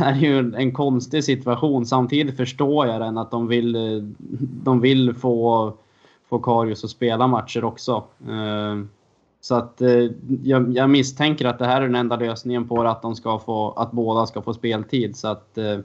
är 0.00 0.14
ju 0.14 0.54
en 0.54 0.72
konstig 0.72 1.24
situation. 1.24 1.86
Samtidigt 1.86 2.36
förstår 2.36 2.86
jag 2.86 3.00
den 3.00 3.18
att 3.18 3.30
de 3.30 3.48
vill, 3.48 3.76
eh, 3.76 4.02
de 4.64 4.80
vill 4.80 5.14
få, 5.14 5.72
få 6.28 6.38
Karius 6.38 6.84
att 6.84 6.90
spela 6.90 7.26
matcher 7.26 7.64
också. 7.64 8.04
Eh, 8.28 8.84
så 9.44 9.54
att 9.54 9.80
eh, 9.80 10.10
jag, 10.42 10.76
jag, 10.76 10.90
misstänker 10.90 11.44
att 11.44 11.58
det 11.58 11.66
här 11.66 11.82
är 11.82 11.86
den 11.86 11.94
enda 11.94 12.16
lösningen 12.16 12.68
på 12.68 12.82
det, 12.82 12.90
att, 12.90 13.02
de 13.02 13.14
ska 13.14 13.38
få, 13.38 13.70
att 13.70 13.92
båda 13.92 14.26
ska 14.26 14.42
få 14.42 14.54
speltid. 14.54 15.16
Så 15.16 15.28
att, 15.28 15.58
eh, 15.58 15.78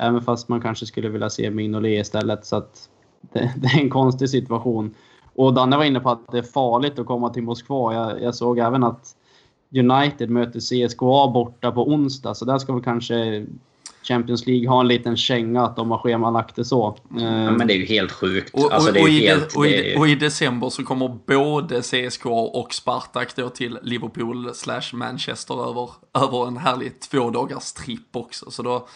även 0.00 0.22
fast 0.22 0.48
man 0.48 0.60
kanske 0.60 0.86
skulle 0.86 1.08
vilja 1.08 1.30
se 1.30 1.50
Mignolet 1.50 2.00
istället. 2.00 2.46
Så 2.46 2.56
att 2.56 2.88
det, 3.20 3.52
det, 3.56 3.66
är 3.66 3.80
en 3.80 3.90
konstig 3.90 4.30
situation. 4.30 4.94
Och 5.34 5.54
Danne 5.54 5.76
var 5.76 5.84
inne 5.84 6.00
på 6.00 6.10
att 6.10 6.32
det 6.32 6.38
är 6.38 6.42
farligt 6.42 6.98
att 6.98 7.06
komma 7.06 7.30
till 7.30 7.42
Moskva. 7.42 7.94
Jag, 7.94 8.22
jag 8.22 8.34
såg 8.34 8.58
även 8.58 8.84
att 8.84 9.16
United 9.76 10.30
möter 10.30 10.60
CSKA 10.60 11.30
borta 11.34 11.72
på 11.72 11.88
onsdag, 11.88 12.34
så 12.34 12.44
där 12.44 12.58
ska 12.58 12.72
vi 12.72 12.82
kanske 12.82 13.46
Champions 14.02 14.46
League 14.46 14.68
har 14.68 14.80
en 14.80 14.88
liten 14.88 15.16
känga 15.16 15.62
att 15.62 15.76
de 15.76 15.90
har 15.90 15.98
schemalagt 15.98 16.56
det 16.56 16.64
så. 16.64 16.96
Ja, 17.08 17.50
men 17.50 17.66
det 17.66 17.74
är 17.74 17.78
ju 17.78 17.84
helt 17.84 18.12
sjukt. 18.12 18.54
Och, 18.54 18.72
alltså, 18.72 18.90
och, 18.90 18.96
och, 18.96 19.08
helt, 19.08 19.54
i, 19.54 19.58
och, 19.58 19.66
i, 19.66 19.96
och, 19.98 20.08
i, 20.08 20.14
december 20.14 20.70
så 20.70 20.84
kommer 20.84 21.18
både 21.26 21.82
CSKA 21.82 22.28
och 22.30 22.74
Spartak 22.74 23.36
då 23.36 23.48
till 23.48 23.78
Liverpool 23.82 24.54
slash 24.54 24.92
Manchester 24.92 25.70
över, 25.70 25.90
över 26.14 26.46
en 26.46 26.56
härlig 26.56 27.00
två 27.00 27.30
dagars 27.30 27.72
tripp 27.72 28.16
också. 28.16 28.50
Så 28.50 28.62
då, 28.62 28.88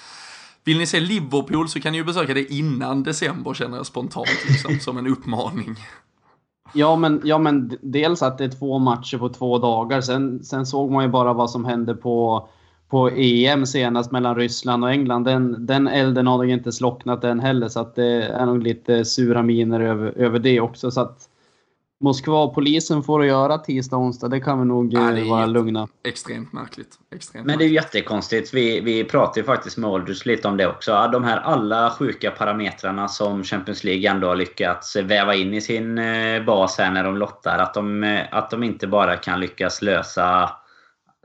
vill 0.64 0.78
ni 0.78 0.86
se 0.86 1.00
Liverpool 1.00 1.68
så 1.68 1.80
kan 1.80 1.92
ni 1.92 1.98
ju 1.98 2.04
besöka 2.04 2.34
det 2.34 2.52
innan 2.52 3.02
december 3.02 3.54
känner 3.54 3.76
jag 3.76 3.86
spontant 3.86 4.44
liksom, 4.48 4.78
som 4.80 4.98
en 4.98 5.06
uppmaning. 5.06 5.76
Ja 6.72 6.96
men, 6.96 7.20
ja, 7.24 7.38
men 7.38 7.78
dels 7.82 8.22
att 8.22 8.38
det 8.38 8.44
är 8.44 8.48
två 8.48 8.78
matcher 8.78 9.18
på 9.18 9.28
två 9.28 9.58
dagar. 9.58 10.00
Sen, 10.00 10.44
sen 10.44 10.66
såg 10.66 10.90
man 10.90 11.04
ju 11.04 11.10
bara 11.10 11.32
vad 11.32 11.50
som 11.50 11.64
hände 11.64 11.94
på 11.94 12.48
på 12.88 13.10
EM 13.10 13.66
senast 13.66 14.12
mellan 14.12 14.36
Ryssland 14.36 14.84
och 14.84 14.90
England. 14.90 15.24
Den, 15.24 15.66
den 15.66 15.88
elden 15.88 16.26
har 16.26 16.38
nog 16.38 16.50
inte 16.50 16.72
slocknat 16.72 17.24
än 17.24 17.40
heller 17.40 17.68
så 17.68 17.80
att 17.80 17.94
det 17.94 18.22
är 18.22 18.46
nog 18.46 18.62
lite 18.62 19.04
sura 19.04 19.42
miner 19.42 19.80
över, 19.80 20.12
över 20.16 20.38
det 20.38 20.60
också. 20.60 20.90
Så 20.90 21.00
att 21.00 21.28
Moskva-polisen 22.00 23.02
får 23.02 23.20
att 23.20 23.26
göra 23.26 23.58
tisdag 23.58 23.96
och 23.96 24.02
onsdag, 24.02 24.28
det 24.28 24.40
kan 24.40 24.58
vi 24.58 24.64
nog 24.64 24.92
ja, 24.92 25.16
eh, 25.16 25.30
vara 25.30 25.46
lugna. 25.46 25.88
Extremt 26.04 26.52
märkligt. 26.52 26.98
Extremt 27.14 27.46
Men 27.46 27.58
det 27.58 27.64
är 27.64 27.68
ju 27.68 27.74
jättekonstigt. 27.74 28.54
Vi, 28.54 28.80
vi 28.80 29.04
pratade 29.04 29.40
ju 29.40 29.46
faktiskt 29.46 29.76
med 29.76 29.90
Aldrich 29.90 30.26
lite 30.26 30.48
om 30.48 30.56
det 30.56 30.66
också. 30.66 31.08
De 31.12 31.24
här 31.24 31.36
alla 31.36 31.90
sjuka 31.90 32.30
parametrarna 32.30 33.08
som 33.08 33.44
Champions 33.44 33.84
League 33.84 34.10
ändå 34.10 34.28
har 34.28 34.36
lyckats 34.36 34.96
väva 34.96 35.34
in 35.34 35.54
i 35.54 35.60
sin 35.60 35.98
eh, 35.98 36.44
bas 36.44 36.78
här 36.78 36.90
när 36.90 37.04
de 37.04 37.16
lottar. 37.16 37.58
Att 37.58 37.74
de, 37.74 38.04
eh, 38.04 38.22
att 38.30 38.50
de 38.50 38.62
inte 38.62 38.86
bara 38.86 39.16
kan 39.16 39.40
lyckas 39.40 39.82
lösa 39.82 40.50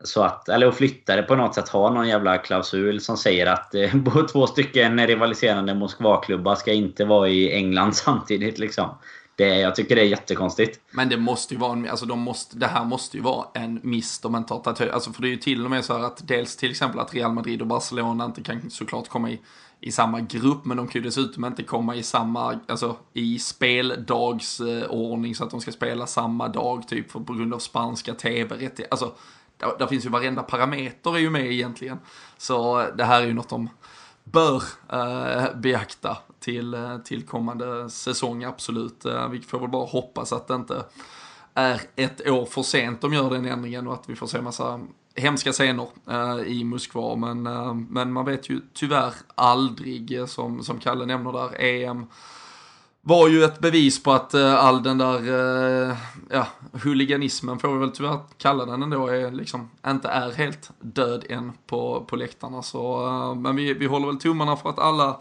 så 0.04 0.24
att, 0.24 0.50
eller 0.50 0.68
att 0.68 0.76
flytta 0.76 1.16
det 1.16 1.24
på 1.24 1.36
något 1.36 1.56
sätt. 1.56 1.70
Ha 1.70 1.90
någon 1.90 2.08
jävla 2.08 2.38
klausul 2.38 3.02
som 3.02 3.18
säger 3.18 3.48
att 3.48 3.76
eh, 3.76 3.92
två 4.32 4.48
stycken 4.48 5.08
rivaliserande 5.08 5.76
Moskvaklubbar 5.76 6.56
ska 6.56 6.74
inte 6.74 7.06
vara 7.06 7.30
i 7.30 7.54
England 7.54 7.96
samtidigt. 7.96 8.60
Liksom. 8.60 8.90
Det, 9.36 9.60
jag 9.60 9.76
tycker 9.76 9.96
det 9.96 10.02
är 10.02 10.06
jättekonstigt. 10.06 10.80
Men 10.92 11.10
det 11.10 11.18
måste 11.18 11.54
ju 11.54 11.60
vara 11.60 11.74
en, 11.74 11.90
alltså 11.90 12.06
de 12.06 12.20
måste, 12.20 12.58
det 12.58 12.68
här 12.68 12.86
måste 12.86 13.18
ju 13.18 13.24
vara 13.24 13.46
en 13.54 13.80
miss 13.84 14.26
om 14.26 14.32
man 14.32 14.46
tar 14.46 14.60
tagit. 14.60 14.94
Alltså 14.94 15.14
för 15.14 15.22
det 15.22 15.28
är 15.28 15.30
ju 15.30 15.38
till 15.38 15.66
och 15.66 15.72
med 15.72 15.86
så 15.86 15.98
här 15.98 16.04
att 16.04 16.28
dels 16.28 16.56
till 16.56 16.72
exempel 16.72 17.00
att 17.00 17.14
Real 17.14 17.34
Madrid 17.34 17.62
och 17.62 17.68
Barcelona 17.68 18.26
inte 18.26 18.44
kan 18.44 18.70
såklart 18.70 19.08
komma 19.08 19.30
i, 19.30 19.40
i 19.80 19.92
samma 19.92 20.20
grupp, 20.20 20.66
men 20.66 20.78
de 20.78 20.88
kan 20.88 21.02
ju 21.02 21.08
dessutom 21.08 21.46
inte 21.46 21.64
komma 21.64 21.96
i 21.96 22.04
samma, 22.04 22.60
alltså 22.68 22.96
i 23.14 23.40
speldagsordning 23.40 25.32
eh, 25.32 25.36
så 25.36 25.44
att 25.44 25.52
de 25.52 25.62
ska 25.62 25.72
spela 25.72 26.08
samma 26.08 26.48
dag 26.48 26.88
typ 26.88 27.12
för, 27.12 27.20
på 27.20 27.34
grund 27.34 27.54
av 27.54 27.60
spanska 27.60 28.14
tv-rättigheter. 28.14 28.88
Alltså 28.92 29.14
där, 29.62 29.78
där 29.80 29.88
finns 29.88 30.06
ju 30.06 30.10
varenda 30.10 30.44
parameter 30.44 31.16
är 31.16 31.20
ju 31.20 31.30
med 31.30 31.52
egentligen. 31.52 32.00
Så 32.38 32.88
det 32.98 33.04
här 33.04 33.22
är 33.22 33.26
ju 33.26 33.34
något 33.34 33.50
de 33.50 33.70
bör 34.24 34.64
eh, 34.90 35.56
beakta 35.56 36.18
till, 36.40 36.74
eh, 36.74 36.98
till 36.98 37.28
kommande 37.28 37.90
säsong, 37.90 38.44
absolut. 38.44 39.06
Eh, 39.06 39.30
vi 39.30 39.42
får 39.42 39.60
väl 39.60 39.70
bara 39.70 39.86
hoppas 39.86 40.34
att 40.34 40.48
det 40.48 40.56
inte 40.56 40.84
är 41.54 41.82
ett 41.96 42.28
år 42.28 42.46
för 42.46 42.64
sent 42.64 43.02
de 43.02 43.14
gör 43.14 43.30
den 43.30 43.46
ändringen 43.46 43.88
och 43.88 43.94
att 43.94 44.10
vi 44.10 44.16
får 44.16 44.28
se 44.28 44.42
massa 44.42 44.80
hemska 45.16 45.52
scener 45.52 45.88
eh, 46.10 46.40
i 46.48 46.64
Moskva. 46.64 47.16
Men, 47.16 47.48
eh, 47.48 47.74
men 47.74 48.14
man 48.14 48.26
vet 48.26 48.50
ju 48.50 48.62
tyvärr 48.74 49.14
aldrig, 49.36 50.18
eh, 50.18 50.26
som, 50.26 50.64
som 50.64 50.80
Kalle 50.80 51.06
nämner 51.06 51.32
där, 51.32 51.62
EM 51.62 52.06
var 53.02 53.28
ju 53.28 53.44
ett 53.44 53.60
bevis 53.60 54.04
på 54.04 54.12
att 54.12 54.36
uh, 54.36 54.54
all 54.54 54.84
den 54.84 54.98
där, 54.98 55.30
uh, 55.30 55.96
ja, 56.30 56.48
huliganismen 56.72 57.60
får 57.60 57.74
vi 57.74 57.80
väl 57.80 57.92
tyvärr 57.92 58.20
kalla 58.38 58.66
den 58.66 58.84
ändå, 58.84 59.08
är 59.08 59.32
liksom, 59.32 59.70
inte 59.88 60.08
är 60.10 60.32
helt 60.32 60.70
död 60.80 61.26
än 61.30 61.52
på, 61.68 62.06
på 62.08 62.16
läktarna. 62.16 62.62
Så, 62.62 63.06
uh, 63.06 63.36
men 63.36 63.56
vi, 63.56 63.74
vi 63.74 63.86
håller 63.86 64.08
väl 64.08 64.18
tummarna 64.18 64.56
för 64.56 64.70
att 64.70 64.80
alla 64.80 65.20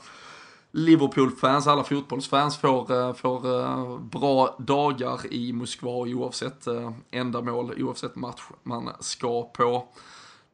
Liverpool-fans, 0.72 1.66
alla 1.66 1.85
fotbollsfans 1.85 2.57
får, 2.59 3.12
får 3.12 3.99
bra 3.99 4.57
dagar 4.59 5.33
i 5.33 5.53
Moskva 5.53 5.91
oavsett 5.91 6.66
ändamål, 7.11 7.83
oavsett 7.83 8.16
match 8.16 8.43
man 8.62 8.91
ska 9.01 9.43
på. 9.43 9.89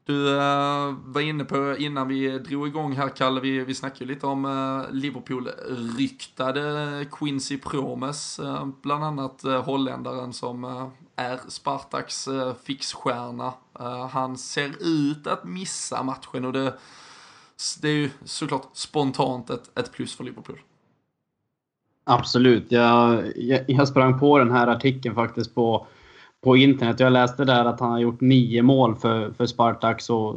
Du 0.06 0.34
uh, 0.34 0.94
var 1.04 1.20
inne 1.20 1.44
på 1.44 1.76
innan 1.76 2.08
vi 2.08 2.38
drog 2.38 2.68
igång 2.68 2.92
här 2.92 3.08
Kalle, 3.08 3.40
vi, 3.40 3.64
vi 3.64 3.74
snackade 3.74 4.04
ju 4.04 4.14
lite 4.14 4.26
om 4.26 4.44
uh, 4.44 4.84
Liverpool-ryktade 4.92 7.06
Quincy 7.10 7.58
Promes, 7.58 8.40
uh, 8.40 8.68
bland 8.82 9.04
annat 9.04 9.42
holländaren 9.42 10.32
som 10.32 10.64
är 11.16 11.40
Spartaks 11.48 12.28
fixstjärna. 12.64 13.52
han 14.10 14.36
ser 14.36 14.72
ut 14.80 15.26
att 15.26 15.44
missa 15.44 16.02
matchen 16.02 16.44
och 16.44 16.52
det, 16.52 16.74
det 17.82 17.88
är 17.88 17.94
ju 17.94 18.10
såklart 18.24 18.68
spontant 18.72 19.50
ett, 19.50 19.78
ett 19.78 19.92
plus 19.92 20.16
för 20.16 20.24
Liverpool. 20.24 20.58
Absolut. 22.04 22.72
Jag, 22.72 23.24
jag, 23.36 23.70
jag 23.70 23.88
sprang 23.88 24.18
på 24.18 24.38
den 24.38 24.50
här 24.50 24.66
artikeln 24.66 25.14
faktiskt 25.14 25.54
på 25.54 25.86
på 26.44 26.56
internet. 26.56 27.00
Jag 27.00 27.12
läste 27.12 27.44
där 27.44 27.64
att 27.64 27.80
han 27.80 27.90
har 27.90 27.98
gjort 27.98 28.20
nio 28.20 28.62
mål 28.62 28.96
för, 28.96 29.30
för 29.30 29.46
Spartak 29.46 30.00
så, 30.00 30.36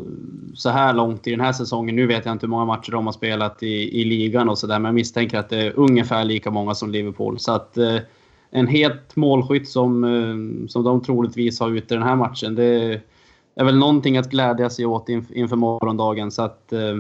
så 0.56 0.70
här 0.70 0.94
långt 0.94 1.28
i 1.28 1.32
den 1.32 1.42
här 1.42 1.54
säsongen. 1.54 1.96
Nu 1.96 2.08
vet 2.08 2.26
jag 2.26 2.32
inte 2.32 2.46
hur 2.46 2.52
många 2.52 2.66
matcher 2.66 2.92
de 2.92 3.06
har 3.06 3.14
spelat 3.14 3.64
i, 3.64 4.02
i 4.02 4.06
ligan 4.06 4.50
och 4.50 4.58
sådär, 4.58 4.80
men 4.80 4.90
jag 4.90 4.96
misstänker 4.96 5.38
att 5.38 5.50
det 5.50 5.58
är 5.58 5.80
ungefär 5.80 6.26
lika 6.26 6.52
många 6.52 6.76
som 6.76 6.90
Liverpool. 6.90 7.40
Så 7.40 7.52
att 7.52 7.78
eh, 7.78 7.98
en 8.52 8.68
het 8.68 9.16
målskytt 9.16 9.70
som, 9.70 10.04
eh, 10.04 10.68
som 10.68 10.84
de 10.84 11.04
troligtvis 11.04 11.60
har 11.60 11.70
ute 11.70 11.94
i 11.94 11.98
den 11.98 12.08
här 12.08 12.16
matchen, 12.16 12.56
det 12.56 13.02
är 13.56 13.66
väl 13.66 13.78
någonting 13.78 14.18
att 14.18 14.30
glädja 14.30 14.70
sig 14.70 14.86
åt 14.86 15.10
inf 15.10 15.32
inför 15.32 15.56
morgondagen. 15.56 16.32
Så 16.32 16.42
att, 16.42 16.74
eh, 16.74 16.98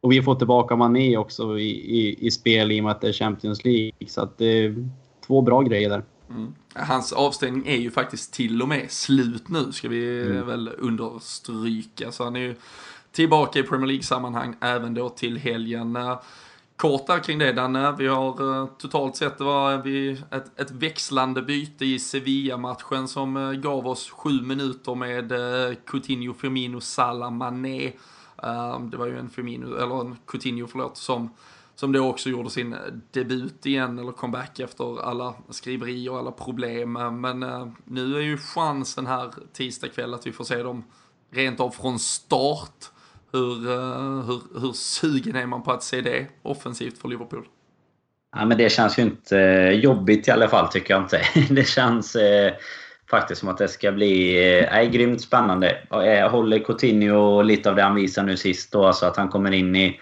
och 0.00 0.12
vi 0.12 0.22
får 0.22 0.34
tillbaka 0.34 0.76
Mané 0.76 1.16
också 1.16 1.58
i, 1.58 1.70
i, 1.70 2.26
i 2.26 2.30
spel 2.30 2.72
i 2.72 2.80
och 2.80 2.84
med 2.84 2.90
att 2.90 3.00
det 3.00 3.08
är 3.08 3.12
Champions 3.12 3.64
League. 3.64 3.92
Så 4.06 4.20
att 4.22 4.38
det 4.38 4.46
är 4.46 4.88
två 5.26 5.42
bra 5.42 5.62
grejer 5.62 5.90
där. 5.90 6.02
Mm. 6.30 6.54
Hans 6.74 7.12
avstängning 7.12 7.66
är 7.66 7.76
ju 7.76 7.90
faktiskt 7.90 8.32
till 8.32 8.62
och 8.62 8.68
med 8.68 8.90
slut 8.90 9.48
nu, 9.48 9.72
ska 9.72 9.88
vi 9.88 10.22
mm. 10.22 10.46
väl 10.46 10.70
understryka. 10.78 12.12
Så 12.12 12.24
han 12.24 12.36
är 12.36 12.40
ju 12.40 12.54
tillbaka 13.12 13.58
i 13.58 13.62
Premier 13.62 13.86
League-sammanhang 13.86 14.54
även 14.60 14.94
då 14.94 15.08
till 15.08 15.36
helgen. 15.36 15.98
Kort 16.76 17.06
där 17.06 17.18
kring 17.18 17.38
det 17.38 17.52
Danne, 17.52 17.94
vi 17.98 18.06
har 18.06 18.60
eh, 18.60 18.68
totalt 18.78 19.16
sett 19.16 19.38
det 19.38 19.44
var 19.44 19.74
ett, 20.34 20.60
ett 20.60 20.70
växlande 20.70 21.42
byte 21.42 21.84
i 21.84 21.98
Sevilla-matchen 21.98 23.08
som 23.08 23.36
eh, 23.36 23.52
gav 23.52 23.86
oss 23.86 24.10
sju 24.10 24.42
minuter 24.42 24.94
med 24.94 25.32
eh, 25.32 25.76
Coutinho, 25.86 26.34
Firmino, 26.34 26.80
Salah, 26.80 27.30
Mané. 27.30 27.92
Det 28.90 28.96
var 28.96 29.06
ju 29.06 29.18
en 29.18 29.30
Firmino, 29.30 29.76
eller 29.76 30.00
en 30.00 30.16
Coutinho 30.26 30.66
förlåt, 30.66 30.96
som 30.96 31.30
som 31.76 31.92
då 31.92 32.08
också 32.08 32.28
gjorde 32.28 32.50
sin 32.50 32.72
eh, 32.72 32.78
debut 33.10 33.66
igen, 33.66 33.98
eller 33.98 34.12
comeback 34.12 34.60
efter 34.60 35.02
alla 35.02 35.34
skriverier 35.50 36.12
och 36.12 36.18
alla 36.18 36.32
problem. 36.32 36.92
Men 36.92 37.42
eh, 37.42 37.68
nu 37.84 38.16
är 38.16 38.20
ju 38.20 38.38
chansen 38.38 39.06
här 39.06 39.30
tisdag 39.52 39.88
kväll 39.88 40.14
att 40.14 40.26
vi 40.26 40.32
får 40.32 40.44
se 40.44 40.62
dem 40.62 40.84
rent 41.32 41.60
av 41.60 41.70
från 41.70 41.98
start. 41.98 42.84
Hur, 43.32 43.70
eh, 43.70 44.24
hur, 44.26 44.60
hur 44.60 44.72
sugen 44.72 45.36
är 45.36 45.46
man 45.46 45.62
på 45.62 45.72
att 45.72 45.82
se 45.82 46.00
det 46.00 46.26
offensivt 46.42 46.98
för 46.98 47.08
Liverpool? 47.08 47.44
Ja, 48.36 48.44
men 48.44 48.58
det 48.58 48.72
känns 48.72 48.98
ju 48.98 49.02
inte 49.02 49.36
jobbigt 49.82 50.28
i 50.28 50.30
alla 50.30 50.48
fall, 50.48 50.68
tycker 50.68 50.94
jag 50.94 51.02
inte. 51.02 51.20
Det 51.54 51.68
känns 51.68 52.16
eh, 52.16 52.52
faktiskt 53.10 53.40
som 53.40 53.48
att 53.48 53.58
det 53.58 53.68
ska 53.68 53.92
bli 53.92 54.38
eh, 54.62 54.82
grymt 54.82 55.20
spännande. 55.20 55.86
Jag 55.90 56.30
håller 56.30 56.58
Coutinho 56.58 57.42
lite 57.42 57.70
av 57.70 57.76
det 57.76 57.82
han 57.82 57.94
visade 57.94 58.26
nu 58.26 58.36
sist, 58.36 58.72
då, 58.72 58.86
alltså 58.86 59.06
att 59.06 59.16
han 59.16 59.28
kommer 59.28 59.52
in 59.52 59.76
i 59.76 60.00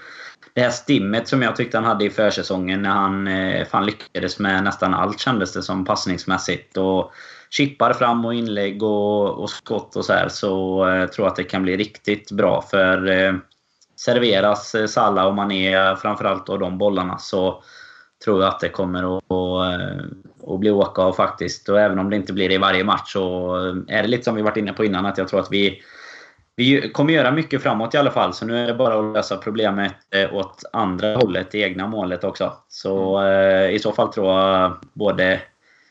det 0.55 0.61
här 0.61 0.70
stimmet 0.70 1.28
som 1.28 1.42
jag 1.42 1.57
tyckte 1.57 1.76
han 1.76 1.84
hade 1.84 2.05
i 2.05 2.11
försäsongen 2.11 2.82
när 2.82 2.90
han 2.90 3.26
eh, 3.26 3.66
fan 3.66 3.86
lyckades 3.86 4.38
med 4.38 4.64
nästan 4.64 4.94
allt 4.94 5.20
kändes 5.20 5.52
det 5.52 5.62
som 5.62 5.84
passningsmässigt. 5.84 6.76
Och 6.76 7.12
chippar 7.50 7.92
fram 7.92 8.24
och 8.24 8.34
inlägg 8.34 8.82
och, 8.82 9.42
och 9.42 9.50
skott 9.50 9.96
och 9.96 10.05
så 10.05 10.12
här 10.12 10.28
så 10.28 10.88
eh, 10.88 11.07
tror 11.07 11.24
jag 11.24 11.30
att 11.30 11.36
det 11.36 11.44
kan 11.44 11.62
bli 11.62 11.76
riktigt 11.76 12.32
bra. 12.32 12.62
För 12.70 13.09
eh, 13.09 13.34
serveras 13.96 14.74
eh, 14.74 15.26
och 15.26 15.34
Mané 15.34 15.96
framförallt 15.96 16.48
av 16.48 16.59
de 16.59 16.78
bollarna 16.78 17.18
så 17.18 17.62
tror 18.24 18.42
jag 18.42 18.48
att 18.48 18.61
det 18.61 18.68
kommer 18.68 19.18
att, 19.18 19.24
att, 19.30 20.52
att 20.52 20.61
bli 20.61 20.70
åka 20.70 21.02
av 21.02 21.12
faktiskt. 21.12 21.68
Och 21.68 21.80
även 21.80 21.98
om 21.98 22.11
det 22.11 22.16
inte 22.16 22.32
blir 22.32 22.48
det 22.48 22.55
i 22.55 22.59
varje 22.59 22.84
match 22.84 23.12
så 23.12 23.57
eh, 23.57 23.96
är 23.98 24.02
det 24.02 24.09
lite 24.09 24.24
som 24.24 24.34
vi 24.34 24.42
varit 24.42 24.57
inne 24.57 24.72
på 24.72 24.84
innan 24.84 25.07
att 25.07 25.18
jag 25.18 25.28
tror 25.28 25.40
att 25.40 25.52
vi 25.52 25.82
vi 26.57 26.90
kommer 26.90 27.12
göra 27.12 27.30
mycket 27.30 27.62
framåt 27.62 27.94
i 27.94 27.98
alla 27.98 28.11
fall, 28.11 28.34
så 28.34 28.46
nu 28.46 28.59
är 28.59 28.66
det 28.66 28.74
bara 28.74 28.98
att 28.98 29.14
lösa 29.14 29.36
problemet 29.36 29.92
eh, 30.11 30.34
åt 30.34 30.62
andra 30.72 31.16
hållet, 31.16 31.50
det 31.50 31.59
egna 31.59 31.86
målet 31.86 32.24
också. 32.24 32.52
Så 32.68 33.18
mm. 33.18 33.70
i 33.70 33.78
så 33.78 33.92
fall 33.92 34.12
tror 34.12 34.40
jag 34.40 34.76
både 34.92 35.40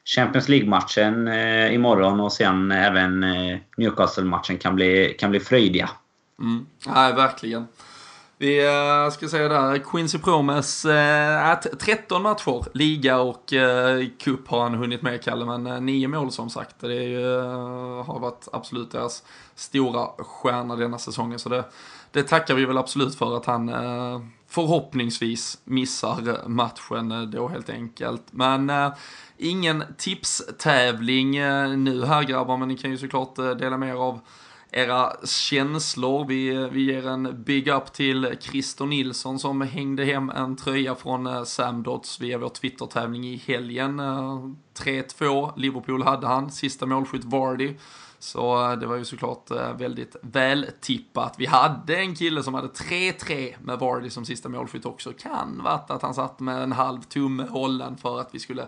Champions 0.05 0.49
League-matchen 0.49 1.27
eh, 1.27 1.73
imorgon 1.73 2.19
och 2.19 2.33
sen 2.33 2.71
även 2.71 3.23
eh, 3.23 3.57
Newcastle-matchen 3.77 4.57
kan 4.57 4.75
bli, 4.75 5.15
kan 5.19 5.31
bli 5.31 5.39
fröjdiga. 5.39 5.89
Mm. 6.39 6.65
Ja, 6.85 7.13
verkligen. 7.15 7.67
Vi 8.43 8.65
eh, 8.65 9.11
ska 9.11 9.29
säga 9.29 9.49
där, 9.49 9.77
Quincy 9.77 10.17
Promes, 10.17 10.85
eh, 10.85 11.51
äh, 11.51 11.59
13 11.79 12.21
matcher, 12.21 12.65
liga 12.73 13.19
och 13.19 13.53
äh, 13.53 14.07
cup 14.19 14.47
har 14.47 14.63
han 14.63 14.73
hunnit 14.73 15.01
med 15.01 15.23
Kalle, 15.23 15.45
men 15.45 15.67
äh, 15.67 15.81
nio 15.81 16.07
mål 16.07 16.31
som 16.31 16.49
sagt. 16.49 16.75
Det 16.79 16.93
är, 16.93 17.39
äh, 17.39 18.05
har 18.05 18.19
varit 18.19 18.47
absolut 18.53 18.91
deras 18.91 19.23
stora 19.55 20.07
stjärna 20.17 20.75
denna 20.75 20.99
säsongen, 20.99 21.39
så 21.39 21.49
det, 21.49 21.63
det 22.11 22.23
tackar 22.23 22.55
vi 22.55 22.65
väl 22.65 22.77
absolut 22.77 23.15
för 23.15 23.37
att 23.37 23.45
han 23.45 23.69
äh, 23.69 24.21
förhoppningsvis 24.49 25.57
missar 25.63 26.47
matchen 26.47 27.31
då 27.31 27.47
helt 27.47 27.69
enkelt. 27.69 28.23
Men 28.31 28.71
ingen 29.37 29.83
tipstävling 29.97 31.31
nu 31.83 32.05
här 32.05 32.23
grabbar, 32.23 32.57
men 32.57 32.67
ni 32.67 32.77
kan 32.77 32.91
ju 32.91 32.97
såklart 32.97 33.35
dela 33.35 33.77
med 33.77 33.89
er 33.89 33.93
av 33.93 34.19
era 34.73 35.13
känslor. 35.25 36.25
Vi, 36.27 36.69
vi 36.71 36.81
ger 36.81 37.07
en 37.07 37.43
big 37.43 37.67
up 37.67 37.93
till 37.93 38.35
Christer 38.39 38.85
Nilsson 38.85 39.39
som 39.39 39.61
hängde 39.61 40.05
hem 40.05 40.29
en 40.29 40.55
tröja 40.55 40.95
från 40.95 41.27
eh, 41.27 41.43
Sam 41.43 41.85
via 42.19 42.37
vår 42.37 42.49
Twitter-tävling 42.49 43.25
i 43.25 43.35
helgen. 43.35 43.99
Eh, 43.99 44.49
3-2, 44.77 45.53
Liverpool 45.57 46.03
hade 46.03 46.27
han, 46.27 46.51
sista 46.51 46.85
målskytt 46.85 47.23
Vardy. 47.23 47.75
Så 48.19 48.71
eh, 48.71 48.77
det 48.77 48.85
var 48.85 48.95
ju 48.95 49.05
såklart 49.05 49.51
eh, 49.51 49.73
väldigt 49.73 50.15
väl 50.21 50.65
tippat. 50.81 51.35
Vi 51.37 51.45
hade 51.45 51.95
en 51.95 52.15
kille 52.15 52.43
som 52.43 52.53
hade 52.53 52.67
3-3 52.67 53.55
med 53.61 53.79
Vardy 53.79 54.09
som 54.09 54.25
sista 54.25 54.49
målskytt 54.49 54.85
också. 54.85 55.13
Kan 55.13 55.61
varit 55.63 55.91
att 55.91 56.01
han 56.01 56.13
satt 56.13 56.39
med 56.39 56.63
en 56.63 56.71
halv 56.71 57.01
tumme 57.01 57.43
hållen 57.49 57.97
för 57.97 58.19
att 58.19 58.29
vi 58.35 58.39
skulle 58.39 58.67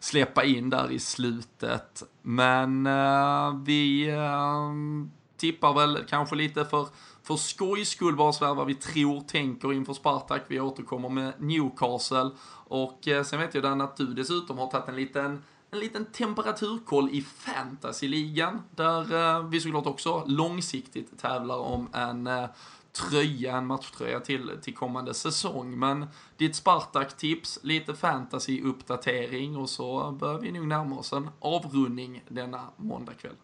släppa 0.00 0.44
in 0.44 0.70
där 0.70 0.90
i 0.90 0.98
slutet. 0.98 2.02
Men 2.22 2.86
uh, 2.86 3.62
vi 3.64 4.10
uh, 4.10 5.06
tippar 5.36 5.74
väl 5.74 6.04
kanske 6.08 6.36
lite 6.36 6.64
för, 6.64 6.88
för 7.22 7.36
skojs 7.36 7.88
skull 7.88 8.16
bara 8.16 8.32
sådär 8.32 8.54
vad 8.54 8.66
vi 8.66 8.74
tror, 8.74 9.20
tänker 9.20 9.72
inför 9.72 9.92
Spartak. 9.92 10.42
Vi 10.48 10.60
återkommer 10.60 11.08
med 11.08 11.32
Newcastle. 11.38 12.30
Och 12.68 13.08
eh, 13.08 13.24
sen 13.24 13.40
vet 13.40 13.54
jag 13.54 13.62
Dan 13.62 13.80
att 13.80 13.96
du 13.96 14.06
dessutom 14.06 14.58
har 14.58 14.66
tagit 14.66 14.88
en 14.88 14.96
liten 14.96 15.42
en 15.70 15.80
liten 15.80 16.04
temperaturkoll 16.04 17.10
i 17.10 17.22
fantasyligan 17.22 18.62
där 18.70 19.14
eh, 19.14 19.48
vi 19.48 19.60
såklart 19.60 19.86
också 19.86 20.24
långsiktigt 20.26 21.18
tävlar 21.18 21.58
om 21.58 21.88
en 21.92 22.26
eh, 22.26 22.48
tröja, 22.92 23.56
en 23.56 23.66
matchtröja 23.66 24.20
till, 24.20 24.50
till 24.62 24.74
kommande 24.74 25.14
säsong. 25.14 25.78
Men 25.78 26.06
ditt 26.36 26.56
Spartak-tips, 26.56 27.58
lite 27.62 27.92
fantasy-uppdatering 27.92 29.56
och 29.56 29.70
så 29.70 30.10
börjar 30.10 30.38
vi 30.38 30.52
nog 30.52 30.66
närma 30.66 30.98
oss 30.98 31.12
en 31.12 31.30
avrundning 31.40 32.22
denna 32.28 32.60
måndagkväll. 32.76 33.36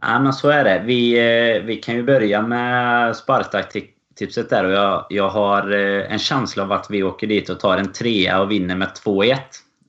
Ja, 0.00 0.18
men 0.18 0.32
så 0.32 0.48
är 0.48 0.64
det. 0.64 0.82
Vi, 0.86 1.18
eh, 1.18 1.62
vi 1.62 1.76
kan 1.76 1.94
ju 1.94 2.02
börja 2.02 2.42
med 2.42 3.16
Spartak-tipset 3.16 4.50
där. 4.50 4.64
Och 4.64 4.72
jag, 4.72 5.06
jag 5.08 5.28
har 5.28 5.72
eh, 5.72 6.12
en 6.12 6.18
känsla 6.18 6.62
av 6.62 6.72
att 6.72 6.86
vi 6.90 7.02
åker 7.02 7.26
dit 7.26 7.48
och 7.48 7.60
tar 7.60 7.78
en 7.78 7.92
trea 7.92 8.40
och 8.40 8.50
vinner 8.50 8.76
med 8.76 8.88
2-1. 9.04 9.36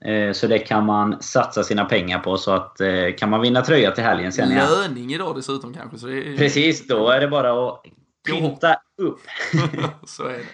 Eh, 0.05 0.33
så 0.33 0.47
det 0.47 0.59
kan 0.59 0.85
man 0.85 1.21
satsa 1.21 1.63
sina 1.63 1.85
pengar 1.85 2.19
på. 2.19 2.37
Så 2.37 2.51
att 2.51 2.77
kan 3.17 3.29
man 3.29 3.41
vinna 3.41 3.61
tröja 3.61 3.91
till 3.91 4.03
helgen 4.03 4.31
sen 4.31 4.51
igen. 4.51 4.67
Löning 4.81 5.13
idag 5.13 5.35
dessutom 5.35 5.73
kanske. 5.73 5.97
Så 5.97 6.07
är... 6.07 6.37
Precis, 6.37 6.87
då 6.87 7.09
är 7.09 7.19
det 7.19 7.27
bara 7.27 7.67
att 7.67 7.83
pynta 8.27 8.75
upp. 8.97 9.21
så 10.05 10.23
är 10.23 10.33
det. 10.33 10.45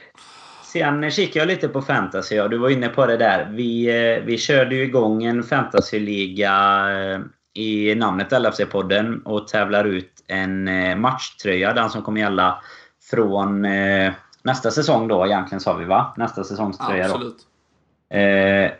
Sen 0.63 1.11
kikade 1.11 1.39
jag 1.39 1.47
lite 1.47 1.67
på 1.67 1.81
fantasy 1.81 2.39
och 2.39 2.49
du 2.49 2.57
var 2.57 2.69
inne 2.69 2.89
på 2.89 3.05
det 3.05 3.17
där. 3.17 3.49
Vi, 3.51 3.85
vi 4.25 4.37
körde 4.37 4.75
ju 4.75 4.83
igång 4.83 5.23
en 5.23 5.43
fantasyliga 5.43 6.85
i 7.57 7.95
namnet 7.95 8.31
LFC-podden 8.31 9.23
och 9.23 9.47
tävlar 9.47 9.85
ut 9.85 10.11
en 10.27 10.67
eh, 10.67 10.95
matchtröja. 10.95 11.73
Den 11.73 11.89
som 11.89 12.01
kommer 12.01 12.21
gälla 12.21 12.61
från 13.11 13.65
eh, 13.65 14.13
nästa 14.43 14.71
säsong 14.71 15.07
då 15.07 15.25
egentligen 15.25 15.59
sa 15.59 15.73
vi 15.73 15.85
va? 15.85 16.13
Nästa 16.17 16.43
säsongströja 16.43 17.05
Absolut. 17.05 17.37
då. 18.09 18.17
Eh, 18.17 18.71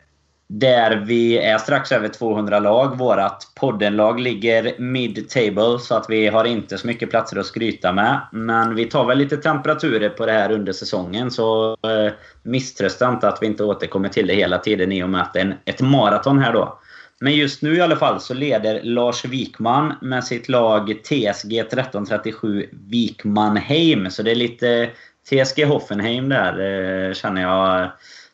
där 0.50 0.96
vi 0.96 1.38
är 1.38 1.58
strax 1.58 1.92
över 1.92 2.08
200 2.08 2.60
lag. 2.60 2.98
Vårat 2.98 3.52
poddenlag 3.56 4.20
ligger 4.20 4.80
mid-table 4.80 5.80
så 5.80 5.96
att 5.96 6.10
vi 6.10 6.28
har 6.28 6.46
inte 6.46 6.78
så 6.78 6.88
mycket 6.88 7.10
platser 7.10 7.40
att 7.40 7.46
skryta 7.46 7.92
med. 7.92 8.22
Men 8.32 8.76
vi 8.76 8.86
tar 8.86 9.06
väl 9.06 9.18
lite 9.18 9.38
temperaturer 9.38 10.10
på 10.10 10.26
det 10.26 10.32
här 10.32 10.52
under 10.52 10.74
säsongen 10.74 11.32
så 11.32 11.72
eh, 11.72 12.14
misströsta 12.44 13.10
inte 13.10 13.28
att 13.28 13.42
vi 13.42 13.46
inte 13.46 13.64
återkommer 13.64 14.10
till 14.10 14.28
det 14.28 14.34
hela 14.34 14.58
tiden 14.58 14.92
i 14.92 15.04
och 15.04 15.10
med 15.10 15.22
att 15.22 15.34
det 15.34 15.40
är 15.40 15.46
en, 15.46 15.54
ett 15.66 15.82
maraton 15.82 16.40
här 16.40 16.54
då. 16.54 16.80
Men 17.20 17.36
just 17.36 17.62
nu 17.62 17.76
i 17.76 17.82
alla 17.82 17.96
fall 17.96 18.22
så 18.22 18.34
leder 18.34 18.82
Lars 18.84 19.26
Wikman 19.26 19.94
med 20.02 20.24
sitt 20.24 20.50
lag 20.50 21.04
TSG 21.04 21.60
1337 21.60 22.70
Wikmanheim. 22.72 24.12
Så 24.12 24.24
det 24.24 24.32
är 24.32 24.36
lite 24.36 24.90
TSG 25.30 25.66
Hoffenheim 25.66 26.30
där, 26.30 26.60
eh, 26.60 27.14
känner 27.14 27.42
jag. 27.42 27.92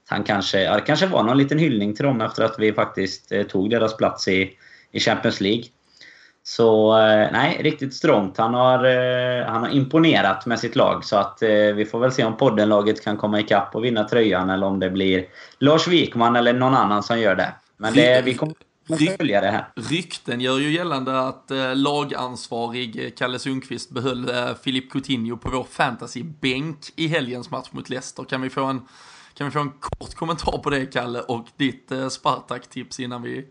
Han 0.07 0.23
kanske, 0.23 0.75
det 0.75 0.81
kanske 0.81 1.05
var 1.05 1.23
någon 1.23 1.37
liten 1.37 1.59
hyllning 1.59 1.95
till 1.95 2.05
dem 2.05 2.21
efter 2.21 2.43
att 2.43 2.59
vi 2.59 2.73
faktiskt 2.73 3.31
eh, 3.31 3.43
tog 3.43 3.69
deras 3.69 3.97
plats 3.97 4.27
i, 4.27 4.51
i 4.91 4.99
Champions 4.99 5.41
League. 5.41 5.63
Så 6.43 6.99
eh, 6.99 7.27
nej, 7.31 7.59
riktigt 7.61 7.93
strångt. 7.93 8.37
Han 8.37 8.53
har, 8.53 8.77
han 9.43 9.63
har 9.63 9.69
imponerat 9.69 10.45
med 10.45 10.59
sitt 10.59 10.75
lag. 10.75 11.05
Så 11.05 11.15
att 11.15 11.37
vi 11.75 11.85
får 11.85 11.99
väl 11.99 12.11
se 12.11 12.23
om 12.23 12.37
poddenlaget 12.37 13.03
kan 13.03 13.17
komma 13.17 13.39
ikapp 13.39 13.75
och 13.75 13.85
vinna 13.85 14.03
tröjan 14.03 14.49
eller 14.49 14.67
om 14.67 14.79
det 14.79 14.89
blir 14.89 15.25
Lars 15.59 15.87
Wikman 15.87 16.35
eller 16.35 16.53
någon 16.53 16.75
annan 16.75 17.03
som 17.03 17.19
gör 17.19 17.35
det. 17.35 17.53
Men 17.77 17.93
det, 17.93 18.21
vi 18.25 18.33
kommer 18.33 18.55
här. 18.89 19.65
Rykten 19.75 20.41
gör 20.41 20.59
ju 20.59 20.71
gällande 20.71 21.19
att 21.19 21.51
eh, 21.51 21.75
lagansvarig 21.75 23.05
eh, 23.05 23.11
Kalle 23.11 23.39
Sundqvist 23.39 23.91
behöll 23.91 24.29
eh, 24.29 24.55
Filip 24.63 24.91
Coutinho 24.91 25.37
på 25.37 25.49
vår 25.49 25.63
fantasybänk 25.63 26.77
i 26.95 27.07
helgens 27.07 27.51
match 27.51 27.67
mot 27.71 27.89
Leicester. 27.89 28.23
Kan 28.23 28.41
vi 28.41 28.49
få 28.49 28.63
en, 28.63 28.81
kan 29.33 29.47
vi 29.47 29.51
få 29.51 29.59
en 29.59 29.71
kort 29.79 30.13
kommentar 30.15 30.57
på 30.57 30.69
det, 30.69 30.85
Kalle, 30.85 31.19
och 31.19 31.47
ditt 31.57 31.91
eh, 31.91 32.09
Spartak-tips 32.09 32.99
innan 32.99 33.21
vi 33.21 33.45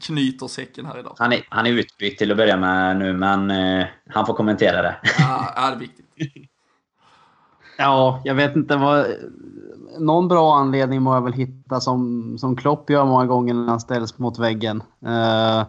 knyter 0.00 0.46
säcken 0.46 0.86
här 0.86 0.98
idag? 0.98 1.14
Han 1.18 1.32
är, 1.32 1.46
han 1.48 1.66
är 1.66 1.70
utbytt 1.70 2.18
till 2.18 2.30
att 2.30 2.36
börja 2.36 2.56
med 2.56 2.96
nu, 2.96 3.12
men 3.12 3.50
eh, 3.50 3.86
han 4.08 4.26
får 4.26 4.34
kommentera 4.34 4.82
det. 4.82 4.96
Ja, 5.18 5.52
det 5.56 5.60
är 5.60 5.76
viktigt. 5.76 6.06
ja, 7.78 8.22
jag 8.24 8.34
vet 8.34 8.56
inte 8.56 8.76
vad 8.76 9.06
någon 9.98 10.28
bra 10.28 10.56
anledning 10.56 11.02
må 11.02 11.14
jag 11.14 11.24
väl 11.24 11.32
hitta 11.32 11.80
som, 11.80 12.36
som 12.38 12.56
Klopp 12.56 12.90
gör 12.90 13.04
många 13.04 13.26
gånger 13.26 13.54
när 13.54 13.68
han 13.68 13.80
ställs 13.80 14.18
mot 14.18 14.38
väggen. 14.38 14.82
Uh, 15.06 15.66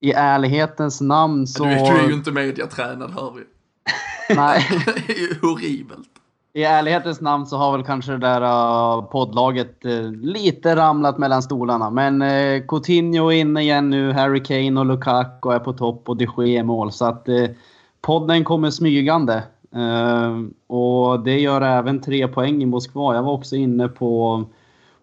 I 0.00 0.12
ärlighetens 0.12 1.00
namn 1.00 1.46
så... 1.46 1.64
Du, 1.64 1.70
du 1.70 1.76
är 1.76 2.08
ju 2.08 2.14
inte 2.14 2.32
mediatränad 2.32 3.10
hör 3.10 3.32
vi. 3.36 3.42
Nej. 4.34 4.66
det 5.06 5.12
är 5.12 5.18
ju 5.18 5.34
horribelt. 5.42 6.08
I 6.52 6.64
ärlighetens 6.64 7.20
namn 7.20 7.46
så 7.46 7.56
har 7.56 7.72
väl 7.72 7.86
kanske 7.86 8.12
det 8.12 8.18
där 8.18 8.42
uh, 8.42 9.04
poddlaget 9.04 9.84
uh, 9.84 10.12
lite 10.12 10.76
ramlat 10.76 11.18
mellan 11.18 11.42
stolarna. 11.42 11.90
Men 11.90 12.22
uh, 12.22 12.66
Coutinho 12.66 13.32
är 13.32 13.36
inne 13.36 13.60
igen 13.60 13.90
nu, 13.90 14.12
Harry 14.12 14.42
Kane 14.42 14.80
och 14.80 14.86
Lukaku 14.86 15.50
är 15.50 15.58
på 15.58 15.72
topp 15.72 16.08
och 16.08 16.16
de 16.16 16.28
Gea 16.36 16.64
mål. 16.64 16.92
Så 16.92 17.04
att 17.04 17.28
podden 18.00 18.44
kommer 18.44 18.70
smygande. 18.70 19.42
Uh, 19.76 20.46
och 20.66 21.20
det 21.20 21.40
gör 21.40 21.60
även 21.60 22.00
tre 22.00 22.28
poäng 22.28 22.62
i 22.62 22.66
Moskva. 22.66 23.14
Jag 23.14 23.22
var 23.22 23.32
också 23.32 23.56
inne 23.56 23.88
på, 23.88 24.44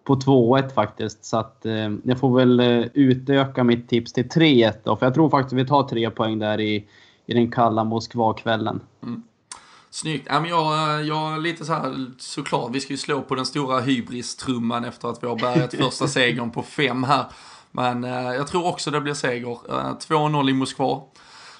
på 0.04 0.14
2-1 0.14 0.74
faktiskt. 0.74 1.24
Så 1.24 1.36
att 1.36 1.62
uh, 1.66 1.96
jag 2.04 2.18
får 2.18 2.36
väl 2.38 2.60
uh, 2.60 2.86
utöka 2.94 3.64
mitt 3.64 3.88
tips 3.88 4.12
till 4.12 4.28
3-1 4.28 4.74
då. 4.84 4.96
För 4.96 5.06
jag 5.06 5.14
tror 5.14 5.30
faktiskt 5.30 5.52
vi 5.52 5.66
tar 5.66 5.82
tre 5.82 6.10
poäng 6.10 6.38
där 6.38 6.60
i, 6.60 6.88
i 7.26 7.34
den 7.34 7.50
kalla 7.50 7.84
Moskva-kvällen. 7.84 8.80
Mm. 9.02 9.22
Snyggt. 9.90 10.26
Ja, 10.30 10.40
men 10.40 10.50
jag, 10.50 11.04
jag 11.04 11.42
lite 11.42 11.64
så 11.64 11.72
här, 11.72 12.06
såklart, 12.18 12.70
vi 12.72 12.80
ska 12.80 12.92
ju 12.92 12.96
slå 12.96 13.22
på 13.22 13.34
den 13.34 13.46
stora 13.46 13.80
hybris-trumman 13.80 14.84
efter 14.84 15.08
att 15.08 15.22
vi 15.22 15.26
har 15.26 15.36
bärgat 15.36 15.74
första 15.78 16.08
segern 16.08 16.50
på 16.50 16.62
fem 16.62 17.04
här. 17.04 17.24
Men 17.70 18.02
jag 18.02 18.46
tror 18.46 18.66
också 18.66 18.90
det 18.90 19.00
blir 19.00 19.14
seger. 19.14 19.58
2-0 20.08 20.50
i 20.50 20.52
Moskva. 20.52 21.00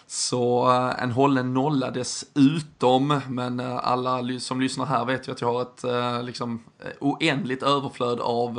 Så 0.06 0.70
eh, 0.70 1.02
en 1.02 1.12
hållen 1.12 1.54
nolla 1.54 1.90
dessutom, 1.90 3.20
men 3.28 3.60
eh, 3.60 3.76
alla 3.82 4.38
som 4.40 4.60
lyssnar 4.60 4.86
här 4.86 5.04
vet 5.04 5.28
ju 5.28 5.32
att 5.32 5.40
jag 5.40 5.52
har 5.52 5.62
ett 5.62 5.84
eh, 5.84 6.22
liksom, 6.22 6.64
oändligt 7.00 7.62
överflöd 7.62 8.20
av 8.20 8.54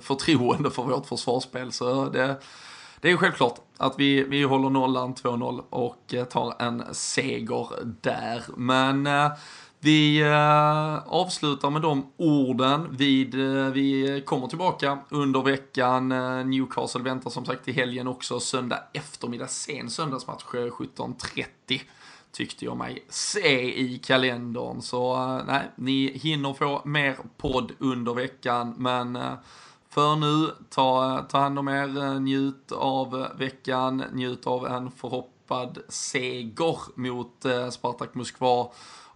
förtroende 0.00 0.70
för 0.70 0.82
vårt 0.82 1.06
försvarsspel. 1.06 1.72
Så 1.72 2.08
det, 2.08 2.36
det 3.00 3.10
är 3.10 3.16
självklart 3.16 3.54
att 3.76 3.94
vi, 3.98 4.22
vi 4.22 4.42
håller 4.42 4.70
nollan 4.70 5.14
2-0 5.14 5.62
och 5.70 6.14
tar 6.30 6.54
en 6.58 6.84
seger 6.92 7.68
där. 8.00 8.42
Men 8.56 9.08
vi 9.80 10.20
eh, 10.20 10.98
avslutar 11.06 11.70
med 11.70 11.82
de 11.82 12.12
orden. 12.16 12.96
Vid, 12.96 13.34
eh, 13.34 13.66
vi 13.66 14.22
kommer 14.26 14.46
tillbaka 14.46 14.98
under 15.08 15.42
veckan. 15.42 16.12
Eh, 16.12 16.46
Newcastle 16.46 17.02
väntar 17.02 17.30
som 17.30 17.44
sagt 17.44 17.68
i 17.68 17.72
helgen 17.72 18.08
också. 18.08 18.40
Söndag 18.40 18.78
eftermiddag, 18.92 19.48
sen 19.48 19.90
söndagsmatch 19.90 20.44
17.30 20.44 21.80
tyckte 22.32 22.64
jag 22.64 22.76
mig 22.76 23.04
se 23.08 23.80
i 23.80 23.98
kalendern. 23.98 24.82
Så 24.82 25.16
nej, 25.46 25.70
ni 25.76 26.18
hinner 26.18 26.52
få 26.52 26.82
mer 26.84 27.16
podd 27.36 27.72
under 27.78 28.14
veckan. 28.14 28.74
Men 28.78 29.18
för 29.90 30.16
nu, 30.16 30.50
ta, 30.70 31.18
ta 31.28 31.38
hand 31.38 31.58
om 31.58 31.68
er, 31.68 32.20
njut 32.20 32.72
av 32.72 33.26
veckan, 33.36 34.04
njut 34.12 34.46
av 34.46 34.66
en 34.66 34.90
förhoppad 34.90 35.78
seger 35.88 36.98
mot 36.98 37.46
Spartak 37.70 38.14
Moskva. 38.14 38.68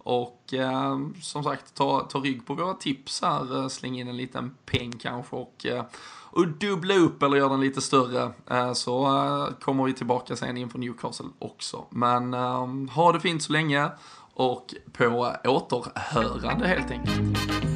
Och 0.03 0.53
eh, 0.53 0.97
som 1.21 1.43
sagt, 1.43 1.75
ta, 1.75 1.99
ta 1.99 2.19
rygg 2.19 2.45
på 2.45 2.53
våra 2.53 2.73
tips 2.73 3.21
här, 3.21 3.61
eh, 3.61 3.67
släng 3.67 3.99
in 3.99 4.07
en 4.07 4.17
liten 4.17 4.55
peng 4.65 4.91
kanske 4.91 5.35
och, 5.35 5.65
eh, 5.65 5.83
och 6.31 6.47
dubbla 6.47 6.95
upp 6.95 7.23
eller 7.23 7.37
gör 7.37 7.49
den 7.49 7.61
lite 7.61 7.81
större. 7.81 8.31
Eh, 8.49 8.73
så 8.73 9.05
eh, 9.05 9.53
kommer 9.59 9.83
vi 9.83 9.93
tillbaka 9.93 10.35
sen 10.35 10.57
inför 10.57 10.79
Newcastle 10.79 11.27
också. 11.39 11.85
Men 11.89 12.33
eh, 12.33 12.67
ha 12.95 13.11
det 13.11 13.19
fint 13.19 13.43
så 13.43 13.53
länge 13.53 13.89
och 14.33 14.73
på 14.93 15.35
återhörande 15.43 16.67
helt 16.67 16.91
enkelt. 16.91 17.72